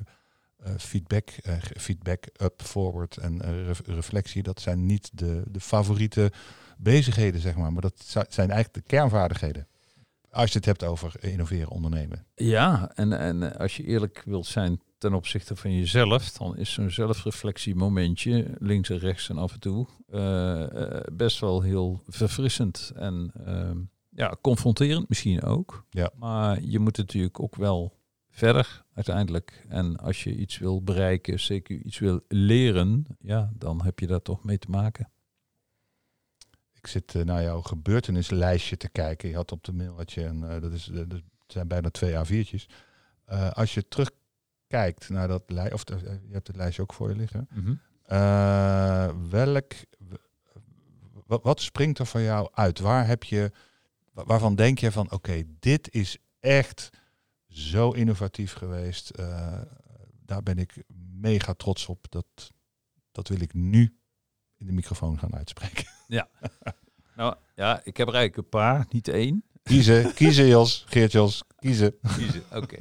eh, 0.57 0.73
feedback, 0.79 1.29
eh, 1.31 1.57
feedback, 1.77 2.25
up, 2.43 2.63
forward 2.63 3.17
en 3.17 3.65
ref- 3.65 3.83
reflectie, 3.87 4.43
dat 4.43 4.61
zijn 4.61 4.87
niet 4.87 5.11
de, 5.19 5.43
de 5.51 5.61
favoriete 5.61 6.33
bezigheden, 6.79 7.41
zeg 7.41 7.57
maar. 7.57 7.73
Maar 7.73 7.83
dat 7.83 8.01
zi- 8.05 8.21
zijn 8.29 8.51
eigenlijk 8.51 8.75
de 8.75 8.91
kernvaardigheden. 8.97 9.67
Als 10.31 10.51
je 10.53 10.57
het 10.57 10.67
hebt 10.67 10.85
over 10.85 11.25
innoveren, 11.25 11.69
ondernemen. 11.69 12.27
Ja, 12.35 12.91
en, 12.95 13.13
en 13.13 13.57
als 13.59 13.77
je 13.77 13.85
eerlijk 13.85 14.23
wilt 14.27 14.47
zijn 14.47 14.81
ten 14.99 15.15
opzichte 15.15 15.57
van 15.57 15.75
jezelf, 15.75 16.33
dan 16.33 16.57
is 16.57 16.73
zo'n 16.73 16.91
zelfreflectiemomentje, 16.91 18.55
links 18.59 18.91
en 18.91 18.99
rechts 18.99 19.29
en 19.29 19.39
af 19.39 19.53
en 19.53 19.61
toe, 19.61 19.87
best 21.13 21.41
wel 21.41 21.61
heel 21.63 22.03
verfrissend 22.07 22.93
en 22.95 23.33
ehm, 23.45 23.79
ja, 24.17 24.37
confronterend 24.41 25.09
misschien 25.09 25.43
ook. 25.43 25.85
Ja. 25.91 26.11
Maar 26.15 26.63
je 26.63 26.79
moet 26.79 26.97
natuurlijk 26.97 27.41
ook 27.41 27.57
wel 27.57 27.99
verder 28.31 28.85
uiteindelijk. 28.95 29.65
En 29.69 29.97
als 29.97 30.25
je 30.25 30.37
iets 30.37 30.59
wil 30.59 30.83
bereiken, 30.83 31.41
zeker 31.41 31.77
iets 31.77 31.99
wil 31.99 32.21
leren, 32.29 33.07
ja, 33.21 33.53
dan 33.55 33.83
heb 33.83 33.99
je 33.99 34.07
daar 34.07 34.23
toch 34.23 34.45
mee 34.45 34.59
te 34.59 34.71
maken. 34.71 35.11
Ik 36.73 36.87
zit 36.87 37.15
eh, 37.15 37.23
naar 37.23 37.43
jouw 37.43 37.63
gebeurtenislijstje 37.63 38.77
te 38.77 38.89
kijken. 38.89 39.29
Je 39.29 39.35
had 39.35 39.53
op 39.53 39.65
de 39.65 39.73
mail, 39.73 39.97
had 39.97 40.13
je 40.13 40.25
een, 40.25 40.45
eh, 40.45 40.61
dat, 40.61 40.73
is, 40.73 40.89
eh, 40.89 41.03
dat 41.07 41.23
zijn 41.47 41.69
bijna 41.69 41.91
twee 41.91 42.15
A4'tjes. 42.15 42.69
Eh, 43.25 43.51
als 43.51 43.75
je 43.75 43.89
terugkijkt 43.89 45.09
naar 45.09 45.29
dat 45.29 45.43
lijstje, 45.47 45.75
of 45.75 46.01
je 46.01 46.33
hebt 46.33 46.47
het 46.47 46.57
lijstje 46.57 46.83
ook 46.83 46.93
voor 46.93 47.09
je 47.09 47.17
liggen. 47.17 47.49
Eh, 48.03 49.11
welk, 49.31 49.73
wat, 51.27 51.43
wat 51.43 51.61
springt 51.61 51.99
er 51.99 52.07
voor 52.07 52.21
jou 52.21 52.49
uit? 52.53 52.79
Waar 52.79 53.07
heb 53.07 53.25
je, 53.25 53.53
waarvan 54.25 54.55
denk 54.55 54.79
je 54.79 54.93
van, 54.93 55.11
oké, 55.11 55.43
dit 55.59 55.95
is 55.95 56.19
echt 56.41 56.91
zo 57.49 57.91
innovatief 57.91 58.53
geweest. 58.53 59.11
eh, 59.11 59.61
daar 60.25 60.43
ben 60.43 60.59
ik 60.59 60.83
mega 61.21 61.53
trots 61.55 61.87
op. 61.87 62.07
Dat, 62.09 62.53
dat 63.13 63.29
wil 63.29 63.41
ik 63.41 63.55
nu 63.55 63.99
in 64.57 64.67
de 64.67 64.73
microfoon 64.73 65.19
gaan 65.19 65.35
uitspreken. 65.35 65.85
Nou 67.17 67.37
ja, 67.55 67.81
ik 67.85 67.97
heb 67.97 68.09
er 68.09 68.15
eigenlijk 68.15 68.37
een 68.37 68.61
paar, 68.61 68.87
niet 68.91 69.09
één. 69.09 69.45
Kiezen, 69.63 70.15
kiezen 70.15 70.47
Jos, 70.47 70.85
Geert 70.89 71.13
Jos, 71.13 71.43
kiezen. 71.59 71.95
Kiezen, 72.17 72.43
oké. 72.55 72.77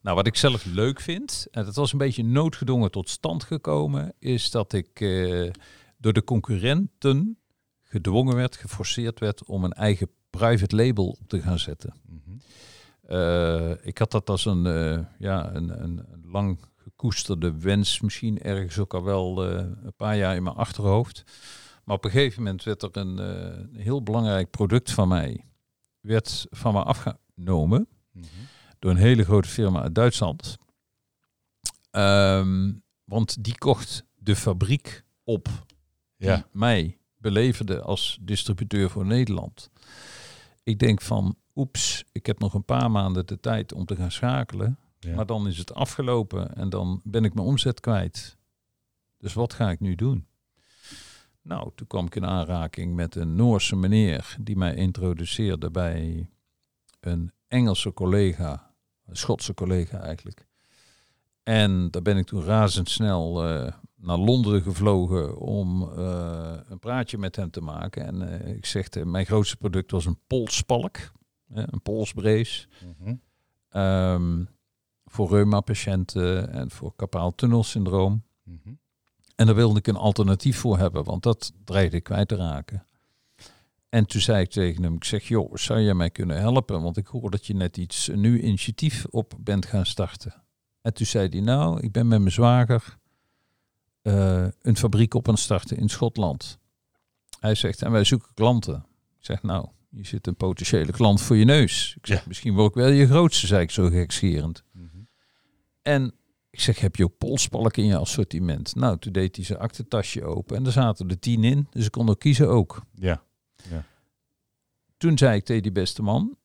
nou, 0.00 0.16
wat 0.16 0.26
ik 0.26 0.36
zelf 0.36 0.64
leuk 0.64 1.00
vind, 1.00 1.46
en 1.50 1.64
dat 1.64 1.74
was 1.74 1.92
een 1.92 1.98
beetje 1.98 2.24
noodgedwongen 2.24 2.90
tot 2.90 3.08
stand 3.08 3.44
gekomen, 3.44 4.14
is 4.18 4.50
dat 4.50 4.72
ik 4.72 5.00
eh, 5.00 5.50
door 5.96 6.12
de 6.12 6.24
concurrenten 6.24 7.38
gedwongen 7.82 8.36
werd, 8.36 8.56
geforceerd 8.56 9.20
werd 9.20 9.44
om 9.44 9.64
een 9.64 9.72
eigen 9.72 10.10
private 10.36 10.76
label 10.76 11.08
op 11.08 11.28
te 11.28 11.40
gaan 11.40 11.58
zetten. 11.58 11.94
Mhm. 12.06 12.36
Eh, 13.02 13.86
ik 13.86 13.98
had 13.98 14.10
dat 14.10 14.30
als 14.30 14.44
een, 14.44 14.66
eh, 14.66 15.04
ja, 15.18 15.54
een, 15.54 15.82
een, 15.82 16.04
lang 16.22 16.58
gekoesterde 16.76 17.58
wens, 17.58 18.00
misschien 18.00 18.42
ergens 18.42 18.78
ook 18.78 18.94
al 18.94 19.04
wel 19.04 19.48
eh, 19.48 19.56
een 19.82 19.94
paar 19.96 20.16
jaar 20.16 20.36
in 20.36 20.42
mijn 20.42 20.56
achterhoofd. 20.56 21.24
Maar 21.84 21.96
op 21.96 22.04
een 22.04 22.10
gegeven 22.10 22.42
moment 22.42 22.62
werd 22.62 22.82
er 22.82 22.96
een, 22.96 23.18
heel 23.76 24.02
belangrijk 24.02 24.50
product 24.50 24.90
van 24.90 25.08
mij, 25.08 25.44
werd 26.00 26.46
van 26.50 26.72
me 26.72 26.82
afgenomen 26.82 27.88
Mhm. 28.12 28.26
door 28.78 28.90
een 28.90 28.96
hele 28.96 29.24
grote 29.24 29.48
firma 29.48 29.82
uit 29.82 29.94
Duitsland. 29.94 30.56
Ehm, 31.90 32.72
want 33.04 33.44
die 33.44 33.58
kocht 33.58 34.04
de 34.14 34.36
fabriek 34.36 35.04
op 35.24 35.48
die 36.16 36.28
Ja, 36.28 36.46
mij 36.52 36.98
beleverde 37.16 37.82
als 37.82 38.18
distributeur 38.20 38.90
voor 38.90 39.06
Nederland. 39.06 39.70
Ik 40.66 40.78
denk 40.78 41.00
van, 41.00 41.36
oeps, 41.54 42.04
ik 42.12 42.26
heb 42.26 42.38
nog 42.38 42.54
een 42.54 42.64
paar 42.64 42.90
maanden 42.90 43.26
de 43.26 43.40
tijd 43.40 43.72
om 43.72 43.84
te 43.84 43.96
gaan 43.96 44.10
schakelen. 44.10 44.78
ja. 44.98 45.14
Maar 45.14 45.26
dan 45.26 45.46
is 45.46 45.58
het 45.58 45.74
afgelopen 45.74 46.54
en 46.56 46.68
dan 46.68 47.00
ben 47.04 47.24
ik 47.24 47.34
mijn 47.34 47.46
omzet 47.46 47.80
kwijt. 47.80 48.36
Dus 49.18 49.34
wat 49.34 49.52
ga 49.52 49.70
ik 49.70 49.80
nu 49.80 49.94
doen? 49.94 50.26
Nou, 51.42 51.70
toen 51.74 51.86
kwam 51.86 52.06
ik 52.06 52.14
in 52.14 52.26
aanraking 52.26 52.94
met 52.94 53.14
een 53.14 53.34
Noorse 53.34 53.76
meneer 53.76 54.36
die 54.40 54.56
mij 54.56 54.74
introduceerde 54.74 55.70
bij 55.70 56.28
een 57.00 57.32
Engelse 57.48 57.92
collega, 57.92 58.74
een 59.06 59.16
Schotse 59.16 59.54
collega 59.54 60.00
eigenlijk. 60.00 60.46
En 61.42 61.90
daar 61.90 62.02
ben 62.02 62.16
ik 62.16 62.26
toen 62.26 62.44
razendsnel 62.44 63.48
eh, 63.48 63.72
naar 63.96 64.18
Londen 64.18 64.62
gevlogen 64.62 65.38
om 65.38 65.82
eh, 65.82 66.56
een 66.68 66.78
praatje 66.78 67.18
met 67.18 67.36
hem 67.36 67.50
te 67.50 67.60
maken. 67.60 68.06
En 68.06 68.42
eh, 68.42 68.54
ik 68.54 68.66
zeg, 68.66 68.88
mijn 69.04 69.26
grootste 69.26 69.56
product 69.56 69.90
was 69.90 70.06
een 70.06 70.18
polspalk, 70.26 70.96
een 71.48 71.82
polsbrace. 71.82 72.66
Mhm. 72.98 73.14
Ehm, 73.68 74.44
voor 75.04 75.28
reuma-patiënten 75.28 76.50
en 76.52 76.70
voor 76.70 76.96
carpaaltunnelsyndroom. 76.96 78.22
Mhm. 78.42 78.74
En 79.34 79.46
daar 79.46 79.54
wilde 79.54 79.78
ik 79.78 79.86
een 79.86 79.96
alternatief 79.96 80.58
voor 80.58 80.78
hebben, 80.78 81.04
want 81.04 81.22
dat 81.22 81.52
dreigde 81.64 81.96
ik 81.96 82.04
kwijt 82.04 82.28
te 82.28 82.36
raken. 82.36 82.86
En 83.88 84.06
toen 84.06 84.20
zei 84.20 84.42
ik 84.42 84.50
tegen 84.50 84.82
hem, 84.82 84.94
ik 84.94 85.04
zeg, 85.04 85.28
joh, 85.28 85.54
zou 85.54 85.80
jij 85.80 85.94
mij 85.94 86.10
kunnen 86.10 86.38
helpen? 86.38 86.82
Want 86.82 86.96
ik 86.96 87.06
hoor 87.06 87.30
dat 87.30 87.46
je 87.46 87.54
net 87.54 87.76
iets, 87.76 88.08
een 88.08 88.20
nieuw 88.20 88.36
initiatief 88.36 89.06
op 89.10 89.34
bent 89.40 89.66
gaan 89.66 89.86
starten. 89.86 90.34
En 90.80 90.94
toen 90.94 91.06
zei 91.06 91.28
hij, 91.28 91.40
nou, 91.40 91.80
ik 91.80 91.92
ben 91.92 92.08
met 92.08 92.18
mijn 92.18 92.32
zwager 92.32 92.98
eh, 94.06 94.46
een 94.62 94.76
fabriek 94.76 95.14
op 95.14 95.28
aan 95.28 95.34
het 95.34 95.42
starten 95.42 95.76
in 95.76 95.88
Schotland. 95.88 96.58
Hij 97.40 97.54
zegt, 97.54 97.82
en 97.82 97.90
wij 97.90 98.04
zoeken 98.04 98.34
klanten. 98.34 98.86
Ik 99.18 99.24
zeg, 99.24 99.42
nou, 99.42 99.68
je 99.90 100.06
zit 100.06 100.26
een 100.26 100.36
potentiële 100.36 100.92
klant 100.92 101.20
voor 101.20 101.36
je 101.36 101.44
neus. 101.44 101.94
Ik 101.96 102.06
zeg, 102.06 102.18
Ja. 102.18 102.24
misschien 102.26 102.54
word 102.54 102.68
ik 102.68 102.74
wel 102.74 102.88
je 102.88 103.06
grootste, 103.06 103.46
zei 103.46 103.62
ik 103.62 103.70
zo 103.70 103.88
gekscherend. 103.88 104.62
Mhm. 104.72 104.86
En 105.82 106.12
ik 106.50 106.60
zeg, 106.60 106.78
heb 106.78 106.96
je 106.96 107.04
ook 107.04 107.18
polspalken 107.18 107.82
in 107.82 107.88
je 107.88 107.96
assortiment? 107.96 108.74
Nou, 108.74 108.98
toen 108.98 109.12
deed 109.12 109.36
hij 109.36 109.44
zijn 109.44 109.58
aktentasje 109.58 110.24
open 110.24 110.56
en 110.56 110.66
er 110.66 110.72
zaten 110.72 111.08
er 111.08 111.18
tien 111.18 111.44
in. 111.44 111.66
Dus 111.70 111.84
ik 111.84 111.90
kon 111.92 112.08
ook 112.08 112.20
kiezen 112.20 112.48
ook. 112.48 112.82
Ja. 112.94 113.22
Toen 114.96 115.18
zei 115.18 115.36
ik 115.36 115.44
tegen 115.44 115.62
die 115.62 115.72
beste 115.72 116.02
man, 116.02 116.36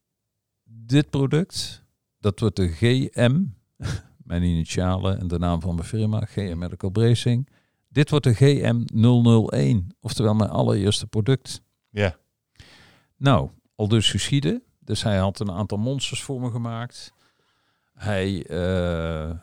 dit 0.64 1.09
product, 1.09 1.84
dat 2.20 2.39
wordt 2.39 2.55
de 2.55 2.68
GM, 2.68 3.43
mijn 4.32 4.43
initialen 4.43 5.19
en 5.19 5.27
de 5.27 5.39
naam 5.39 5.61
van 5.61 5.75
mijn 5.75 5.88
firma, 5.88 6.19
GM 6.25 6.57
Medical 6.57 6.89
Bracing. 6.89 7.49
Dit 7.89 8.09
wordt 8.09 8.25
de 8.25 8.34
GM 8.34 8.84
001, 9.49 9.95
oftewel 9.99 10.34
mijn 10.34 10.49
allereerste 10.49 11.07
product. 11.07 11.61
Ja. 11.89 12.15
Nou, 13.17 13.49
al 13.75 13.88
dus 13.88 14.09
geschieden. 14.09 14.63
Dus 14.79 15.03
hij 15.03 15.17
had 15.17 15.39
een 15.39 15.51
aantal 15.51 15.77
monsters 15.77 16.21
voor 16.23 16.41
me 16.41 16.51
gemaakt. 16.51 17.13
Hij 17.93 18.45
eh, 18.45 19.29
eh, 19.29 19.36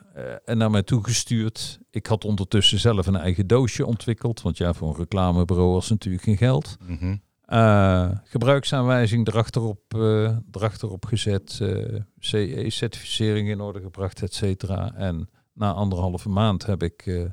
en 0.45 0.57
naar 0.57 0.71
mij 0.71 0.83
toegestuurd. 0.83 1.79
Ik 1.89 2.05
had 2.05 2.25
ondertussen 2.25 2.79
zelf 2.79 3.07
een 3.07 3.15
eigen 3.15 3.47
doosje 3.47 3.85
ontwikkeld. 3.85 4.41
Want 4.41 4.57
ja, 4.57 4.73
voor 4.73 4.89
een 4.89 4.95
reclamebureau 4.95 5.71
was 5.71 5.89
natuurlijk 5.89 6.23
geen 6.23 6.37
geld. 6.37 6.77
Mhm. 6.87 7.15
Eh, 7.49 8.09
gebruiksaanwijzing 8.23 9.27
erachterop, 9.27 9.93
eh 9.93 10.37
erachterop 10.51 11.05
gezet. 11.05 11.59
eh, 11.61 11.99
CE-certificering 12.19 13.49
in 13.49 13.61
orde 13.61 13.81
gebracht, 13.81 14.21
et 14.21 14.33
cetera. 14.33 14.93
En 14.93 15.29
na 15.53 15.73
anderhalve 15.73 16.29
maand 16.29 16.65
heb 16.65 16.83
ik 16.83 17.29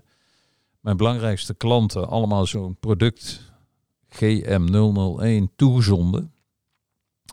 mijn 0.81 0.97
belangrijkste 0.97 1.55
klanten 1.55 2.09
allemaal 2.09 2.47
zo'n 2.47 2.77
product 2.81 3.53
GM001 4.09 5.55
toegezonden. 5.57 6.33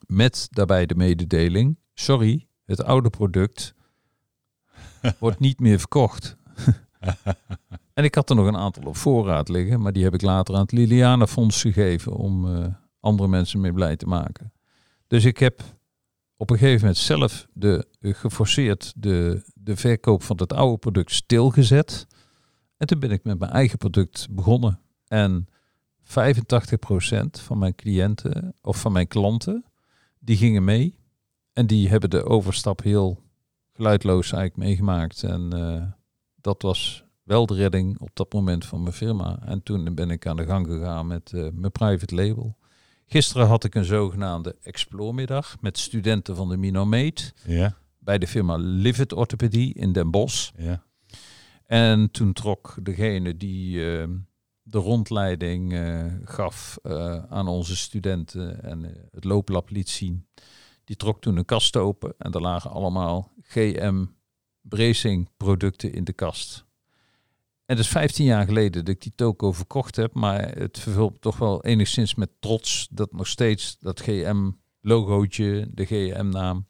Met 0.08 0.48
daarbij 0.52 0.86
de 0.86 0.96
mededeling, 0.96 1.78
sorry, 1.94 2.48
het 2.66 2.84
oude 2.84 3.10
product 3.10 3.76
wordt 5.20 5.40
niet 5.40 5.60
meer 5.60 5.80
verkocht. 5.80 6.38
en 7.94 8.04
ik 8.04 8.16
had 8.16 8.30
er 8.30 8.36
nog 8.36 8.48
een 8.48 8.58
aantal 8.58 8.84
op 8.84 8.96
voorraad 8.96 9.50
liggen, 9.50 9.82
maar 9.82 9.94
die 9.94 10.04
heb 10.04 10.14
ik 10.14 10.22
later 10.22 10.56
aan 10.56 10.62
het 10.62 10.72
Liliana 10.72 11.28
Fonds 11.28 11.62
gegeven 11.62 12.14
om 12.14 12.56
eh, 12.56 12.66
andere 13.00 13.30
mensen 13.30 13.62
mee 13.62 13.74
blij 13.74 13.96
te 13.96 14.06
maken. 14.06 14.54
Dus 15.08 15.26
ik 15.26 15.38
heb 15.38 15.62
op 16.38 16.50
een 16.50 16.58
gegeven 16.58 16.80
moment 16.80 16.98
zelf 16.98 17.48
de, 17.54 17.88
eh, 18.00 18.14
geforceerd 18.14 18.94
de, 18.96 19.44
de 19.54 19.76
verkoop 19.76 20.24
van 20.24 20.38
het 20.38 20.54
oude 20.54 20.78
product 20.78 21.12
stilgezet. 21.12 22.08
En 22.78 22.88
toen 22.88 23.00
ben 23.00 23.12
ik 23.12 23.24
met 23.24 23.40
mijn 23.40 23.52
eigen 23.52 23.78
product 23.78 24.28
begonnen. 24.30 24.80
En 25.08 25.48
85% 26.04 27.40
van 27.40 27.58
mijn 27.58 27.76
cliënten 27.76 28.56
of 28.62 28.82
van 28.82 28.92
mijn 28.92 29.08
klanten, 29.08 29.66
die 30.20 30.38
gingen 30.38 30.64
mee. 30.64 31.00
En 31.54 31.68
die 31.68 31.90
hebben 31.90 32.10
de 32.10 32.24
overstap 32.24 32.84
heel 32.84 33.20
geluidloos 33.74 34.32
eigenlijk 34.32 34.68
meegemaakt. 34.68 35.24
En 35.24 35.54
eh, 35.54 35.84
dat 36.42 36.62
was 36.62 37.03
wel 37.24 37.46
de 37.46 37.56
redding 37.56 38.00
op 38.00 38.10
dat 38.14 38.34
moment 38.34 38.66
van 38.66 38.82
mijn 38.82 38.94
firma. 38.96 39.40
En 39.46 39.64
toen 39.64 39.96
ben 39.96 40.10
ik 40.12 40.28
aan 40.28 40.38
de 40.38 40.46
gang 40.46 40.68
gegaan 40.68 41.08
met 41.08 41.32
eh, 41.34 41.48
mijn 41.54 41.72
private 41.72 42.16
label. 42.16 42.58
Gisteren 43.06 43.48
had 43.48 43.64
ik 43.64 43.76
een 43.76 43.86
zogenaamde 43.86 44.56
Explore-middag 44.62 45.56
met 45.62 45.78
studenten 45.78 46.36
van 46.36 46.50
de 46.50 46.58
Minomeet 46.58 47.34
Ja. 47.46 47.78
bij 48.00 48.18
de 48.18 48.28
firma 48.28 48.56
Livid 48.58 49.14
Orthopedie 49.14 49.74
in 49.74 49.92
Den 49.92 50.12
Bosch. 50.12 50.52
Ja. 50.58 50.84
En 51.66 52.12
toen 52.12 52.34
trok 52.34 52.76
degene 52.82 53.38
die 53.38 53.92
eh, 54.00 54.08
de 54.62 54.78
rondleiding 54.78 55.74
eh, 55.74 56.06
gaf 56.24 56.78
eh, 56.84 57.24
aan 57.30 57.48
onze 57.48 57.76
studenten 57.76 58.64
en 58.64 59.08
het 59.12 59.24
looplab 59.24 59.70
liet 59.70 59.90
zien, 59.90 60.28
die 60.84 60.96
trok 60.96 61.22
toen 61.22 61.38
een 61.38 61.46
kast 61.46 61.78
open 61.78 62.14
en 62.18 62.32
er 62.32 62.42
lagen 62.42 62.72
allemaal 62.72 63.32
GM 63.42 64.06
bracing 64.62 65.30
producten 65.38 65.94
in 65.94 66.04
de 66.04 66.14
kast. 66.14 66.63
En 67.66 67.76
dat 67.76 67.86
is 67.86 67.92
15 67.92 68.26
jaar 68.26 68.46
geleden 68.46 68.86
dat 68.86 68.96
ik 68.96 69.02
die 69.02 69.12
toko 69.16 69.52
verkocht 69.52 69.96
heb, 69.96 70.14
maar 70.14 70.58
het 70.58 70.80
vervult 70.80 71.22
toch 71.22 71.38
wel 71.38 71.64
enigszins 71.64 72.16
met 72.16 72.30
trots 72.40 72.88
dat 72.92 73.12
nog 73.12 73.28
steeds 73.28 73.78
dat 73.80 74.00
GM 74.00 74.52
logootje, 74.82 75.68
de 75.72 75.86
GM 75.86 76.30
naam, 76.30 76.68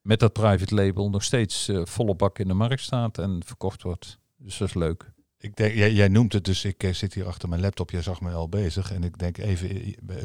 met 0.00 0.20
dat 0.20 0.32
private 0.32 0.74
label 0.74 1.10
nog 1.10 1.22
steeds 1.22 1.68
eh, 1.68 1.80
volle 1.84 2.14
bak 2.14 2.38
in 2.38 2.48
de 2.48 2.54
markt 2.54 2.82
staat 2.82 3.18
en 3.18 3.42
verkocht 3.44 3.82
wordt. 3.82 4.18
Dus 4.36 4.58
dat 4.58 4.68
is 4.68 4.74
leuk. 4.74 5.12
Ik 5.38 5.56
denk, 5.56 5.74
jij, 5.74 6.08
noemt 6.08 6.32
het 6.32 6.44
dus, 6.44 6.64
ik 6.64 6.82
eh, 6.82 6.92
zit 6.92 7.14
hier 7.14 7.26
achter 7.26 7.48
mijn 7.48 7.60
laptop, 7.60 7.90
jij 7.90 8.02
zag 8.02 8.20
me 8.20 8.32
al 8.32 8.48
bezig. 8.48 8.92
En 8.92 9.04
ik 9.04 9.18
denk 9.18 9.38
even, 9.38 9.68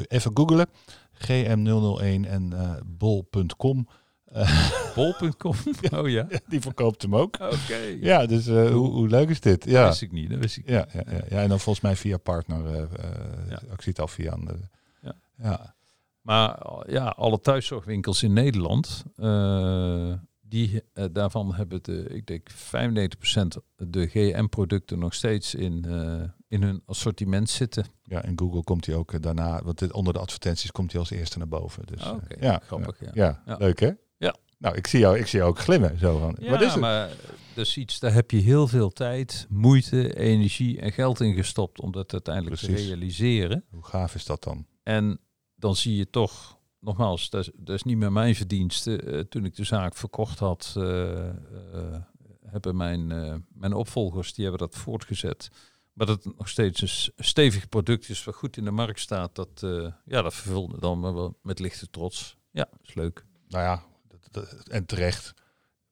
even 0.06 0.30
googelen. 0.36 0.66
GM001 1.14 2.28
en 2.28 2.52
eh 2.52 2.76
bol.com. 2.86 3.88
Bol.com? 4.94 5.54
Oh 6.00 6.08
ja. 6.08 6.26
Die 6.48 6.60
verkoopt 6.60 7.02
hem 7.02 7.16
ook. 7.16 7.34
Oké. 7.40 7.76
Ja, 8.00 8.26
dus 8.26 8.46
eh, 8.46 8.70
hoe, 8.70 8.90
hoe 8.90 9.08
leuk 9.08 9.28
is 9.28 9.40
dit? 9.40 9.60
Dat 9.64 9.72
Ja. 9.72 9.86
wist 9.86 10.02
ik 10.02 10.12
niet. 10.12 10.30
Dat 10.30 10.38
wist 10.38 10.56
ik 10.56 10.68
Ja, 10.68 10.86
ja, 10.92 11.02
ja, 11.10 11.20
ja, 11.28 11.42
en 11.42 11.48
dan 11.48 11.60
volgens 11.60 11.84
mij 11.84 11.96
via 11.96 12.16
partner. 12.16 12.66
eh 12.66 12.82
eh 12.82 12.88
Ja. 13.48 13.60
Ik 13.72 13.80
zie 13.82 13.92
het 13.92 14.00
al 14.00 14.08
via. 14.08 14.32
eh, 14.32 14.54
Ja. 15.02 15.14
ja. 15.42 15.74
Maar 16.20 16.62
ja, 16.86 17.04
alle 17.06 17.40
thuiszorgwinkels 17.40 18.22
in 18.22 18.32
Nederland, 18.32 19.04
eh, 19.16 20.12
die, 20.40 20.82
eh, 20.92 21.04
daarvan 21.12 21.54
hebben 21.54 21.82
de, 21.82 22.02
ik 22.08 22.26
denk 22.26 22.50
95% 22.50 23.56
de 23.76 24.06
GM-producten 24.06 24.98
nog 24.98 25.14
steeds 25.14 25.54
in, 25.54 25.84
eh, 25.88 26.22
in 26.48 26.62
hun 26.62 26.82
assortiment 26.86 27.50
zitten. 27.50 27.84
Ja, 28.04 28.22
en 28.22 28.38
Google 28.38 28.62
komt 28.64 28.86
hij 28.86 28.94
ook 28.94 29.12
eh, 29.12 29.20
daarna, 29.20 29.62
want 29.64 29.78
dit, 29.78 29.92
onder 29.92 30.12
de 30.12 30.18
advertenties 30.18 30.72
komt 30.72 30.90
hij 30.92 31.00
als 31.00 31.10
eerste 31.10 31.38
naar 31.38 31.48
boven. 31.48 31.86
Dus, 31.86 32.00
Ah, 32.02 32.16
eh, 32.28 32.42
ja, 32.42 32.60
grappig. 32.64 32.96
Ja, 33.14 33.42
Ja. 33.46 33.56
leuk 33.58 33.80
hè? 33.80 33.90
Nou, 34.60 34.76
ik 34.76 34.86
zie 34.86 35.00
jou, 35.00 35.18
ik 35.18 35.26
zie 35.26 35.38
jou 35.38 35.50
ook 35.50 35.58
glimmen. 35.58 35.98
Zo 35.98 36.18
van, 36.18 36.36
Ja, 36.40 36.50
wat 36.50 36.60
is 36.60 36.72
het? 36.72 36.80
maar 36.80 37.10
is 37.60 37.76
iets, 37.76 37.98
daar 37.98 38.12
heb 38.12 38.30
je 38.30 38.38
heel 38.38 38.68
veel 38.68 38.90
tijd, 38.90 39.46
moeite, 39.48 40.16
energie 40.16 40.80
en 40.80 40.92
geld 40.92 41.20
in 41.20 41.34
gestopt 41.34 41.80
om 41.80 41.92
dat 41.92 42.12
uiteindelijk 42.12 42.60
te 42.60 42.74
realiseren. 42.74 43.64
Hoe 43.70 43.84
gaaf 43.84 44.14
is 44.14 44.24
dat 44.24 44.42
dan? 44.42 44.66
En 44.82 45.20
dan 45.54 45.76
zie 45.76 45.96
je 45.96 46.10
toch, 46.10 46.58
nogmaals, 46.78 47.30
dat 47.30 47.40
is, 47.40 47.50
dat 47.56 47.74
is 47.74 47.82
niet 47.82 47.96
meer 47.96 48.12
mijn 48.12 48.34
verdienste. 48.34 48.96
Eh, 48.96 49.20
toen 49.20 49.44
ik 49.44 49.56
de 49.56 49.64
zaak 49.64 49.96
verkocht 49.96 50.38
had, 50.38 50.74
eh, 50.76 51.28
eh, 51.28 51.34
hebben 52.46 52.76
mijn, 52.76 53.06
mijn 53.48 53.72
opvolgers, 53.72 54.34
die 54.34 54.44
hebben 54.46 54.68
dat 54.68 54.76
voortgezet. 54.76 55.50
Maar 55.92 56.06
dat 56.06 56.24
het 56.24 56.36
nog 56.36 56.48
steeds 56.48 56.80
een 56.80 57.24
stevig 57.24 57.68
product 57.68 58.08
is 58.08 58.24
wat 58.24 58.34
goed 58.34 58.56
in 58.56 58.64
de 58.64 58.70
markt 58.70 59.00
staat, 59.00 59.34
dat, 59.34 59.60
ja, 60.04 60.22
dat 60.22 60.34
vervulde 60.34 60.80
dan 60.80 61.00
me 61.00 61.12
wel 61.12 61.38
met 61.42 61.58
lichte 61.58 61.90
trots. 61.90 62.36
Ja, 62.50 62.68
is 62.82 62.94
leuk. 62.94 63.24
Nou 63.48 63.64
ja, 63.64 63.82
en 64.70 64.86
terecht. 64.86 65.34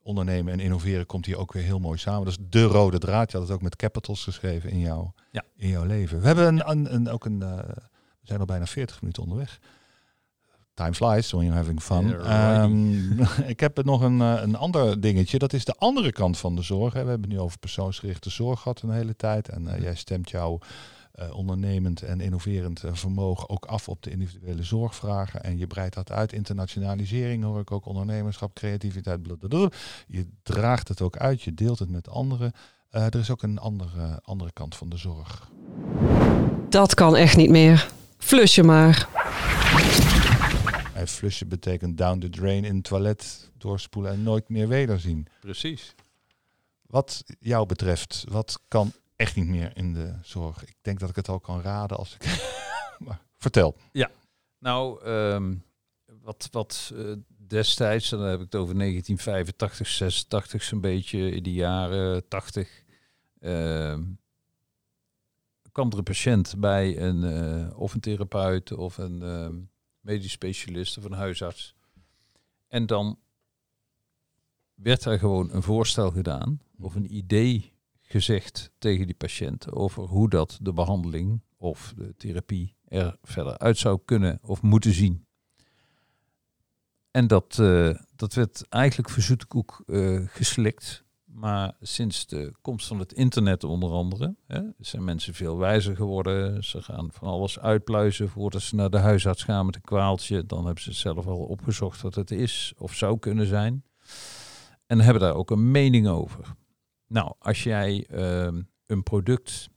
Ondernemen 0.02 0.52
en 0.52 0.60
innoveren 0.60 1.06
komt 1.06 1.26
hier 1.26 1.36
ook 1.38 1.52
weer 1.52 1.62
heel 1.62 1.78
mooi 1.78 1.98
samen. 1.98 2.24
Dat 2.24 2.38
is 2.38 2.46
de 2.50 2.62
rode 2.62 2.98
draad. 2.98 3.30
Je 3.30 3.36
had 3.38 3.46
het 3.46 3.56
ook 3.56 3.62
met 3.62 3.76
capitals 3.76 4.22
geschreven 4.24 4.70
in 4.70 4.78
jouw, 4.78 5.12
Ja. 5.30 5.44
in 5.56 5.68
jouw 5.68 5.84
leven. 5.84 6.20
We 6.20 6.26
hebben 6.26 6.46
een, 6.46 6.70
een, 6.70 6.94
een- 6.94 7.08
ook 7.08 7.24
een. 7.24 7.42
eh, 7.42 7.58
we 8.20 8.26
zijn 8.34 8.40
al 8.40 8.46
bijna 8.46 8.66
40 8.66 9.00
minuten 9.00 9.22
onderweg. 9.22 9.58
Time 10.74 10.94
flies 10.94 11.30
when 11.30 11.44
you're 11.44 11.60
having 11.60 11.82
fun. 11.82 12.08
Yeah, 12.08 12.62
Ehm, 12.62 13.22
ik 13.54 13.60
heb 13.60 13.84
nog 13.84 14.00
een, 14.00 14.20
eh, 14.20 14.38
een 14.42 14.56
ander 14.56 15.00
dingetje. 15.00 15.38
Dat 15.38 15.52
is 15.52 15.64
de 15.64 15.74
andere 15.74 16.12
kant 16.12 16.38
van 16.38 16.56
de 16.56 16.62
zorg. 16.62 16.92
hè. 16.92 17.02
We 17.04 17.08
hebben 17.10 17.28
het 17.30 17.38
nu 17.38 17.44
over 17.44 17.58
persoonsgerichte 17.58 18.30
zorg 18.30 18.60
gehad 18.60 18.80
een 18.82 18.90
hele 18.90 19.16
tijd. 19.16 19.48
En 19.48 19.68
eh, 19.74 19.82
jij 19.82 19.94
stemt 19.94 20.30
jouw 20.30 20.58
eh, 21.18 21.34
ondernemend 21.34 22.02
en 22.02 22.20
innoverend 22.20 22.84
eh, 22.84 22.94
vermogen 22.94 23.48
ook 23.48 23.64
af 23.64 23.88
op 23.88 24.02
de 24.02 24.10
individuele 24.10 24.62
zorgvragen. 24.62 25.42
En 25.42 25.58
je 25.58 25.66
breidt 25.66 25.94
dat 25.94 26.12
uit. 26.12 26.32
Internationalisering 26.32 27.44
hoor 27.44 27.60
ik 27.60 27.70
ook, 27.70 27.86
ondernemerschap, 27.86 28.54
creativiteit. 28.54 29.22
blablabla. 29.22 29.70
Je 30.06 30.26
draagt 30.42 30.88
het 30.88 31.00
ook 31.00 31.16
uit, 31.16 31.42
je 31.42 31.54
deelt 31.54 31.78
het 31.78 31.90
met 31.90 32.08
anderen. 32.08 32.52
Eh, 32.90 33.04
er 33.04 33.14
is 33.18 33.30
ook 33.30 33.42
een 33.42 33.58
andere, 33.58 34.20
andere 34.22 34.52
kant 34.52 34.76
van 34.76 34.88
de 34.88 34.96
zorg. 34.96 35.50
Dat 36.68 36.94
kan 36.94 37.16
echt 37.16 37.36
niet 37.36 37.50
meer. 37.50 37.90
Flus 38.18 38.54
je 38.54 38.62
maar. 38.62 39.08
En 40.94 41.08
flushen 41.08 41.48
betekent 41.48 41.98
down 41.98 42.18
the 42.18 42.28
drain 42.28 42.64
in 42.64 42.74
het 42.74 42.84
toilet, 42.84 43.50
doorspoelen 43.56 44.12
en 44.12 44.22
nooit 44.22 44.48
meer 44.48 44.68
wederzien. 44.68 45.26
Precies. 45.40 45.94
Wat 46.86 47.24
jou 47.40 47.66
betreft, 47.66 48.24
wat 48.28 48.60
kan 48.68 48.92
echt 49.18 49.36
niet 49.36 49.46
meer 49.46 49.76
in 49.76 49.94
de 49.94 50.14
zorg? 50.22 50.64
Ik 50.64 50.76
denk 50.82 51.00
dat 51.00 51.08
ik 51.08 51.16
het 51.16 51.28
al 51.28 51.40
kan 51.40 51.60
raden 51.60 51.96
als 51.96 52.14
ik... 52.14 52.50
maar 53.06 53.20
vertel. 53.36 53.76
Nou, 54.58 55.04
ehm, 55.04 55.54
wat, 56.22 56.48
wat 56.50 56.92
eh, 56.94 57.12
destijds, 57.26 58.08
dan 58.08 58.20
heb 58.20 58.34
ik 58.34 58.44
het 58.44 58.54
over 58.54 58.78
1985, 58.78 59.86
86 59.86 60.62
zo'n 60.62 60.80
beetje, 60.80 61.30
in 61.30 61.42
de 61.42 61.52
jaren 61.52 62.28
80, 62.28 62.82
uh, 63.40 63.98
kwam 65.72 65.90
er 65.90 65.98
een 65.98 66.04
patiënt 66.04 66.54
bij 66.58 66.98
een, 66.98 67.22
uh, 67.22 67.78
of 67.78 67.94
een 67.94 68.00
therapeut 68.00 68.72
of 68.72 68.98
een 68.98 69.22
uh, 69.22 69.48
medisch 70.00 70.32
specialist 70.32 70.98
of 70.98 71.04
een 71.04 71.12
huisarts. 71.12 71.74
En 72.68 72.86
dan 72.86 73.18
werd 74.74 75.04
er 75.04 75.18
gewoon 75.18 75.52
een 75.52 75.62
voorstel 75.62 76.10
gedaan 76.10 76.60
of 76.80 76.94
een 76.94 77.14
idee 77.14 77.72
gezegd 78.08 78.70
tegen 78.78 79.06
die 79.06 79.14
patiënt 79.14 79.72
over 79.72 80.02
hoe 80.02 80.28
dat 80.28 80.58
de 80.62 80.72
behandeling 80.72 81.42
of 81.56 81.92
de 81.96 82.14
therapie 82.16 82.74
er 82.84 83.16
verder 83.22 83.58
uit 83.58 83.78
zou 83.78 84.00
kunnen 84.04 84.38
of 84.42 84.62
moeten 84.62 84.92
zien. 84.92 85.26
En 87.10 87.26
dat, 87.26 87.58
uh, 87.60 87.94
dat 88.16 88.34
werd 88.34 88.68
eigenlijk 88.68 89.10
voor 89.10 89.22
zoete 89.22 89.46
uh, 89.86 90.22
geslikt. 90.26 91.06
Maar 91.24 91.74
sinds 91.80 92.26
de 92.26 92.52
komst 92.60 92.86
van 92.86 92.98
het 92.98 93.12
internet 93.12 93.64
onder 93.64 93.90
andere, 93.90 94.34
hè, 94.46 94.62
zijn 94.78 95.04
mensen 95.04 95.34
veel 95.34 95.58
wijzer 95.58 95.96
geworden. 95.96 96.64
Ze 96.64 96.82
gaan 96.82 97.08
van 97.12 97.28
alles 97.28 97.58
uitpluizen 97.58 98.28
voordat 98.28 98.62
ze 98.62 98.74
naar 98.74 98.90
de 98.90 98.98
huisarts 98.98 99.44
gaan 99.44 99.66
met 99.66 99.74
een 99.74 99.80
kwaaltje. 99.80 100.46
Dan 100.46 100.64
hebben 100.64 100.82
ze 100.82 100.92
zelf 100.92 101.26
al 101.26 101.38
opgezocht 101.38 102.00
wat 102.00 102.14
het 102.14 102.30
is 102.30 102.72
of 102.76 102.94
zou 102.94 103.18
kunnen 103.18 103.46
zijn. 103.46 103.84
En 104.86 105.00
hebben 105.00 105.22
daar 105.22 105.34
ook 105.34 105.50
een 105.50 105.70
mening 105.70 106.08
over. 106.08 106.56
Nou, 107.08 107.34
als 107.38 107.62
jij 107.62 108.06
uh, 108.10 108.60
een 108.86 109.02
product 109.02 109.68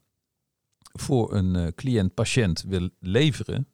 voor 0.91 1.33
een 1.33 1.55
uh, 1.55 1.67
cliënt-patiënt 1.67 2.61
wil 2.61 2.89
leveren, 2.99 3.67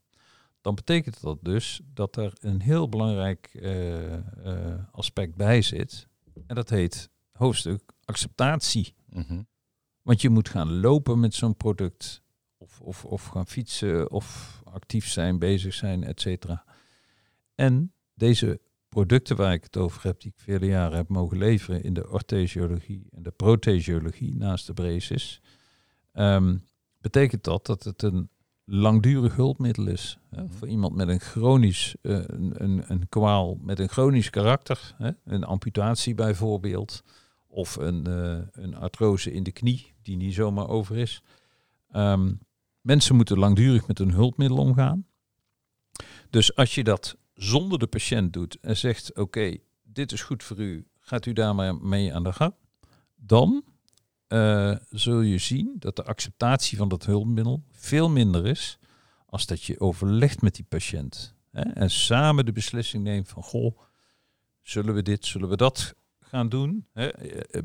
dan 0.62 0.76
betekent 0.76 1.22
dat 1.22 1.38
dus 1.42 1.82
dat 1.94 2.16
er 2.16 2.34
een 2.40 2.62
heel 2.62 2.90
belangrijk 2.90 3.50
uh, 3.54 4.14
aspect 4.92 5.36
bij 5.36 5.62
zit. 5.62 6.08
En 6.48 6.56
dat 6.56 6.70
heet 6.70 7.10
hoofdstuk 7.32 7.82
acceptatie. 8.06 8.96
Mm 9.10 9.24
-hmm. 9.28 9.48
Want 10.02 10.22
je 10.22 10.30
moet 10.30 10.50
gaan 10.50 10.80
lopen 10.80 11.20
met 11.20 11.34
zo'n 11.34 11.56
product, 11.56 12.22
of, 12.58 12.82
of, 12.82 13.06
of 13.06 13.26
gaan 13.26 13.48
fietsen, 13.48 14.12
of 14.12 14.62
actief 14.64 15.08
zijn, 15.08 15.40
bezig 15.40 15.74
zijn, 15.74 16.04
et 16.04 16.22
cetera. 16.22 16.66
En 17.56 17.94
deze 18.14 18.62
producten 18.90 19.36
waar 19.36 19.54
ik 19.54 19.64
het 19.64 19.78
over 19.78 20.04
heb, 20.04 20.22
die 20.22 20.32
ik 20.36 20.44
vele 20.44 20.66
jaren 20.66 20.98
heb 20.98 21.08
mogen 21.08 21.38
leveren 21.38 21.84
in 21.84 21.94
de 21.94 22.10
orthesiologie 22.10 23.08
en 23.12 23.24
de 23.24 23.32
prothesiologie 23.32 24.36
naast 24.36 24.68
de 24.68 24.74
braces, 24.74 25.42
um, 26.14 26.64
betekent 27.02 27.44
dat 27.44 27.66
dat 27.66 27.84
het 27.84 28.04
een 28.04 28.30
langdurig 28.66 29.36
hulpmiddel 29.36 29.88
is. 29.88 30.18
Hè, 30.30 30.42
mm 30.42 30.48
-hmm. 30.48 30.58
Voor 30.58 30.68
iemand 30.68 30.96
met 30.96 31.08
een 31.08 31.20
chronisch, 31.20 31.96
uh, 32.02 32.24
een, 32.26 32.64
een, 32.64 32.84
een, 32.88 33.10
kwaal 33.10 33.58
met 33.62 33.80
een 33.80 33.90
chronisch 33.90 34.30
karakter, 34.30 34.96
hè, 34.98 35.12
een 35.24 35.44
amputatie 35.44 36.16
bijvoorbeeld, 36.16 37.04
of 37.48 37.76
een, 37.76 38.08
uh, 38.08 38.40
een 38.52 38.76
artrose 38.76 39.32
in 39.32 39.44
de 39.44 39.52
knie 39.52 39.94
die 40.02 40.18
niet 40.18 40.34
zomaar 40.34 40.68
over 40.68 40.98
is. 40.98 41.22
Um, 41.96 42.40
mensen 42.82 43.16
moeten 43.16 43.38
langdurig 43.38 43.88
met 43.88 44.00
een 44.00 44.12
hulpmiddel 44.12 44.58
omgaan. 44.58 45.06
Dus 46.30 46.56
als 46.56 46.76
je 46.76 46.84
dat 46.84 47.18
zonder 47.38 47.80
de 47.80 47.88
patiënt 47.88 48.34
doet 48.34 48.58
en 48.62 48.78
zegt: 48.78 49.10
Oké, 49.10 49.22
okay, 49.22 49.62
dit 49.84 50.12
is 50.12 50.22
goed 50.22 50.44
voor 50.44 50.58
u, 50.58 50.88
gaat 51.00 51.26
u 51.26 51.34
daar 51.34 51.56
maar 51.56 51.76
mee 51.76 52.14
aan 52.14 52.24
de 52.24 52.34
gang, 52.34 52.54
dan 53.16 53.64
uh, 54.28 54.76
zul 54.90 55.22
je 55.22 55.38
zien 55.38 55.76
dat 55.80 55.96
de 55.96 56.04
acceptatie 56.04 56.78
van 56.78 56.88
dat 56.90 57.06
hulpmiddel 57.06 57.64
veel 57.72 58.10
minder 58.10 58.46
is 58.46 58.80
als 59.26 59.46
dat 59.46 59.64
je 59.64 59.80
overlegt 59.80 60.42
met 60.42 60.56
die 60.56 60.66
patiënt. 60.70 61.36
Hè, 61.52 61.62
en 61.62 61.90
samen 61.90 62.46
de 62.46 62.52
beslissing 62.52 63.04
neemt 63.04 63.30
van, 63.30 63.44
goh, 63.44 63.80
zullen 64.62 64.94
we 64.94 65.02
dit, 65.02 65.26
zullen 65.26 65.50
we 65.50 65.58
dat 65.58 65.94
gaan 66.20 66.50
doen? 66.50 66.88
Hè? 66.94 67.10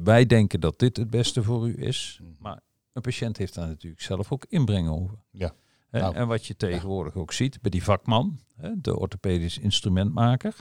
Wij 0.03 0.27
denken 0.27 0.61
dat 0.61 0.79
dit 0.79 0.97
het 0.97 1.11
beste 1.11 1.43
voor 1.43 1.69
u 1.69 1.83
is, 1.83 2.21
maar 2.39 2.61
een 2.93 3.03
patiënt 3.03 3.37
heeft 3.37 3.55
daar 3.55 3.67
natuurlijk 3.67 4.03
zelf 4.03 4.33
ook 4.33 4.45
inbreng 4.49 4.89
over. 4.89 5.19
Ja. 5.31 5.55
Nou, 6.01 6.15
en 6.15 6.27
wat 6.27 6.47
je 6.47 6.57
tegenwoordig 6.57 7.15
ja. 7.15 7.21
ook 7.21 7.33
ziet 7.33 7.61
bij 7.61 7.71
die 7.71 7.83
vakman, 7.83 8.41
hè, 8.57 8.81
de 8.81 8.99
orthopedisch 8.99 9.59
instrumentmaker, 9.59 10.55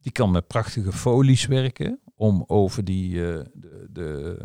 die 0.00 0.12
kan 0.12 0.30
met 0.30 0.46
prachtige 0.46 0.92
folies 0.92 1.46
werken 1.46 2.00
om 2.14 2.44
over 2.46 2.84
die, 2.84 3.12
uh, 3.12 3.40
de, 3.52 3.86
de, 3.90 4.38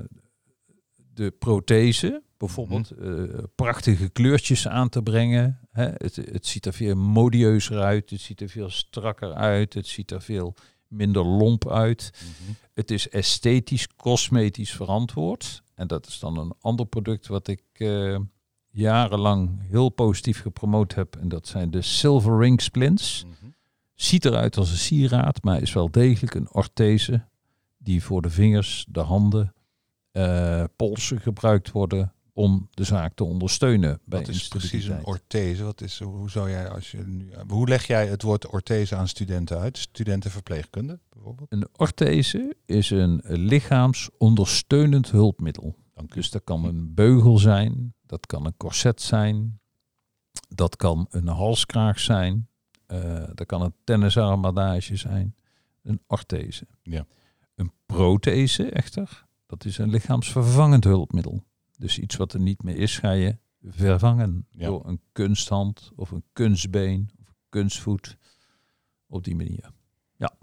de 1.14 1.32
prothese, 1.32 2.24
bijvoorbeeld 2.38 2.90
-hmm. 2.90 3.24
uh, 3.24 3.44
prachtige 3.56 4.10
kleurtjes 4.10 4.68
aan 4.68 4.90
te 4.90 5.02
brengen. 5.02 5.60
Hè. 5.72 5.86
Het, 5.86 6.16
het 6.16 6.46
ziet 6.46 6.66
er 6.66 6.74
veel 6.74 6.96
modieuzer 6.96 7.82
uit, 7.82 8.10
het 8.10 8.22
ziet 8.22 8.42
er 8.42 8.50
veel 8.50 8.70
strakker 8.70 9.34
uit, 9.34 9.74
het 9.74 9.88
ziet 9.88 10.12
er 10.12 10.22
veel 10.22 10.56
minder 10.88 11.26
lomp 11.26 11.70
uit. 11.70 12.12
Mm 12.14 12.46
-hmm. 12.46 12.56
Het 12.74 12.92
is 12.92 13.10
esthetisch, 13.10 13.88
cosmetisch 13.96 14.72
verantwoord. 14.72 15.64
En 15.76 15.88
dat 15.88 16.08
is 16.08 16.20
dan 16.20 16.38
een 16.38 16.54
ander 16.60 16.86
product 16.86 17.28
wat 17.28 17.48
ik 17.48 17.64
uh, 17.74 18.20
jarenlang 18.76 19.60
heel 19.70 19.90
positief 19.90 20.42
gepromoot 20.42 20.96
heb. 20.96 21.16
En 21.16 21.30
dat 21.30 21.48
zijn 21.48 21.72
de 21.72 21.82
Silver 21.82 22.40
Ring 22.40 22.62
Splints. 22.62 23.24
Mm 23.26 23.34
-hmm. 23.40 23.56
Ziet 23.94 24.26
eruit 24.26 24.58
als 24.58 24.72
een 24.72 24.78
sieraad, 24.78 25.44
maar 25.44 25.62
is 25.62 25.74
wel 25.74 25.92
degelijk 25.92 26.34
een 26.34 26.54
orthese 26.54 27.26
die 27.78 28.04
voor 28.04 28.22
de 28.22 28.30
vingers, 28.30 28.86
de 28.90 29.00
handen, 29.00 29.54
uh, 30.12 30.64
polsen 30.76 31.20
gebruikt 31.20 31.72
worden 31.72 32.14
om 32.34 32.68
de 32.72 32.84
zaak 32.84 33.14
te 33.14 33.24
ondersteunen. 33.24 34.00
Bij 34.06 34.20
Wat 34.20 34.28
is 34.28 34.48
precies 34.48 34.86
een 34.86 35.06
orthese? 35.06 35.64
Wat 35.64 35.82
is, 35.82 36.00
hoe, 36.00 36.30
zou 36.30 36.50
jij 36.50 36.70
als 36.70 36.92
je 36.92 36.98
nu, 36.98 37.32
hoe 37.48 37.68
leg 37.68 37.88
jij 37.88 38.08
het 38.08 38.22
woord 38.22 38.48
orthese 38.48 38.96
aan 38.96 39.08
studenten 39.08 39.60
uit? 39.60 39.78
Studentenverpleegkunde 39.78 41.00
bijvoorbeeld? 41.10 41.52
Een 41.52 41.68
orthese 41.76 42.56
is 42.66 42.90
een 42.90 43.22
lichaamsondersteunend 43.26 45.12
hulpmiddel. 45.12 45.76
Dus 46.06 46.30
dat 46.30 46.44
kan 46.44 46.66
een 46.66 46.94
beugel 46.94 47.38
zijn, 47.38 47.95
dat 48.06 48.26
kan 48.26 48.46
een 48.46 48.58
corset 48.58 49.02
zijn, 49.02 49.60
dat 50.48 50.76
kan 50.76 51.08
een 51.10 51.28
halskraag 51.28 52.00
zijn, 52.00 52.50
uh, 52.88 53.24
dat 53.34 53.46
kan 53.46 53.62
een 53.62 53.74
tennisarmbandage 53.84 54.96
zijn. 54.96 55.36
Een 55.82 56.02
orthese. 56.08 56.68
Ja. 56.82 57.06
Een 57.56 57.72
prothese 57.86 58.70
echter, 58.70 59.26
dat 59.46 59.66
is 59.66 59.78
een 59.78 59.90
lichaamsvervangend 59.90 60.84
hulpmiddel. 60.84 61.44
Dus 61.78 62.00
iets 62.00 62.16
wat 62.16 62.34
er 62.34 62.40
niet 62.40 62.64
meer 62.64 62.78
is, 62.78 62.98
ga 62.98 63.12
je 63.12 63.38
vervangen 63.62 64.48
ja. 64.50 64.66
door 64.66 64.88
een 64.88 65.02
kunsthand 65.12 65.92
of 65.96 66.12
een 66.12 66.24
kunstbeen 66.34 67.10
of 67.20 67.28
een 67.28 67.36
kunstvoet. 67.50 68.18
Op 69.08 69.24
die 69.24 69.36
manier. 69.36 69.72
Ja. 70.16 70.38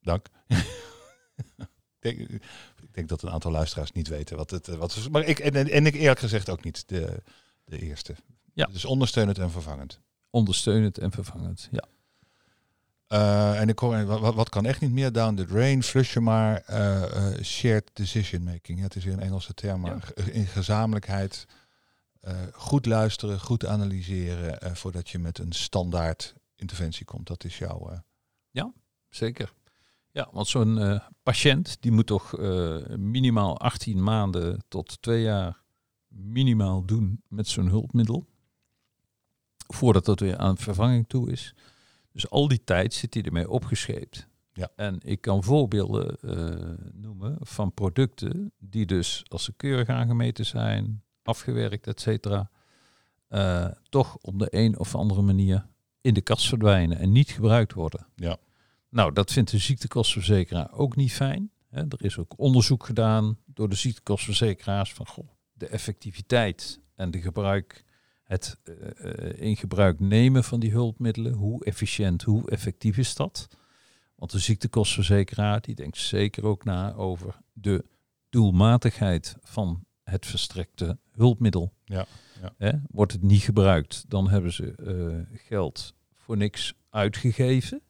Dank. 0.00 0.26
ik, 2.96 3.08
denk, 3.08 3.20
dat 3.20 3.28
een 3.28 3.34
aantal 3.34 3.50
luisteraars 3.50 3.92
niet 3.92 4.08
weten 4.08 4.36
wat 4.36 4.50
het 4.50 4.66
wat 4.66 4.96
is. 4.96 5.08
Maar 5.08 5.24
ik, 5.24 5.38
en, 5.38 5.70
en 5.70 5.86
ik 5.86 5.94
eerlijk 5.94 6.20
gezegd 6.20 6.50
ook 6.50 6.64
niet 6.64 6.88
de, 6.88 7.22
de 7.64 7.78
eerste. 7.78 8.14
Ja. 8.52 8.66
Dus 8.66 8.84
ondersteunend 8.84 9.38
en 9.38 9.50
vervangend. 9.50 10.00
Ondersteunend 10.30 10.98
en 10.98 11.10
vervangend, 11.10 11.68
ja. 11.70 11.84
Uh, 13.08 13.60
en 13.60 13.68
ik 13.68 13.78
hoor, 13.78 14.04
wat, 14.04 14.34
wat 14.34 14.48
kan 14.48 14.66
echt 14.66 14.80
niet 14.80 14.92
meer? 14.92 15.12
Down 15.12 15.34
the 15.34 15.44
drain, 15.44 15.82
flush 15.82 16.12
je 16.12 16.20
maar. 16.20 16.64
Uh, 16.70 17.02
uh, 17.02 17.42
shared 17.42 17.90
decision 17.92 18.42
making. 18.42 18.78
Ja, 18.78 18.84
het 18.84 18.96
is 18.96 19.04
weer 19.04 19.12
een 19.12 19.20
Engelse 19.20 19.54
term, 19.54 19.80
maar 19.80 20.12
ja. 20.14 20.24
in 20.32 20.46
gezamenlijkheid. 20.46 21.46
goed 22.52 22.86
luisteren, 22.86 23.40
goed 23.40 23.66
analyseren 23.66 24.76
voordat 24.76 25.08
je 25.08 25.18
met 25.18 25.38
een 25.38 25.52
standaard 25.52 26.34
interventie 26.56 27.04
komt. 27.04 27.26
Dat 27.26 27.44
is 27.44 27.58
jouw. 27.58 28.02
Ja, 28.50 28.72
zeker. 29.08 29.52
Ja, 30.16 30.28
want 30.32 30.48
zo'n 30.48 31.00
patiënt 31.22 31.76
die 31.80 31.92
moet 31.92 32.06
toch 32.06 32.38
minimaal 32.96 33.58
18 33.58 34.02
maanden 34.02 34.64
tot 34.68 35.02
twee 35.02 35.22
jaar 35.22 35.62
minimaal 36.08 36.84
doen 36.84 37.22
met 37.28 37.48
zo'n 37.48 37.68
hulpmiddel. 37.68 38.26
Voordat 39.66 40.04
dat 40.04 40.20
weer 40.20 40.36
aan 40.36 40.58
vervanging 40.58 41.08
toe 41.08 41.30
is. 41.30 41.54
Dus 42.12 42.30
al 42.30 42.48
die 42.48 42.64
tijd 42.64 42.94
zit 42.94 43.14
hij 43.14 43.22
ermee 43.22 43.50
opgescheept. 43.50 44.28
Ja. 44.52 44.70
En 44.76 45.00
ik 45.02 45.20
kan 45.20 45.44
voorbeelden 45.44 46.16
uh, 46.20 46.90
noemen 46.92 47.36
van 47.40 47.72
producten 47.72 48.52
die 48.58 48.86
dus 48.86 49.24
als 49.28 49.44
ze 49.44 49.52
keurig 49.52 49.88
aangemeten 49.88 50.46
zijn, 50.46 51.02
afgewerkt, 51.22 51.86
et 51.86 52.00
cetera, 52.00 52.50
toch 53.88 54.16
op 54.16 54.38
de 54.38 54.48
een 54.50 54.78
of 54.78 54.94
andere 54.94 55.22
manier 55.22 55.66
in 56.00 56.14
de 56.14 56.20
kast 56.20 56.48
verdwijnen 56.48 56.98
en 56.98 57.12
niet 57.12 57.30
gebruikt 57.30 57.72
worden. 57.72 58.06
Ja. 58.14 58.38
Nou, 58.96 59.12
dat 59.12 59.32
vindt 59.32 59.50
de 59.50 59.58
ziektekostenverzekeraar 59.58 60.72
ook 60.72 60.96
niet 60.96 61.12
fijn. 61.12 61.50
Er 61.70 62.04
is 62.04 62.18
ook 62.18 62.34
onderzoek 62.36 62.84
gedaan 62.84 63.38
door 63.44 63.68
de 63.68 63.74
ziektekostenverzekeraars 63.74 64.92
van 64.92 65.06
goh, 65.06 65.28
de 65.52 65.66
effectiviteit 65.66 66.80
en 66.94 67.10
de 67.10 67.20
gebruik 67.20 67.84
het 68.22 68.58
uh, 68.64 69.40
in 69.40 69.56
gebruik 69.56 70.00
nemen 70.00 70.44
van 70.44 70.60
die 70.60 70.70
hulpmiddelen. 70.70 71.32
Hoe 71.32 71.64
efficiënt, 71.64 72.22
hoe 72.22 72.50
effectief 72.50 72.96
is 72.96 73.14
dat? 73.14 73.48
Want 74.14 74.30
de 74.30 74.38
ziektekostenverzekeraar 74.38 75.60
die 75.60 75.74
denkt 75.74 75.98
zeker 75.98 76.44
ook 76.44 76.64
na 76.64 76.92
over 76.92 77.40
de 77.52 77.84
doelmatigheid 78.30 79.36
van 79.40 79.84
het 80.02 80.26
verstrekte 80.26 80.98
hulpmiddel. 81.12 81.72
Ja, 81.84 82.06
ja. 82.58 82.82
Wordt 82.90 83.12
het 83.12 83.22
niet 83.22 83.42
gebruikt, 83.42 84.04
dan 84.08 84.28
hebben 84.28 84.52
ze 84.52 84.74
uh, 84.78 85.38
geld 85.46 85.94
voor 86.14 86.36
niks 86.36 86.74
uitgegeven. 86.90 87.80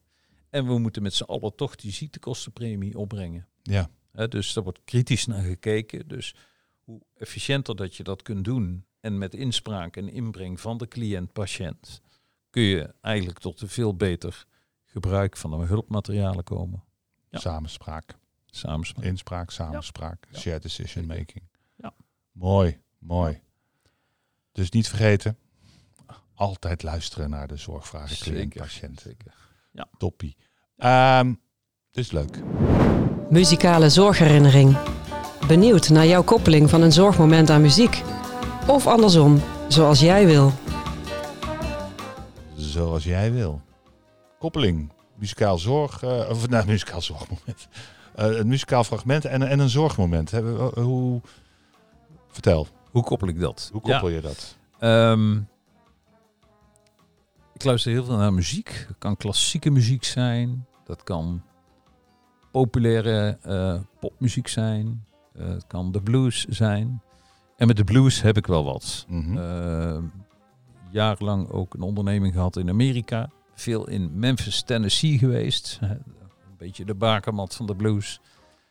En 0.56 0.66
we 0.66 0.78
moeten 0.78 1.02
met 1.02 1.14
z'n 1.14 1.22
allen 1.24 1.54
toch 1.54 1.76
die 1.76 1.92
ziektekostenpremie 1.92 2.98
opbrengen. 2.98 3.46
Ja, 3.62 3.90
dus 4.28 4.52
daar 4.52 4.64
wordt 4.64 4.80
kritisch 4.84 5.26
naar 5.26 5.42
gekeken. 5.42 6.08
Dus 6.08 6.34
hoe 6.84 7.00
efficiënter 7.14 7.76
dat 7.76 7.96
je 7.96 8.02
dat 8.02 8.22
kunt 8.22 8.44
doen 8.44 8.86
en 9.00 9.18
met 9.18 9.34
inspraak 9.34 9.96
en 9.96 10.08
inbreng 10.08 10.60
van 10.60 10.78
de 10.78 10.88
cliënt-patiënt 10.88 12.00
kun 12.50 12.62
je 12.62 12.94
eigenlijk 13.00 13.38
tot 13.38 13.60
een 13.60 13.68
veel 13.68 13.94
beter 13.96 14.46
gebruik 14.84 15.36
van 15.36 15.50
de 15.50 15.66
hulpmaterialen 15.66 16.44
komen. 16.44 16.84
Ja. 17.30 17.38
samenspraak. 17.38 18.14
Samenspraak. 18.46 19.04
Inspraak, 19.04 19.50
samenspraak, 19.50 20.26
Ja. 20.30 20.38
shared 20.38 20.62
decision 20.62 21.06
making. 21.06 21.42
Ja. 21.76 21.94
Mooi, 22.32 22.80
mooi. 22.98 23.40
Dus 24.52 24.70
niet 24.70 24.88
vergeten, 24.88 25.38
altijd 26.34 26.82
luisteren 26.82 27.30
naar 27.30 27.48
de 27.48 27.56
zorgvragen 27.56 28.16
cliënt-patiënt. 28.16 29.00
Zeker. 29.00 29.44
Toppie. 29.98 30.36
Ehm 30.76 31.32
dus 31.90 32.10
leuk. 32.12 32.38
Muzikale 33.30 33.88
zorgherinnering. 33.90 34.76
Benieuwd 35.46 35.88
naar 35.88 36.06
jouw 36.06 36.22
koppeling 36.22 36.70
van 36.70 36.82
een 36.82 36.92
zorgmoment 36.92 37.50
aan 37.50 37.60
muziek? 37.60 38.02
Of 38.66 38.86
andersom, 38.86 39.40
zoals 39.68 40.00
jij 40.00 40.26
wil. 40.26 40.52
Zoals 42.56 43.04
jij 43.04 43.32
wil. 43.32 43.60
Koppeling, 44.38 44.92
muzikaal 45.14 45.58
zorg, 45.58 46.02
eh, 46.02 46.30
of 46.30 46.48
nou, 46.48 46.66
muzikaal 46.66 47.02
zorgmoment. 47.02 47.68
Eh, 48.14 48.36
een 48.38 48.46
muzikaal 48.48 48.84
fragment 48.84 49.24
en, 49.24 49.42
en 49.42 49.58
een 49.58 49.68
zorgmoment. 49.68 50.30
We- 50.30 50.70
hoe, 50.80 51.20
vertel, 52.28 52.66
Hoe 52.90 53.02
koppel 53.02 53.28
ik 53.28 53.40
dat? 53.40 53.68
hoe 53.72 53.80
koppel 53.80 54.08
je 54.08 54.20
dat? 54.20 54.56
Ehm, 54.78 55.36
ik 57.56 57.64
luister 57.64 57.92
heel 57.92 58.04
veel 58.04 58.16
naar 58.16 58.32
muziek. 58.32 58.84
Het 58.88 58.98
kan 58.98 59.16
klassieke 59.16 59.70
muziek 59.70 60.04
zijn. 60.04 60.66
Dat 60.84 61.02
kan 61.02 61.42
populaire 62.50 63.38
eh, 63.42 63.80
popmuziek 64.00 64.48
zijn. 64.48 65.04
Eh, 65.32 65.48
het 65.48 65.66
kan 65.66 65.92
de 65.92 66.02
blues 66.02 66.44
zijn. 66.44 67.02
En 67.56 67.66
met 67.66 67.76
de 67.76 67.84
blues 67.84 68.22
heb 68.22 68.36
ik 68.36 68.46
wel 68.46 68.64
wat. 68.64 69.06
Eh, 69.08 69.98
jarenlang 70.90 71.50
ook 71.50 71.74
een 71.74 71.82
onderneming 71.82 72.34
gehad 72.34 72.56
in 72.56 72.68
Amerika. 72.68 73.30
Veel 73.54 73.88
in 73.88 74.18
Memphis, 74.18 74.62
Tennessee 74.62 75.18
geweest. 75.18 75.78
Een 75.80 76.66
beetje 76.66 76.84
de 76.84 76.94
bakermat 76.94 77.54
van 77.54 77.66
de 77.66 77.76
blues. 77.76 78.20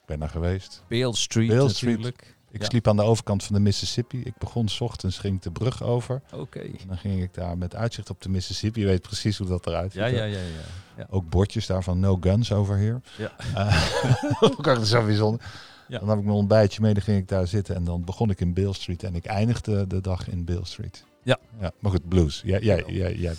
Ben 0.06 0.20
daar 0.20 0.30
geweest. 0.30 0.84
Beale 0.88 1.16
Street 1.16 1.48
Beale 1.48 1.70
Street. 1.70 1.92
natuurlijk. 1.92 2.35
Ik 2.56 2.62
Ja. 2.62 2.68
sliep 2.68 2.88
aan 2.88 2.96
de 2.96 3.04
overkant 3.04 3.44
van 3.44 3.56
de 3.56 3.62
Mississippi. 3.62 4.22
Ik 4.24 4.38
begon 4.38 4.68
's 4.70 4.80
ochtends, 4.82 5.18
ging 5.18 5.36
ik 5.36 5.42
de 5.42 5.52
brug 5.52 5.84
over. 5.84 6.22
Oké. 6.34 6.62
Dan 6.88 6.98
ging 6.98 7.22
ik 7.22 7.34
daar 7.34 7.58
met 7.58 7.76
uitzicht 7.76 8.10
op 8.10 8.22
de 8.22 8.30
Mississippi. 8.30 8.80
Je 8.80 8.86
weet 8.86 9.02
precies 9.02 9.38
hoe 9.38 9.48
dat 9.48 9.68
eruit 9.68 9.92
ziet. 9.92 10.02
Ja, 10.02 10.08
ja, 10.08 10.24
ja, 10.24 10.38
ja. 10.38 10.40
ja. 10.98 11.08
Ook 11.10 11.30
bordjes 11.30 11.66
daarvan, 11.66 12.00
no 12.00 12.18
guns 12.22 12.52
over 12.52 12.78
here. 12.78 13.02
Ja. 13.18 13.32
Eh, 13.56 14.42
ook 14.58 14.68
echt 14.68 14.88
zo 14.88 15.06
bijzonder. 15.06 15.42
Ja. 15.88 16.00
Dan 16.00 16.08
had 16.08 16.18
ik 16.18 16.24
mijn 16.24 16.36
ontbijtje 16.38 16.82
mee, 16.82 16.94
dan 16.94 17.04
ging 17.04 17.18
ik 17.18 17.28
daar 17.28 17.48
zitten. 17.48 17.76
En 17.76 17.84
dan 17.84 18.04
begon 18.04 18.30
ik 18.30 18.40
in 18.42 18.54
Beale 18.54 18.74
Street. 18.74 19.04
En 19.04 19.16
ik 19.16 19.26
eindigde 19.26 19.88
de 19.88 20.02
dag 20.02 20.30
in 20.30 20.46
Beale 20.46 20.66
Street. 20.66 21.04
Ja. 21.24 21.38
ja 21.60 21.72
maar 21.80 21.92
goed, 21.92 22.08
blues. 22.10 22.42
Jij, 22.46 22.60
jij, 22.62 22.84
jij, 22.88 23.16
jij. 23.16 23.36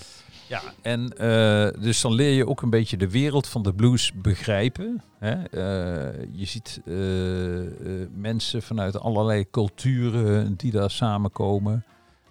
Ja, 0.48 0.62
en 0.82 1.16
eh, 1.16 1.82
dus 1.82 2.00
dan 2.00 2.12
leer 2.12 2.32
je 2.32 2.46
ook 2.46 2.62
een 2.62 2.70
beetje 2.70 2.96
de 2.96 3.10
wereld 3.10 3.46
van 3.46 3.62
de 3.62 3.74
blues 3.74 4.12
begrijpen. 4.12 5.02
Hè? 5.18 5.42
Eh, 5.42 6.26
je 6.32 6.44
ziet 6.44 6.80
eh, 6.84 6.94
mensen 8.14 8.62
vanuit 8.62 9.00
allerlei 9.00 9.50
culturen 9.50 10.54
die 10.56 10.70
daar 10.70 10.90
samenkomen. 10.90 11.84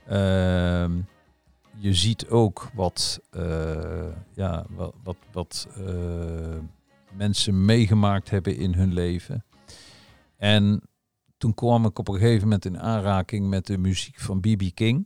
Ehm, 0.07 0.91
je 1.77 1.93
ziet 1.93 2.29
ook 2.29 2.69
wat, 2.73 3.19
ja, 4.33 4.65
wat, 4.69 4.93
wat, 5.03 5.17
wat 5.31 5.67
mensen 7.11 7.65
meegemaakt 7.65 8.29
hebben 8.29 8.57
in 8.57 8.73
hun 8.73 8.93
leven. 8.93 9.43
En 10.37 10.81
toen 11.37 11.53
kwam 11.53 11.85
ik 11.85 11.99
op 11.99 12.07
een 12.07 12.19
gegeven 12.19 12.43
moment 12.43 12.65
in 12.65 12.79
aanraking 12.79 13.47
met 13.47 13.67
de 13.67 13.77
muziek 13.77 14.19
van 14.19 14.39
B.B. 14.39 14.63
King. 14.73 15.05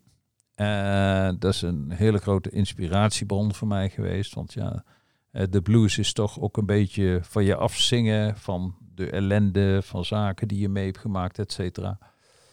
Eh, 0.60 1.30
dat 1.40 1.54
is 1.54 1.62
een 1.62 1.92
hele 1.92 2.18
grote 2.18 2.50
inspiratiebron 2.50 3.54
voor 3.54 3.68
mij 3.68 3.90
geweest. 3.90 4.34
Want 4.34 4.54
ja, 4.54 4.84
eh, 5.32 5.44
de 5.50 5.62
blues 5.62 5.98
is 5.98 6.14
toch 6.14 6.40
ook 6.40 6.58
een 6.58 6.66
beetje 6.66 7.20
van 7.24 7.44
je 7.44 7.56
afzingen, 7.56 8.38
van 8.38 8.76
de 8.96 9.10
ellende, 9.10 9.82
van 9.84 10.06
zaken 10.06 10.48
die 10.48 10.60
je 10.60 10.70
mee 10.70 10.86
hebt 10.86 10.98
gemaakt, 10.98 11.40
et 11.40 11.52
cetera. 11.52 11.98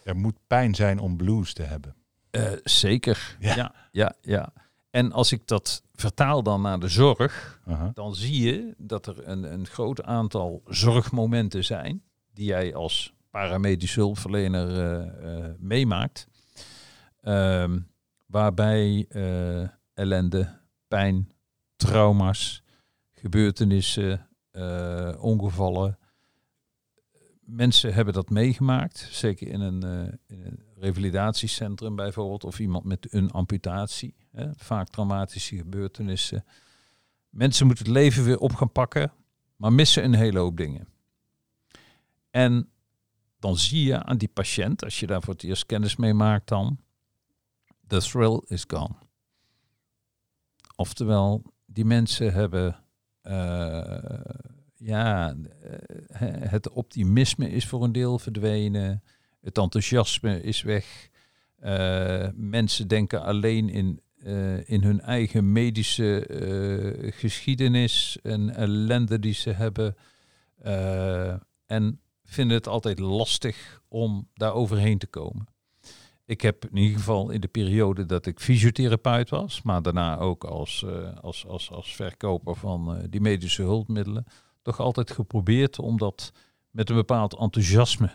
Er 0.05 0.17
moet 0.17 0.37
pijn 0.47 0.75
zijn 0.75 0.99
om 0.99 1.17
blues 1.17 1.53
te 1.53 1.63
hebben. 1.63 1.95
Eh, 2.31 2.53
zeker. 2.63 3.37
Ja. 3.41 3.55
Ja. 3.55 3.75
ja, 3.93 4.15
ja, 4.21 4.53
En 4.91 5.13
als 5.13 5.33
ik 5.33 5.47
dat 5.47 5.83
vertaal 5.95 6.43
dan 6.43 6.61
naar 6.61 6.81
de 6.81 6.89
zorg, 6.89 7.61
dan 7.95 8.15
zie 8.15 8.43
je 8.45 8.75
dat 8.79 9.07
er 9.07 9.29
een, 9.29 9.53
een 9.53 9.67
groot 9.67 10.03
aantal 10.03 10.63
zorgmomenten 10.67 11.65
zijn 11.65 12.03
die 12.33 12.47
jij 12.47 12.75
als 12.75 13.15
paramedische 13.31 14.01
hulpverlener 14.01 15.57
meemaakt. 15.59 16.29
Ehm, 17.21 17.79
waarbij 18.37 19.07
eh, 19.09 19.69
ellende, 19.95 20.59
pijn, 20.89 21.33
trauma's, 21.77 22.63
gebeurtenissen, 23.13 24.29
eh, 24.51 25.15
ongevallen. 25.19 25.99
Mensen 27.41 27.95
hebben 27.95 28.15
dat 28.15 28.31
meegemaakt, 28.31 29.09
zeker 29.11 29.49
in 29.49 29.61
een, 29.61 29.83
eh, 29.83 30.37
in 30.37 30.45
een 30.45 30.59
revalidatiecentrum 30.75 31.97
bijvoorbeeld, 31.97 32.45
of 32.45 32.59
iemand 32.59 32.85
met 32.85 33.13
een 33.13 33.31
amputatie. 33.31 34.15
Hè, 34.33 34.49
vaak 34.57 34.89
traumatische 34.89 35.57
gebeurtenissen. 35.57 36.45
Mensen 37.29 37.67
moeten 37.67 37.85
het 37.85 37.95
leven 37.95 38.25
weer 38.25 38.39
op 38.39 38.55
gaan 38.55 38.73
pakken, 38.73 39.13
maar 39.57 39.73
missen 39.73 40.05
een 40.05 40.15
hele 40.15 40.39
hoop 40.39 40.57
dingen. 40.57 40.89
En 42.31 42.69
dan 43.39 43.57
zie 43.57 43.85
je 43.85 44.03
aan 44.03 44.19
die 44.19 44.31
patiënt, 44.33 44.85
als 44.85 45.01
je 45.01 45.07
daar 45.07 45.23
voor 45.23 45.35
het 45.35 45.43
eerst 45.43 45.67
kennis 45.67 45.97
mee 45.97 46.15
maakt 46.15 46.49
dan, 46.49 46.79
the 47.87 48.01
thrill 48.01 48.43
is 48.47 48.65
gone. 48.67 48.95
Oftewel, 50.77 51.43
die 51.67 51.85
mensen 51.85 52.33
hebben, 52.33 52.77
eh, 53.23 54.21
ja, 54.77 55.35
eh, 56.09 56.29
het 56.31 56.71
optimisme 56.71 57.51
is 57.51 57.67
voor 57.67 57.85
een 57.85 57.93
deel 57.93 58.19
verdwenen, 58.19 59.03
het 59.41 59.59
enthousiasme 59.59 60.43
is 60.43 60.63
weg. 60.63 61.09
Eh, 61.57 62.29
mensen 62.35 62.89
denken 62.89 63.23
alleen 63.23 63.69
in, 63.69 64.01
in 64.65 64.83
hun 64.83 65.01
eigen 65.01 65.53
medische 65.53 66.27
geschiedenis 67.15 68.19
en 68.23 68.55
ellende 68.55 69.19
die 69.19 69.35
ze 69.35 69.51
hebben. 69.51 69.97
En 71.67 72.01
vinden 72.25 72.57
het 72.57 72.67
altijd 72.67 72.99
lastig 72.99 73.83
om 73.89 74.29
daar 74.35 74.53
overheen 74.53 74.99
te 74.99 75.07
komen. 75.07 75.47
Ik 76.27 76.41
heb 76.41 76.65
in 76.65 76.77
ieder 76.77 76.99
geval 76.99 77.31
in 77.31 77.41
de 77.41 77.49
periode 77.49 78.07
dat 78.07 78.27
ik 78.27 78.41
fysiotherapeut 78.41 79.31
was, 79.31 79.63
maar 79.63 79.83
daarna 79.83 80.19
ook 80.19 80.45
als, 80.45 80.85
eh, 80.85 81.17
als, 81.21 81.47
als, 81.47 81.71
als 81.71 81.95
verkoper 81.95 82.57
van 82.57 82.97
eh, 82.97 83.05
die 83.11 83.21
medische 83.21 83.63
hulpmiddelen, 83.63 84.25
toch 84.63 84.81
altijd 84.81 85.11
geprobeerd 85.11 85.79
om 85.79 85.99
dat 85.99 86.33
met 86.71 86.91
een 86.91 86.97
bepaald 86.97 87.37
enthousiasme 87.37 88.11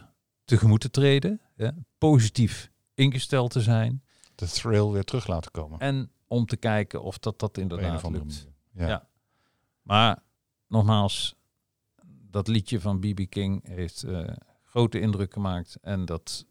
tegemoet 0.46 0.82
te 0.82 0.90
treden, 0.90 1.42
hè, 1.56 1.70
positief 1.98 2.72
ingesteld 2.94 3.52
te 3.52 3.62
zijn 3.62 4.04
De 4.36 4.48
thrill 4.48 4.90
weer 4.90 5.04
terug 5.04 5.28
laten 5.28 5.52
komen. 5.52 5.80
en 5.80 6.12
om 6.28 6.46
te 6.46 6.58
kijken 6.58 7.02
of 7.02 7.20
dat, 7.20 7.40
dat 7.40 7.58
inderdaad 7.58 8.10
lukt. 8.10 8.48
Ja. 8.74 8.88
Ja. 8.88 9.08
Maar 9.82 10.24
nogmaals, 10.68 11.36
dat 12.06 12.48
liedje 12.48 12.80
van 12.80 13.00
B.B. 13.00 13.30
King 13.30 13.68
heeft 13.68 14.04
eh, 14.04 14.28
grote 14.64 15.00
indruk 15.00 15.34
gemaakt. 15.34 15.78
En 15.82 16.06
dat 16.06 16.46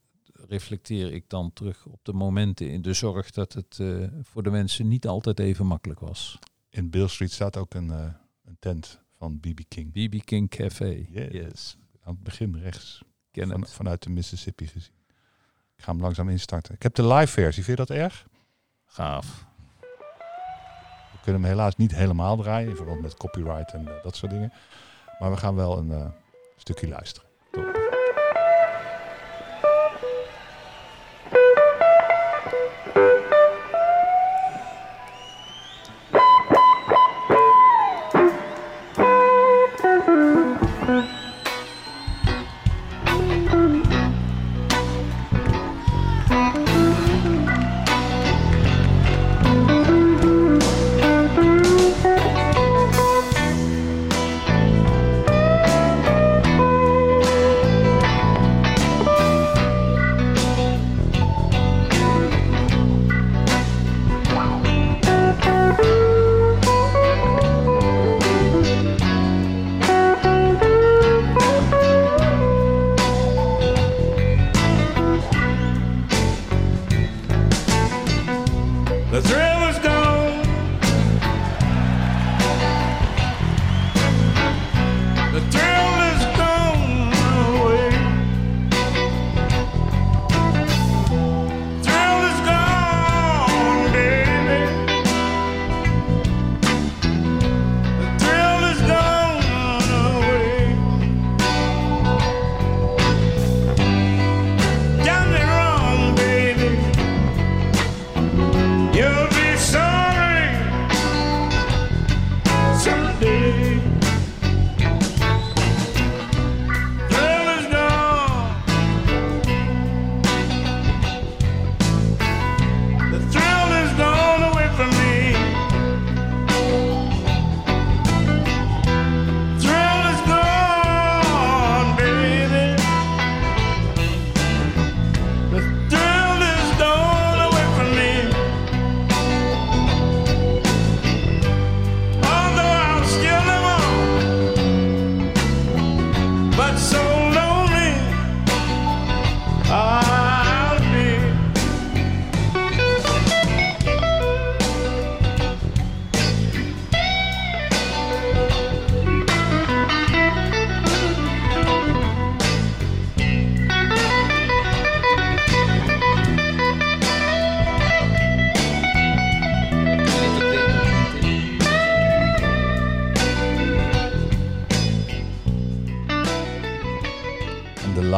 reflecteer 0.49 1.13
ik 1.13 1.25
dan 1.29 1.53
terug 1.53 1.87
op 1.87 2.01
de 2.03 2.13
momenten 2.13 2.71
in 2.71 2.83
de 2.83 2.93
zorg 2.93 3.31
dat 3.31 3.53
het 3.53 3.79
eh, 3.81 4.07
voor 4.23 4.43
de 4.43 4.51
mensen 4.51 4.89
niet 4.89 5.07
altijd 5.07 5.39
even 5.39 5.67
makkelijk 5.67 6.01
was. 6.01 6.39
In 6.69 6.91
Bill 6.91 7.09
Street 7.09 7.33
staat 7.33 7.57
ook 7.57 7.75
een, 7.75 7.91
eh, 7.91 8.05
een 8.45 8.57
tent 8.59 9.01
van 9.17 9.41
B.B. 9.41 9.61
King. 9.69 9.93
B.B. 9.93 10.25
King 10.25 10.49
Café. 10.51 11.07
Yes. 11.11 11.33
Yes. 11.33 11.77
Aan 12.03 12.15
het 12.15 12.23
begin 12.23 12.57
rechts. 12.57 13.03
Ken 13.31 13.49
Van, 13.49 13.61
het. 13.61 13.73
vanuit 13.73 14.03
de 14.03 14.11
Mississippi 14.11 14.67
gezien. 14.67 14.95
Ik 15.77 15.85
ga 15.85 15.93
hem 15.93 16.01
langzaam 16.01 16.29
instarten. 16.29 16.75
Ik 16.75 16.83
heb 16.83 16.95
de 16.95 17.07
live 17.07 17.33
versie. 17.33 17.65
Vind 17.65 17.79
je 17.79 17.85
dat 17.87 17.97
erg? 17.97 18.27
Gaaf. 18.85 19.47
We 21.13 21.19
kunnen 21.23 21.43
hem 21.43 21.51
helaas 21.51 21.77
niet 21.77 21.95
helemaal 21.95 22.37
draaien. 22.37 22.69
In 22.69 22.77
verband 22.77 23.01
met 23.01 23.17
copyright 23.17 23.73
en 23.73 23.89
eh, 23.89 24.03
dat 24.03 24.17
soort 24.17 24.33
dingen. 24.33 24.53
Maar 25.19 25.31
we 25.31 25.37
gaan 25.37 25.55
wel 25.55 25.79
een 25.79 26.13
stukje 26.57 26.89
luisteren. 26.89 27.29
Thank 27.51 28.00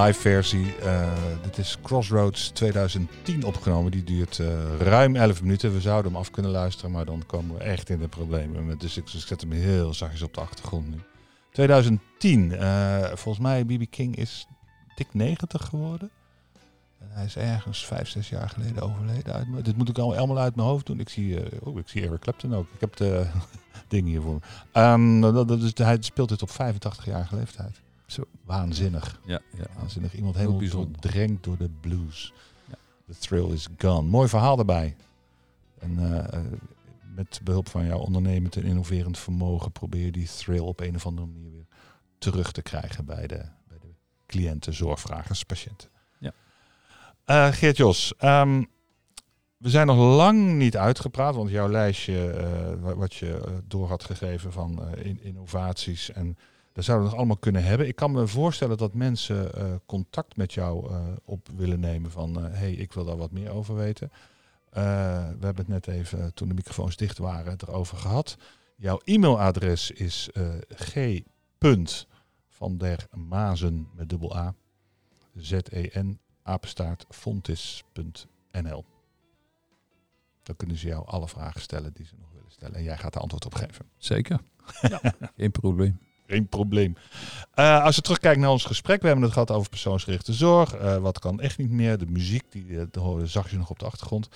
live 0.03 0.21
versie. 0.21 0.75
Uh, 0.83 1.13
dit 1.43 1.59
is 1.59 1.79
Crossroads 1.83 2.49
2010 2.49 3.45
opgenomen. 3.45 3.91
Die 3.91 4.05
duurt 4.05 4.39
uh, 4.39 4.47
ruim 4.79 5.17
11 5.17 5.43
minuten. 5.43 5.73
We 5.73 5.81
zouden 5.81 6.13
hem 6.13 6.21
af 6.21 6.31
kunnen 6.31 6.51
luisteren, 6.51 6.91
maar 6.91 7.05
dan 7.05 7.23
komen 7.27 7.57
we 7.57 7.63
echt 7.63 7.89
in 7.89 7.99
de 7.99 8.09
problemen. 8.09 8.79
Dus 8.79 8.97
ik, 8.97 9.13
ik 9.13 9.21
zet 9.21 9.41
hem 9.41 9.51
heel 9.51 9.95
zachtjes 9.95 10.23
op 10.23 10.35
de 10.35 10.41
achtergrond 10.41 10.89
nu. 10.91 11.01
2010. 11.53 12.51
Uh, 12.51 13.03
eh, 13.03 13.17
volgens 13.17 13.45
mij 13.45 13.67
BB 13.67 13.85
King 13.91 14.17
is 14.17 14.47
dik 14.95 15.09
90 15.13 15.65
geworden. 15.65 16.11
En 16.99 17.09
hij 17.11 17.25
is 17.25 17.37
ergens 17.37 17.87
5, 17.87 18.09
6 18.09 18.29
jaar 18.29 18.49
geleden 18.49 18.83
overleden. 18.83 19.63
Dit 19.63 19.77
moet 19.77 19.89
ik 19.89 19.99
allemaal 19.99 20.39
uit 20.39 20.57
mijn 20.57 20.69
hoofd 20.69 20.87
doen. 20.87 21.01
Ik 21.01 21.09
zie, 21.09 21.39
oh, 21.61 21.79
ik 21.79 21.89
zie 21.89 22.03
Eric 22.03 22.21
Clapton 22.21 22.55
ook. 22.55 22.67
Ik 22.75 22.81
heb 22.81 22.97
de 22.97 23.27
dingen 23.89 24.11
hiervoor. 24.11 24.39
Um, 24.73 25.21
dat, 25.21 25.49
dat 25.49 25.63
is, 25.63 25.73
hij 25.75 25.97
speelt 26.01 26.29
dit 26.29 26.43
op 26.43 26.51
85-jarige 26.51 27.37
leeftijd. 27.37 27.82
Zo. 28.13 28.25
Waanzinnig. 28.45 29.21
Ja, 29.25 29.41
ja. 29.57 29.65
Waanzinnig. 29.77 30.15
Iemand 30.15 30.37
helemaal 30.37 30.91
drenkt 31.01 31.45
door 31.45 31.57
de 31.57 31.71
blues. 31.81 32.33
Ja. 32.69 32.75
The 33.07 33.19
thrill 33.19 33.53
is 33.53 33.69
gone. 33.79 34.09
Mooi 34.09 34.29
verhaal 34.29 34.59
erbij. 34.59 34.97
En 35.79 35.99
uh, 35.99 36.43
met 37.15 37.41
behulp 37.45 37.69
van 37.69 37.85
jouw 37.87 37.99
ondernemend 37.99 38.57
en 38.57 38.63
innoverend 38.63 39.19
vermogen 39.19 39.73
probeer 39.73 40.05
je 40.05 40.13
die 40.13 40.29
thrill 40.29 40.59
op 40.59 40.81
een 40.81 40.95
of 40.95 41.07
andere 41.07 41.27
manier 41.27 41.51
weer 41.51 41.67
terug 42.19 42.53
te 42.53 42.63
krijgen 42.63 43.05
bij 43.05 43.27
de, 43.27 43.45
bij 43.69 43.79
de 43.81 43.95
cliënten, 44.27 44.75
zorgvragers, 44.75 45.45
patiënten. 45.45 45.89
Ja. 46.19 46.33
Uh, 47.27 47.55
Geert-Jos, 47.55 48.15
um, 48.21 48.67
we 49.57 49.71
zijn 49.71 49.87
nog 49.87 50.17
lang 50.17 50.53
niet 50.53 50.77
uitgepraat, 50.77 51.35
want 51.35 51.51
jouw 51.51 51.69
lijstje, 51.69 52.35
uh, 52.83 52.93
wat 52.93 53.15
je 53.15 53.61
door 53.67 53.89
had 53.89 54.05
gegeven 54.05 54.53
van 54.53 54.97
innovaties 55.21 56.13
en 56.13 56.37
dat 56.73 56.85
zouden 56.85 57.07
we 57.07 57.11
nog 57.11 57.21
allemaal 57.21 57.41
kunnen 57.41 57.65
hebben. 57.65 57.87
Ik 57.87 57.97
kan 57.97 58.13
me 58.13 58.27
voorstellen 58.27 58.77
dat 58.77 58.95
mensen 58.95 59.51
uh, 59.59 59.75
contact 59.87 60.37
met 60.37 60.53
jou 60.53 60.91
uh, 60.91 61.07
op 61.25 61.49
willen 61.57 61.81
nemen 61.81 62.11
van 62.11 62.37
hé, 62.37 62.49
uh, 62.49 62.59
hey, 62.59 62.73
ik 62.73 62.93
wil 62.93 63.05
daar 63.05 63.17
wat 63.17 63.31
meer 63.31 63.51
over 63.51 63.75
weten. 63.75 64.11
we 64.71 64.81
hebben 65.41 65.57
het 65.57 65.69
net 65.69 65.87
even, 65.87 66.35
toen 66.35 66.49
de 66.49 66.55
microfoons 66.55 66.97
dicht 66.97 67.19
waren, 67.19 67.57
erover 67.67 67.97
gehad. 67.97 68.37
Jouw 68.77 69.01
e-mailadres 69.05 69.91
is 69.91 70.31
g. 70.69 71.21
van 72.49 72.79
der 72.79 73.07
Mazen 73.11 73.89
met 73.95 74.09
dubbel 74.09 74.37
A. 74.37 74.55
Z-E-N 75.35 76.21
apenstaart 76.43 77.07
fontis.nl. 77.09 78.85
Dan 80.43 80.57
kunnen 80.57 80.77
ze 80.77 80.87
jou 80.87 81.07
alle 81.07 81.29
vragen 81.29 81.61
stellen 81.61 81.93
die 81.93 82.07
ze 82.07 82.15
nog 82.19 82.33
willen 82.33 82.51
stellen. 82.51 82.75
En 82.75 82.83
jij 82.83 82.99
gaat 82.99 83.15
er 83.15 83.21
antwoord 83.21 83.45
op 83.45 83.55
geven. 83.55 83.87
Zeker. 83.97 84.41
Ja, 84.81 85.01
geen 85.37 85.51
probleem 85.51 85.99
geen 86.27 86.47
probleem. 86.47 86.97
Uh, 87.55 87.85
als 87.85 87.97
je 87.97 88.03
terugkijkt 88.03 88.41
naar 88.41 88.51
ons 88.51 88.65
gesprek, 88.65 89.01
we 89.01 89.07
hebben 89.07 89.25
het 89.25 89.33
gehad 89.33 89.51
over 89.51 89.69
persoonsgerichte 89.69 90.33
zorg. 90.33 90.75
Uh, 90.75 90.97
wat 90.97 91.19
kan 91.19 91.41
echt 91.41 91.59
niet 91.59 91.71
meer? 91.71 91.99
De 91.99 92.07
muziek, 92.07 92.53
die 92.53 92.65
uh, 92.65 92.83
hoorde, 92.93 93.27
zag 93.27 93.51
je 93.51 93.57
nog 93.57 93.71
op 93.71 93.79
de 93.79 93.85
achtergrond. 93.85 94.29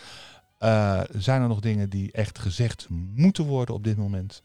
zijn 1.11 1.43
er 1.43 1.49
nog 1.49 1.61
dingen 1.61 1.91
die 1.91 2.13
echt 2.13 2.39
gezegd 2.39 2.87
moeten 3.15 3.45
worden 3.45 3.75
op 3.75 3.85
dit 3.85 3.97
moment? 3.97 4.43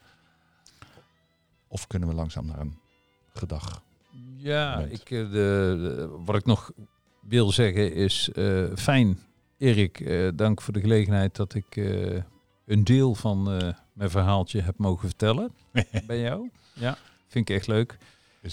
Of 1.67 1.87
kunnen 1.87 2.09
we 2.09 2.15
langzaam 2.15 2.45
naar 2.45 2.59
een 2.59 2.79
gedag? 3.33 3.81
Ja, 4.37 4.79
ik, 4.79 5.05
de, 5.05 5.27
de, 5.31 6.09
wat 6.25 6.35
ik 6.35 6.45
nog 6.45 6.71
wil 7.21 7.51
zeggen 7.51 7.93
is 7.93 8.29
fijn, 8.75 9.19
Erik, 9.57 10.11
dank 10.37 10.61
voor 10.61 10.73
de 10.73 10.79
gelegenheid 10.79 11.35
dat 11.35 11.53
ik 11.53 11.75
een 12.65 12.83
deel 12.83 13.15
van 13.15 13.43
mijn 13.93 14.09
verhaaltje 14.09 14.61
heb 14.61 14.77
mogen 14.77 15.07
vertellen 15.07 15.51
bij 16.07 16.19
jou. 16.19 16.49
Ja. 16.73 16.97
Vind 17.31 17.49
ik 17.49 17.55
echt 17.55 17.67
leuk. 17.67 17.97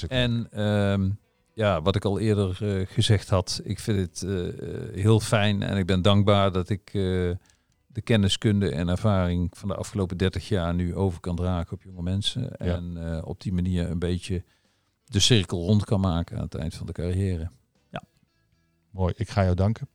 en 0.08 0.48
ehm, 0.50 1.10
ja, 1.52 1.82
wat 1.82 1.96
ik 1.96 2.04
al 2.04 2.18
eerder 2.18 2.58
uh, 2.62 2.86
gezegd 2.86 3.28
had, 3.28 3.60
ik 3.64 3.78
vind 3.78 3.98
het 3.98 4.22
uh, 4.22 4.54
heel 4.94 5.20
fijn 5.20 5.62
en 5.62 5.76
ik 5.76 5.86
ben 5.86 6.02
dankbaar 6.02 6.52
dat 6.52 6.68
ik 6.68 6.94
uh, 6.94 7.34
de 7.86 8.00
kenniskunde 8.02 8.70
en 8.70 8.88
ervaring 8.88 9.50
van 9.56 9.68
de 9.68 9.74
afgelopen 9.74 10.16
30 10.16 10.48
jaar 10.48 10.74
nu 10.74 10.94
over 10.94 11.20
kan 11.20 11.36
dragen 11.36 11.72
op 11.72 11.82
jonge 11.82 12.02
mensen. 12.02 12.42
Ja. 12.42 12.74
En 12.74 13.24
op 13.24 13.40
die 13.40 13.52
manier 13.52 13.90
een 13.90 13.98
beetje 13.98 14.44
de 15.04 15.20
cirkel 15.20 15.64
rond 15.64 15.84
kan 15.84 16.00
maken 16.00 16.36
aan 16.36 16.44
het 16.44 16.54
eind 16.54 16.74
van 16.74 16.86
de 16.86 16.92
carrière. 16.92 17.50
Ja. 17.90 18.02
Mooi, 18.90 19.14
ik 19.16 19.28
ga 19.28 19.42
jou 19.42 19.54
danken 19.54 19.88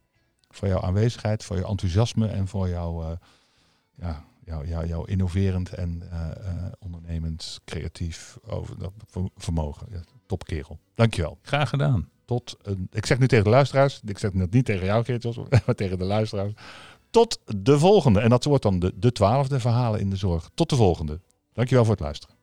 voor 0.49 0.67
jouw 0.67 0.81
aanwezigheid, 0.81 1.43
voor 1.43 1.55
je 1.55 1.67
enthousiasme 1.67 2.27
en 2.27 2.47
voor 2.47 2.69
jouw 2.69 3.17
ja, 3.95 4.25
jou, 4.45 4.67
jou, 4.67 4.87
jouw 4.87 5.03
innoverend 5.03 5.73
en 5.73 6.03
uh, 6.03 6.19
uh, 6.19 6.65
ondernemend, 6.79 7.59
creatief 7.65 8.37
over, 8.45 8.79
dat 8.79 8.91
vermogen. 9.35 9.87
Ja, 9.91 9.99
top 10.25 10.45
kerel. 10.45 10.79
Dankjewel. 10.95 11.37
Graag 11.41 11.69
gedaan. 11.69 12.09
Tot, 12.25 12.57
een, 12.61 12.87
ik 12.91 13.05
zeg 13.05 13.19
nu 13.19 13.27
tegen 13.27 13.43
de 13.43 13.49
luisteraars, 13.49 14.01
ik 14.05 14.17
zeg 14.17 14.31
het 14.31 14.51
niet 14.51 14.65
tegen 14.65 14.85
jou 14.85 15.03
Geertjes, 15.03 15.37
maar 15.65 15.75
tegen 15.75 15.97
de 15.97 16.05
luisteraars. 16.05 16.53
Tot 17.09 17.39
de 17.45 17.79
volgende. 17.79 18.19
En 18.19 18.29
dat 18.29 18.43
wordt 18.43 18.63
dan 18.63 18.79
de, 18.79 18.93
de 18.95 19.11
twaalfde 19.11 19.59
verhalen 19.59 19.99
in 19.99 20.09
de 20.09 20.15
zorg. 20.15 20.49
Tot 20.53 20.69
de 20.69 20.75
volgende. 20.75 21.19
Dankjewel 21.53 21.85
voor 21.85 21.93
het 21.93 22.03
luisteren. 22.03 22.35